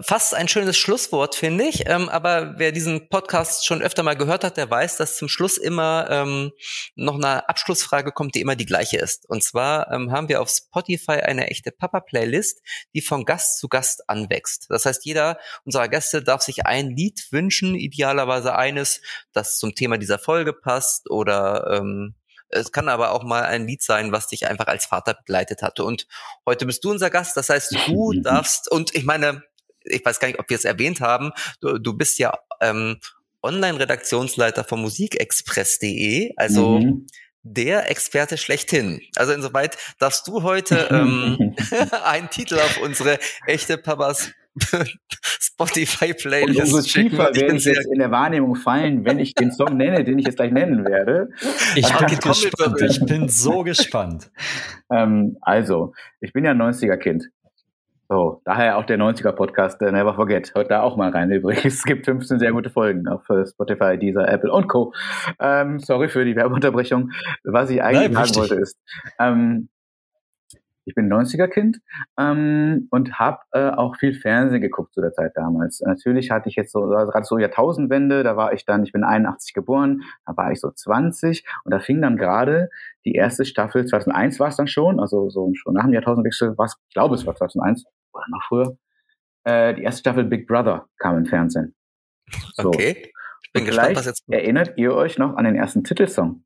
fast 0.00 0.34
ein 0.34 0.48
schönes 0.48 0.76
Schlusswort, 0.76 1.34
finde 1.34 1.64
ich. 1.64 1.88
Ähm, 1.88 2.08
aber 2.08 2.54
wer 2.58 2.72
diesen 2.72 3.08
Podcast 3.08 3.66
schon 3.66 3.82
öfter 3.82 4.02
mal 4.02 4.16
gehört 4.16 4.44
hat, 4.44 4.56
der 4.56 4.70
weiß, 4.70 4.96
dass 4.96 5.16
zum 5.16 5.28
Schluss 5.28 5.56
immer 5.56 6.06
ähm, 6.10 6.52
noch 6.94 7.14
eine 7.14 7.48
Abschlussfrage 7.48 8.12
kommt, 8.12 8.34
die 8.34 8.40
immer 8.40 8.56
die 8.56 8.66
gleiche 8.66 8.98
ist. 8.98 9.28
Und 9.28 9.42
zwar 9.42 9.90
ähm, 9.92 10.12
haben 10.12 10.28
wir 10.28 10.40
auf 10.40 10.50
Spotify 10.50 11.20
eine 11.20 11.48
echte 11.48 11.72
Papa-Playlist, 11.72 12.62
die 12.94 13.00
von 13.00 13.24
Gast 13.24 13.58
zu 13.58 13.68
Gast 13.68 14.08
anwächst. 14.08 14.66
Das 14.68 14.86
heißt, 14.86 15.04
jeder 15.04 15.38
unserer 15.64 15.88
Gäste 15.88 16.22
darf 16.22 16.42
sich 16.42 16.66
ein 16.66 16.90
Lied 16.90 17.28
wünschen, 17.30 17.74
idealerweise 17.74 18.54
eines, 18.54 19.00
das 19.32 19.58
zum 19.58 19.74
Thema 19.74 19.98
dieser 19.98 20.18
Folge 20.18 20.52
passt 20.52 21.10
oder 21.10 21.78
ähm, 21.78 22.14
es 22.50 22.72
kann 22.72 22.88
aber 22.88 23.12
auch 23.12 23.22
mal 23.22 23.44
ein 23.44 23.66
Lied 23.66 23.82
sein, 23.82 24.12
was 24.12 24.26
dich 24.26 24.48
einfach 24.48 24.66
als 24.66 24.84
Vater 24.84 25.14
begleitet 25.14 25.62
hatte. 25.62 25.84
Und 25.84 26.06
heute 26.44 26.66
bist 26.66 26.84
du 26.84 26.90
unser 26.90 27.08
Gast. 27.08 27.36
Das 27.36 27.48
heißt, 27.48 27.76
du 27.86 28.12
darfst, 28.22 28.70
und 28.70 28.94
ich 28.94 29.04
meine, 29.04 29.42
ich 29.84 30.04
weiß 30.04 30.20
gar 30.20 30.28
nicht, 30.28 30.38
ob 30.38 30.48
wir 30.48 30.56
es 30.56 30.64
erwähnt 30.64 31.00
haben, 31.00 31.32
du, 31.60 31.78
du 31.78 31.94
bist 31.94 32.18
ja 32.18 32.32
ähm, 32.60 32.98
Online-Redaktionsleiter 33.42 34.64
von 34.64 34.80
musikexpress.de, 34.82 36.32
also 36.36 36.78
mhm. 36.78 37.06
der 37.42 37.90
Experte 37.90 38.36
schlechthin. 38.36 39.00
Also 39.16 39.32
insoweit 39.32 39.76
darfst 39.98 40.26
du 40.28 40.42
heute 40.42 40.88
ähm, 40.90 41.54
einen 42.04 42.30
Titel 42.30 42.56
auf 42.56 42.80
unsere 42.82 43.18
echte 43.46 43.78
Papas 43.78 44.32
Spotify-Playlist 45.40 46.60
umso 46.60 46.82
tiefer 46.82 47.34
werde 47.34 47.56
ich 47.56 47.64
jetzt 47.64 47.86
in 47.86 47.98
der 47.98 48.10
Wahrnehmung 48.10 48.56
fallen, 48.56 49.04
wenn 49.04 49.20
ich 49.20 49.34
den 49.34 49.52
Song 49.52 49.76
nenne, 49.76 50.02
den 50.02 50.18
ich 50.18 50.26
jetzt 50.26 50.36
gleich 50.36 50.50
nennen 50.50 50.84
werde. 50.84 51.28
Ich 51.76 51.86
bin 51.96 52.18
gespannt. 52.18 52.80
Ich 52.82 53.00
bin 53.06 53.28
so 53.28 53.62
gespannt. 53.62 54.30
Ähm, 54.90 55.36
also, 55.40 55.92
ich 56.20 56.32
bin 56.32 56.44
ja 56.44 56.50
ein 56.50 56.60
90er-Kind. 56.60 57.30
So, 58.12 58.42
daher 58.44 58.76
auch 58.76 58.86
der 58.86 58.98
90er 58.98 59.30
Podcast 59.30 59.80
äh, 59.82 59.92
Never 59.92 60.14
Forget. 60.16 60.52
Hört 60.56 60.68
da 60.72 60.82
auch 60.82 60.96
mal 60.96 61.10
rein 61.10 61.30
übrigens. 61.30 61.64
Es 61.64 61.84
gibt 61.84 62.06
15 62.06 62.40
sehr 62.40 62.50
gute 62.50 62.68
Folgen 62.68 63.06
auf 63.06 63.30
äh, 63.30 63.46
Spotify, 63.46 63.96
Deezer, 63.96 64.28
Apple 64.28 64.50
und 64.50 64.66
Co. 64.66 64.92
Ähm, 65.38 65.78
sorry 65.78 66.08
für 66.08 66.24
die 66.24 66.34
Werbeunterbrechung. 66.34 67.12
Was 67.44 67.70
ich 67.70 67.80
eigentlich 67.80 68.10
Nein, 68.10 68.24
sagen 68.26 68.40
wollte 68.40 68.56
ist, 68.56 68.76
ähm, 69.20 69.68
ich 70.86 70.96
bin 70.96 71.08
90er-Kind 71.08 71.78
ähm, 72.18 72.88
und 72.90 73.20
habe 73.20 73.38
äh, 73.52 73.70
auch 73.70 73.94
viel 73.94 74.12
Fernsehen 74.12 74.60
geguckt 74.60 74.92
zu 74.92 75.00
der 75.00 75.12
Zeit 75.12 75.36
damals. 75.36 75.80
Natürlich 75.80 76.32
hatte 76.32 76.48
ich 76.48 76.56
jetzt 76.56 76.72
so 76.72 76.80
gerade 76.80 77.24
so 77.24 77.38
Jahrtausendwende, 77.38 78.24
da 78.24 78.36
war 78.36 78.52
ich 78.52 78.64
dann, 78.64 78.82
ich 78.82 78.90
bin 78.90 79.04
81 79.04 79.54
geboren, 79.54 80.02
da 80.26 80.36
war 80.36 80.50
ich 80.50 80.58
so 80.58 80.68
20 80.68 81.44
und 81.64 81.70
da 81.70 81.78
fing 81.78 82.02
dann 82.02 82.16
gerade 82.16 82.70
die 83.04 83.12
erste 83.12 83.44
Staffel, 83.44 83.86
2001 83.86 84.40
war 84.40 84.48
es 84.48 84.56
dann 84.56 84.66
schon, 84.66 84.98
also 84.98 85.30
so 85.30 85.52
schon 85.54 85.74
nach 85.74 85.84
dem 85.84 85.92
Jahrtausendwechsel, 85.92 86.58
was 86.58 86.74
ich 86.88 86.94
glaube 86.94 87.14
es 87.14 87.24
war 87.24 87.36
2001, 87.36 87.84
oder 88.12 88.24
noch 88.28 88.42
früher, 88.48 88.78
äh, 89.44 89.74
die 89.74 89.82
erste 89.82 90.00
Staffel 90.00 90.24
Big 90.24 90.46
Brother 90.46 90.88
kam 90.98 91.18
im 91.18 91.26
Fernsehen. 91.26 91.74
So. 92.54 92.68
Okay. 92.68 93.12
Ich 93.42 93.52
bin 93.52 93.64
gespannt, 93.64 93.96
was 93.96 94.06
jetzt. 94.06 94.22
Erinnert 94.28 94.78
ihr 94.78 94.94
euch 94.94 95.18
noch 95.18 95.36
an 95.36 95.44
den 95.44 95.56
ersten 95.56 95.82
Titelsong? 95.82 96.44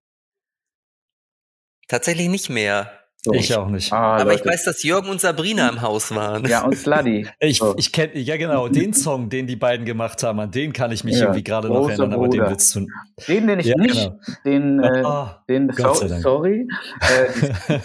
Tatsächlich 1.89 2.29
nicht 2.29 2.49
mehr. 2.49 3.04
So. 3.25 3.33
Ich 3.33 3.55
auch 3.57 3.69
nicht. 3.69 3.91
Ah, 3.91 4.17
Aber 4.17 4.25
Leute. 4.25 4.43
ich 4.43 4.47
weiß, 4.47 4.65
dass 4.65 4.83
Jürgen 4.83 5.09
und 5.09 5.19
Sabrina 5.19 5.71
im 5.71 5.81
Haus 5.81 6.15
waren. 6.15 6.45
Ja, 6.45 6.65
und 6.65 6.77
Sluddy. 6.77 7.27
Ich, 7.41 7.59
so. 7.59 7.75
ich 7.79 7.91
kenne, 7.91 8.19
ja 8.19 8.37
genau, 8.37 8.69
den 8.69 8.93
Song, 8.93 9.31
den 9.31 9.47
die 9.47 9.57
beiden 9.57 9.87
gemacht 9.87 10.23
haben, 10.23 10.41
an 10.41 10.51
den 10.51 10.73
kann 10.73 10.93
ich 10.93 11.05
mich 11.05 11.17
ja, 11.17 11.23
irgendwie 11.23 11.43
gerade 11.43 11.69
noch 11.69 11.89
erinnern, 11.89 12.13
aber 12.13 12.29
den 12.29 12.43
willst 12.43 12.75
du. 12.75 12.87
Den, 13.27 13.47
den 13.47 13.61
ich 13.61 13.67
ja, 13.67 13.77
nicht, 13.79 13.95
genau. 13.95 14.19
den, 14.45 14.83
äh, 14.83 15.03
oh, 15.05 15.27
den, 15.49 15.73
so, 15.73 15.95
sorry. 15.95 16.69
Äh, 17.01 17.79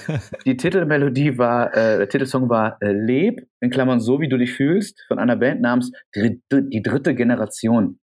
die, 0.46 0.52
die, 0.52 0.58
Titelmelodie 0.58 1.38
war, 1.38 1.74
äh, 1.74 1.98
der 1.98 2.10
Titelsong 2.10 2.50
war 2.50 2.78
äh, 2.82 2.92
Leb, 2.92 3.48
in 3.60 3.70
Klammern 3.70 4.00
so 4.00 4.20
wie 4.20 4.30
du 4.30 4.38
dich 4.38 4.54
fühlst, 4.54 5.04
von 5.08 5.20
einer 5.20 5.36
Band 5.36 5.62
namens 5.62 5.92
Die, 6.16 6.42
die 6.52 6.82
dritte 6.82 7.16
Generation. 7.16 8.00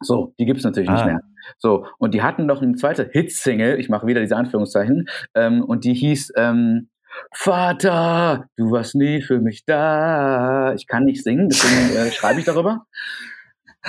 So, 0.00 0.34
die 0.38 0.46
gibt's 0.46 0.64
natürlich 0.64 0.90
ah. 0.90 0.94
nicht 0.94 1.06
mehr. 1.06 1.20
So, 1.58 1.86
und 1.98 2.12
die 2.14 2.22
hatten 2.22 2.46
noch 2.46 2.60
eine 2.60 2.74
zweite 2.74 3.08
Hitsingle, 3.12 3.76
ich 3.76 3.88
mache 3.88 4.06
wieder 4.06 4.20
diese 4.20 4.36
Anführungszeichen, 4.36 5.08
ähm, 5.34 5.62
und 5.62 5.84
die 5.84 5.94
hieß 5.94 6.32
ähm, 6.36 6.88
Vater, 7.32 8.46
du 8.56 8.70
warst 8.70 8.94
nie 8.94 9.22
für 9.22 9.40
mich 9.40 9.64
da. 9.64 10.74
Ich 10.74 10.86
kann 10.86 11.04
nicht 11.04 11.22
singen, 11.22 11.48
deswegen 11.48 11.96
äh, 11.96 12.10
schreibe 12.12 12.40
ich 12.40 12.46
darüber. 12.46 12.86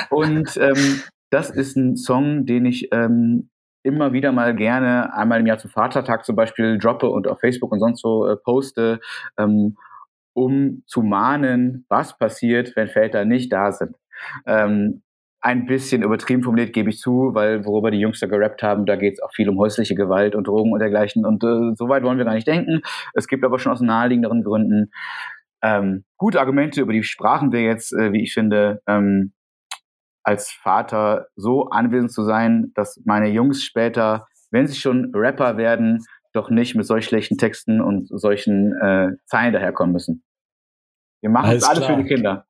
Und 0.09 0.55
ähm, 0.57 1.01
das 1.29 1.49
ist 1.49 1.75
ein 1.75 1.97
Song, 1.97 2.45
den 2.45 2.65
ich 2.65 2.89
ähm, 2.91 3.49
immer 3.83 4.13
wieder 4.13 4.31
mal 4.31 4.55
gerne 4.55 5.13
einmal 5.13 5.39
im 5.39 5.47
Jahr 5.47 5.57
zum 5.57 5.71
Vatertag 5.71 6.25
zum 6.25 6.35
Beispiel 6.35 6.77
droppe 6.77 7.09
und 7.09 7.27
auf 7.27 7.39
Facebook 7.39 7.71
und 7.71 7.79
sonst 7.79 8.01
so 8.01 8.27
äh, 8.27 8.35
poste, 8.37 8.99
ähm, 9.37 9.77
um 10.33 10.83
zu 10.85 11.01
mahnen, 11.01 11.85
was 11.89 12.17
passiert, 12.17 12.75
wenn 12.75 12.87
Väter 12.87 13.25
nicht 13.25 13.51
da 13.51 13.71
sind. 13.71 13.95
Ähm, 14.45 15.01
ein 15.47 15.65
bisschen 15.65 16.03
übertrieben 16.03 16.43
formuliert, 16.43 16.73
gebe 16.73 16.89
ich 16.89 16.99
zu, 16.99 17.31
weil 17.33 17.65
worüber 17.65 17.89
die 17.89 17.99
Jungs 17.99 18.19
da 18.19 18.27
gerappt 18.27 18.63
haben, 18.63 18.85
da 18.85 18.97
geht 18.97 19.13
es 19.13 19.21
auch 19.21 19.31
viel 19.33 19.47
um 19.47 19.57
häusliche 19.57 19.95
Gewalt 19.95 20.35
und 20.35 20.45
Drogen 20.45 20.73
und 20.73 20.79
dergleichen. 20.79 21.25
Und 21.25 21.43
äh, 21.43 21.73
so 21.75 21.87
weit 21.87 22.03
wollen 22.03 22.17
wir 22.17 22.25
gar 22.25 22.33
nicht 22.33 22.47
denken. 22.47 22.81
Es 23.13 23.27
gibt 23.27 23.45
aber 23.45 23.57
schon 23.57 23.71
aus 23.71 23.81
naheliegenderen 23.81 24.43
Gründen 24.43 24.91
ähm, 25.63 26.03
gute 26.17 26.39
Argumente, 26.39 26.81
über 26.81 26.93
die 26.93 27.03
sprachen 27.03 27.51
wir 27.51 27.61
jetzt, 27.61 27.93
äh, 27.93 28.11
wie 28.11 28.23
ich 28.23 28.33
finde, 28.33 28.81
ähm, 28.87 29.33
als 30.23 30.51
Vater 30.51 31.27
so 31.35 31.69
anwesend 31.69 32.11
zu 32.11 32.23
sein, 32.23 32.71
dass 32.75 33.01
meine 33.05 33.29
Jungs 33.29 33.63
später, 33.63 34.27
wenn 34.51 34.67
sie 34.67 34.75
schon 34.75 35.11
Rapper 35.15 35.57
werden, 35.57 36.03
doch 36.33 36.49
nicht 36.49 36.75
mit 36.75 36.85
solch 36.85 37.05
schlechten 37.05 37.37
Texten 37.37 37.81
und 37.81 38.07
solchen 38.09 38.73
äh, 38.81 39.11
Zeilen 39.25 39.53
daherkommen 39.53 39.93
müssen. 39.93 40.23
Wir 41.21 41.29
machen 41.29 41.49
alles, 41.49 41.63
alles 41.63 41.85
für 41.85 41.95
die 41.95 42.03
Kinder. 42.03 42.45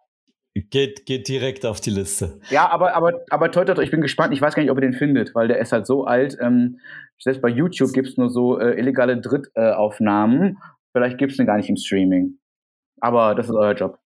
Geht, 0.64 1.06
geht 1.06 1.28
direkt 1.28 1.66
auf 1.66 1.82
die 1.82 1.90
Liste. 1.90 2.40
Ja, 2.50 2.70
aber, 2.70 2.96
aber, 2.96 3.22
aber 3.30 3.52
toi, 3.52 3.66
toi, 3.66 3.74
toi, 3.74 3.84
ich 3.84 3.92
bin 3.92 4.02
gespannt. 4.02 4.34
Ich 4.34 4.42
weiß 4.42 4.56
gar 4.56 4.64
nicht, 4.64 4.72
ob 4.72 4.78
ihr 4.78 4.82
den 4.82 4.94
findet, 4.94 5.36
weil 5.36 5.48
der 5.48 5.60
ist 5.60 5.72
halt 5.72 5.86
so 5.86 6.06
alt. 6.06 6.38
Ähm, 6.42 6.80
selbst 7.20 7.42
bei 7.42 7.50
YouTube 7.50 7.94
gibt 7.94 8.08
es 8.08 8.18
nur 8.18 8.30
so 8.30 8.60
äh, 8.60 8.78
illegale 8.80 9.20
Drittaufnahmen. 9.20 10.52
Äh, 10.52 10.56
Vielleicht 10.94 11.18
gibt 11.18 11.32
es 11.32 11.38
den 11.38 11.46
gar 11.46 11.58
nicht 11.58 11.70
im 11.70 11.78
Streaming. 11.78 12.40
Aber 13.00 13.36
das 13.36 13.48
ist 13.48 13.56
euer 13.56 13.74
Job. 13.74 14.00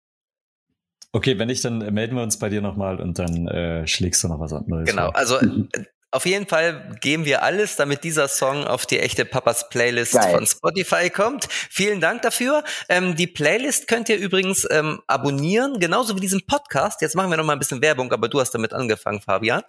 Okay, 1.14 1.38
wenn 1.40 1.48
nicht, 1.48 1.64
dann 1.64 1.80
melden 1.94 2.16
wir 2.16 2.24
uns 2.24 2.40
bei 2.40 2.50
dir 2.50 2.62
nochmal 2.62 3.00
und 3.02 3.20
dann 3.20 3.48
äh, 3.48 3.86
schlägst 3.88 4.24
du 4.24 4.30
noch 4.30 4.40
was 4.40 4.54
anderes. 4.54 4.90
Genau, 4.90 5.10
also 5.10 5.38
äh, 5.38 5.68
auf 6.12 6.26
jeden 6.26 6.46
Fall 6.46 6.98
geben 7.00 7.24
wir 7.24 7.42
alles, 7.42 7.78
damit 7.78 8.04
dieser 8.04 8.28
Song 8.28 8.66
auf 8.66 8.86
die 8.86 9.00
echte 9.00 9.24
Papas 9.24 9.70
Playlist 9.70 10.14
Geil. 10.14 10.36
von 10.36 10.46
Spotify 10.46 11.10
kommt. 11.10 11.48
Vielen 11.50 12.02
Dank 12.02 12.22
dafür. 12.22 12.64
Ähm, 12.90 13.16
die 13.16 13.28
Playlist 13.28 13.88
könnt 13.88 14.10
ihr 14.10 14.18
übrigens 14.18 14.68
ähm, 14.70 15.02
abonnieren, 15.08 15.80
genauso 15.80 16.16
wie 16.16 16.20
diesen 16.20 16.46
Podcast. 16.46 17.02
Jetzt 17.02 17.16
machen 17.16 17.30
wir 17.30 17.38
noch 17.38 17.46
mal 17.46 17.54
ein 17.54 17.60
bisschen 17.60 17.82
Werbung, 17.82 18.12
aber 18.12 18.28
du 18.28 18.42
hast 18.42 18.52
damit 18.52 18.74
angefangen, 18.74 19.22
Fabian. 19.22 19.64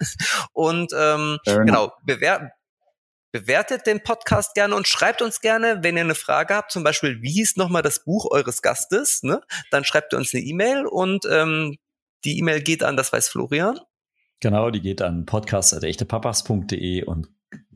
Und 0.51 0.91
ähm, 0.93 1.39
genau, 1.45 1.93
bewer 2.03 2.51
bewertet 3.31 3.87
den 3.87 4.03
Podcast 4.03 4.53
gerne 4.53 4.75
und 4.75 4.87
schreibt 4.87 5.23
uns 5.23 5.41
gerne, 5.41 5.79
wenn 5.81 5.97
ihr 5.97 6.03
eine 6.03 6.13
Frage 6.13 6.53
habt, 6.53 6.71
zum 6.71 6.83
Beispiel, 6.83 7.21
wie 7.23 7.31
hieß 7.31 7.55
nochmal 7.55 7.81
das 7.81 8.03
Buch 8.03 8.29
eures 8.29 8.61
Gastes, 8.61 9.23
ne? 9.23 9.41
Dann 9.71 9.83
schreibt 9.83 10.13
ihr 10.13 10.17
uns 10.17 10.35
eine 10.35 10.43
E-Mail 10.43 10.85
und 10.85 11.25
ähm, 11.25 11.77
die 12.25 12.37
E-Mail 12.37 12.61
geht 12.61 12.83
an, 12.83 12.95
das 12.95 13.11
weiß 13.11 13.29
Florian. 13.29 13.79
Genau, 14.43 14.71
die 14.71 14.81
geht 14.81 15.01
an 15.01 15.25
podcast.echtepapas.de 15.25 17.05
und 17.05 17.29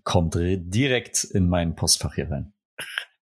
kommt 0.03 0.35
direkt 0.35 1.23
in 1.23 1.47
mein 1.47 1.75
Postfach 1.75 2.15
hier 2.15 2.29
rein. 2.29 2.51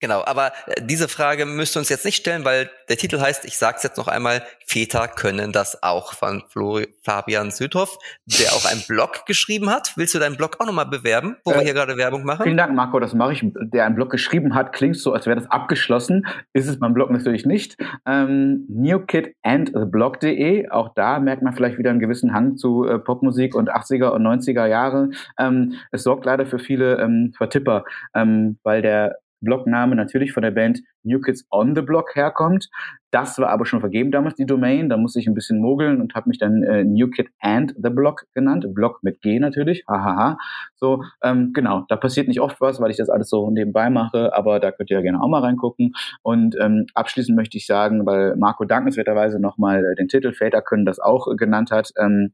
Genau, 0.04 0.22
aber 0.26 0.52
äh, 0.68 0.82
diese 0.82 1.08
Frage 1.08 1.46
müsst 1.46 1.78
ihr 1.78 1.80
uns 1.80 1.88
jetzt 1.88 2.04
nicht 2.04 2.18
stellen, 2.18 2.44
weil 2.44 2.70
der 2.90 2.98
Titel 2.98 3.22
heißt, 3.22 3.46
ich 3.46 3.58
sage 3.58 3.78
es 3.78 3.84
jetzt 3.84 3.96
noch 3.96 4.10
einmal, 4.10 4.44
Väter 4.66 5.08
können 5.08 5.54
das 5.54 5.82
auch 5.82 6.12
von 6.12 6.44
Flori 6.50 6.90
Fabian 7.04 7.52
Südhoff, 7.52 7.98
der 8.26 8.52
auch 8.52 8.70
einen 8.70 8.82
Blog 8.86 9.26
geschrieben 9.26 9.70
hat. 9.70 9.94
Willst 9.96 10.14
du 10.14 10.20
deinen 10.20 10.36
Blog 10.36 10.58
auch 10.60 10.66
nochmal 10.66 10.88
bewerben, 10.88 11.38
wo 11.46 11.52
äh, 11.52 11.56
wir 11.56 11.62
hier 11.62 11.74
gerade 11.74 11.96
Werbung 11.96 12.26
machen? 12.26 12.44
Vielen 12.44 12.58
Dank, 12.58 12.76
Marco, 12.76 13.00
das 13.00 13.14
mache 13.14 13.32
ich. 13.32 13.46
Der 13.56 13.86
einen 13.86 13.96
Blog 13.96 14.10
geschrieben 14.10 14.56
hat, 14.56 14.74
klingt 14.74 14.98
so, 14.98 15.14
als 15.14 15.26
wäre 15.26 15.40
das 15.40 15.50
abgeschlossen. 15.50 16.28
Ist 16.52 16.68
es 16.68 16.80
beim 16.80 16.94
Blog 16.94 17.10
natürlich 17.10 17.46
nicht. 17.46 17.78
Ähm, 18.06 18.66
newkidandtheblog.de, 18.68 20.68
auch 20.68 20.94
da 20.96 21.20
merkt 21.20 21.44
man 21.44 21.54
vielleicht 21.54 21.78
wieder 21.78 21.92
einen 21.92 22.02
gewissen 22.02 22.34
Hang 22.34 22.58
zu 22.58 22.86
äh, 22.86 23.00
Popmusik 23.00 23.56
und 23.56 23.72
80er 23.72 24.10
und 24.10 24.28
90er 24.28 24.66
Jahre. 24.66 25.12
Ähm, 25.40 25.76
es 25.94 26.04
sorgt 26.04 26.26
leider 26.26 26.46
für 26.46 26.60
viele 26.60 27.00
ähm, 27.00 27.34
Vertipper, 27.38 27.86
ähm, 28.14 28.58
weil 28.64 28.82
der 28.82 29.23
Blogname 29.44 29.96
natürlich 29.96 30.32
von 30.32 30.44
der 30.44 30.52
Band 30.52 30.82
New 31.04 31.20
Kids 31.20 31.46
on 31.52 31.76
the 31.76 31.82
Block 31.82 32.16
herkommt. 32.16 32.70
Das 33.12 33.38
war 33.38 33.50
aber 33.50 33.68
schon 33.68 33.80
vergeben 33.80 34.10
damals, 34.10 34.36
die 34.36 34.46
Domain. 34.48 34.90
Da 34.90 34.98
musste 34.98 35.20
ich 35.20 35.28
ein 35.28 35.36
bisschen 35.36 35.60
mogeln 35.60 36.02
und 36.02 36.16
habe 36.16 36.30
mich 36.30 36.40
dann 36.40 36.64
äh, 36.64 36.84
New 36.84 37.10
Kid 37.10 37.30
and 37.40 37.76
the 37.78 37.92
Block 37.92 38.26
genannt. 38.34 38.66
Block 38.74 39.04
mit 39.04 39.22
G 39.22 39.40
natürlich. 39.40 39.84
Hahaha. 39.88 40.38
So, 40.76 41.04
ähm, 41.22 41.52
genau, 41.54 41.86
da 41.90 41.96
passiert 41.96 42.28
nicht 42.28 42.42
oft 42.42 42.60
was, 42.60 42.82
weil 42.82 42.90
ich 42.90 42.98
das 42.98 43.10
alles 43.10 43.30
so 43.30 43.52
nebenbei 43.52 43.92
mache, 43.92 44.34
aber 44.34 44.60
da 44.60 44.72
könnt 44.72 44.90
ihr 44.90 44.98
ja 44.98 45.04
gerne 45.04 45.22
auch 45.22 45.28
mal 45.28 45.42
reingucken. 45.42 45.94
Und 46.24 46.56
ähm, 46.60 46.88
abschließend 46.96 47.38
möchte 47.38 47.56
ich 47.56 47.68
sagen, 47.68 48.06
weil 48.08 48.36
Marco 48.36 48.66
dankenswerterweise 48.66 49.40
nochmal 49.40 49.86
äh, 49.86 49.96
den 49.96 50.08
Titel 50.08 50.34
Väter 50.34 50.64
können 50.64 50.86
das 50.86 51.00
auch 51.00 51.28
äh, 51.32 51.36
genannt 51.36 51.70
hat, 51.70 51.92
ähm, 52.00 52.34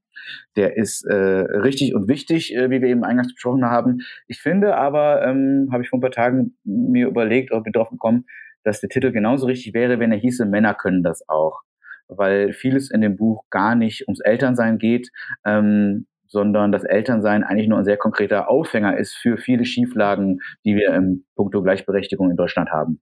der 0.55 0.77
ist 0.77 1.05
äh, 1.05 1.13
richtig 1.13 1.93
und 1.93 2.07
wichtig, 2.07 2.55
äh, 2.55 2.69
wie 2.69 2.81
wir 2.81 2.87
eben 2.87 3.03
eingangs 3.03 3.33
besprochen 3.33 3.65
haben. 3.65 3.99
Ich 4.27 4.39
finde 4.41 4.77
aber, 4.77 5.23
ähm, 5.23 5.69
habe 5.71 5.83
ich 5.83 5.89
vor 5.89 5.99
ein 5.99 6.01
paar 6.01 6.11
Tagen 6.11 6.57
mir 6.63 7.07
überlegt 7.07 7.51
oder 7.51 7.61
bin 7.61 7.73
drauf 7.73 7.89
gekommen, 7.89 8.25
dass 8.63 8.81
der 8.81 8.89
Titel 8.89 9.11
genauso 9.11 9.45
richtig 9.47 9.73
wäre, 9.73 9.99
wenn 9.99 10.11
er 10.11 10.17
hieße, 10.17 10.45
Männer 10.45 10.73
können 10.73 11.03
das 11.03 11.27
auch. 11.27 11.61
Weil 12.07 12.53
vieles 12.53 12.89
in 12.89 13.01
dem 13.01 13.15
Buch 13.15 13.43
gar 13.49 13.75
nicht 13.75 14.07
ums 14.07 14.19
Elternsein 14.19 14.79
geht, 14.79 15.09
ähm, 15.45 16.07
sondern 16.29 16.71
das 16.71 16.83
Elternsein 16.83 17.43
eigentlich 17.43 17.67
nur 17.67 17.79
ein 17.79 17.85
sehr 17.85 17.97
konkreter 17.97 18.49
Aufhänger 18.49 18.97
ist 18.97 19.15
für 19.15 19.37
viele 19.37 19.65
Schieflagen, 19.65 20.41
die 20.63 20.75
wir 20.75 20.93
im 20.93 21.25
Punkto 21.35 21.61
Gleichberechtigung 21.61 22.29
in 22.29 22.37
Deutschland 22.37 22.69
haben. 22.69 23.01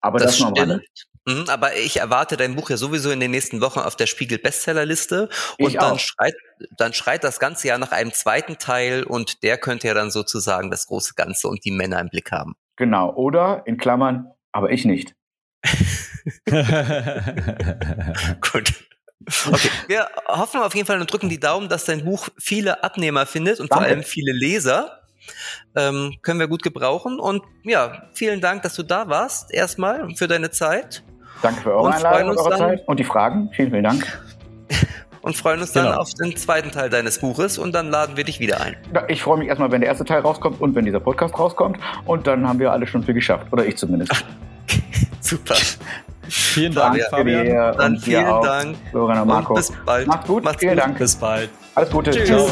Aber 0.00 0.18
das, 0.18 0.38
das 0.38 0.40
noch 0.40 0.56
am 0.56 0.80
mhm, 1.26 1.44
aber 1.48 1.76
ich 1.76 1.98
erwarte 1.98 2.36
dein 2.36 2.54
Buch 2.54 2.70
ja 2.70 2.76
sowieso 2.76 3.10
in 3.10 3.20
den 3.20 3.30
nächsten 3.30 3.60
Wochen 3.60 3.80
auf 3.80 3.96
der 3.96 4.06
Spiegel 4.06 4.38
Bestsellerliste 4.38 5.28
und 5.58 5.74
dann 5.74 5.98
schreit, 5.98 6.34
dann 6.76 6.92
schreit 6.92 7.24
das 7.24 7.40
Ganze 7.40 7.68
ja 7.68 7.78
nach 7.78 7.90
einem 7.90 8.12
zweiten 8.12 8.58
Teil 8.58 9.02
und 9.02 9.42
der 9.42 9.58
könnte 9.58 9.88
ja 9.88 9.94
dann 9.94 10.10
sozusagen 10.10 10.70
das 10.70 10.86
große 10.86 11.14
Ganze 11.16 11.48
und 11.48 11.64
die 11.64 11.72
Männer 11.72 12.00
im 12.00 12.10
Blick 12.10 12.30
haben. 12.30 12.54
Genau. 12.76 13.12
Oder 13.14 13.62
in 13.66 13.76
Klammern 13.76 14.30
aber 14.52 14.70
ich 14.70 14.84
nicht. 14.84 15.14
Gut. 18.40 18.74
Okay, 19.46 19.70
wir 19.88 20.08
hoffen 20.26 20.60
auf 20.60 20.74
jeden 20.74 20.86
Fall 20.86 21.00
und 21.00 21.12
drücken 21.12 21.28
die 21.28 21.40
Daumen, 21.40 21.68
dass 21.68 21.84
dein 21.84 22.04
Buch 22.04 22.28
viele 22.38 22.82
Abnehmer 22.82 23.26
findet 23.26 23.60
und 23.60 23.70
Danke. 23.70 23.84
vor 23.84 23.92
allem 23.92 24.02
viele 24.02 24.32
Leser. 24.32 25.02
Ähm, 25.76 26.14
können 26.22 26.40
wir 26.40 26.48
gut 26.48 26.62
gebrauchen. 26.62 27.20
Und 27.20 27.42
ja, 27.64 28.08
vielen 28.14 28.40
Dank, 28.40 28.62
dass 28.62 28.74
du 28.74 28.82
da 28.82 29.08
warst, 29.08 29.52
erstmal 29.52 30.14
für 30.14 30.28
deine 30.28 30.50
Zeit. 30.50 31.02
Danke 31.42 31.60
für 31.62 31.72
eure 31.72 31.82
und 31.82 31.92
Einladung 31.92 32.30
und 32.30 32.38
eure 32.38 32.56
Zeit 32.56 32.88
und 32.88 32.98
die 32.98 33.04
Fragen. 33.04 33.50
Vielen, 33.52 33.70
vielen 33.70 33.84
Dank. 33.84 34.22
und 35.22 35.36
freuen 35.36 35.60
uns 35.60 35.72
genau. 35.72 35.90
dann 35.90 35.98
auf 35.98 36.14
den 36.14 36.36
zweiten 36.36 36.70
Teil 36.70 36.90
deines 36.90 37.18
Buches 37.18 37.58
und 37.58 37.72
dann 37.74 37.90
laden 37.90 38.16
wir 38.16 38.24
dich 38.24 38.40
wieder 38.40 38.60
ein. 38.60 38.76
Ich 39.08 39.22
freue 39.22 39.38
mich 39.38 39.48
erstmal, 39.48 39.70
wenn 39.70 39.80
der 39.80 39.90
erste 39.90 40.04
Teil 40.04 40.20
rauskommt 40.20 40.60
und 40.60 40.74
wenn 40.74 40.84
dieser 40.84 41.00
Podcast 41.00 41.38
rauskommt 41.38 41.78
und 42.04 42.26
dann 42.26 42.46
haben 42.46 42.58
wir 42.58 42.72
alle 42.72 42.86
schon 42.86 43.02
viel 43.02 43.14
geschafft. 43.14 43.46
Oder 43.50 43.66
ich 43.66 43.76
zumindest. 43.76 44.12
Super. 45.20 45.56
Vielen 46.28 46.74
Dank, 46.74 47.00
Fabian. 47.10 47.46
Fabian. 47.46 47.76
Dann 47.76 47.98
vielen 47.98 48.42
Dank. 48.42 48.76
Florian 48.90 49.22
und 49.22 49.28
Marco. 49.28 49.54
bis 49.54 49.72
bald. 49.84 50.06
Macht's 50.06 50.26
gut. 50.26 50.44
Macht's 50.44 50.60
vielen 50.60 50.74
gut. 50.74 50.84
Dank. 50.84 50.98
Bis 50.98 51.16
bald. 51.16 51.50
Alles 51.74 51.90
Gute. 51.90 52.10
Tschüss. 52.10 52.26
Ciao. 52.28 52.50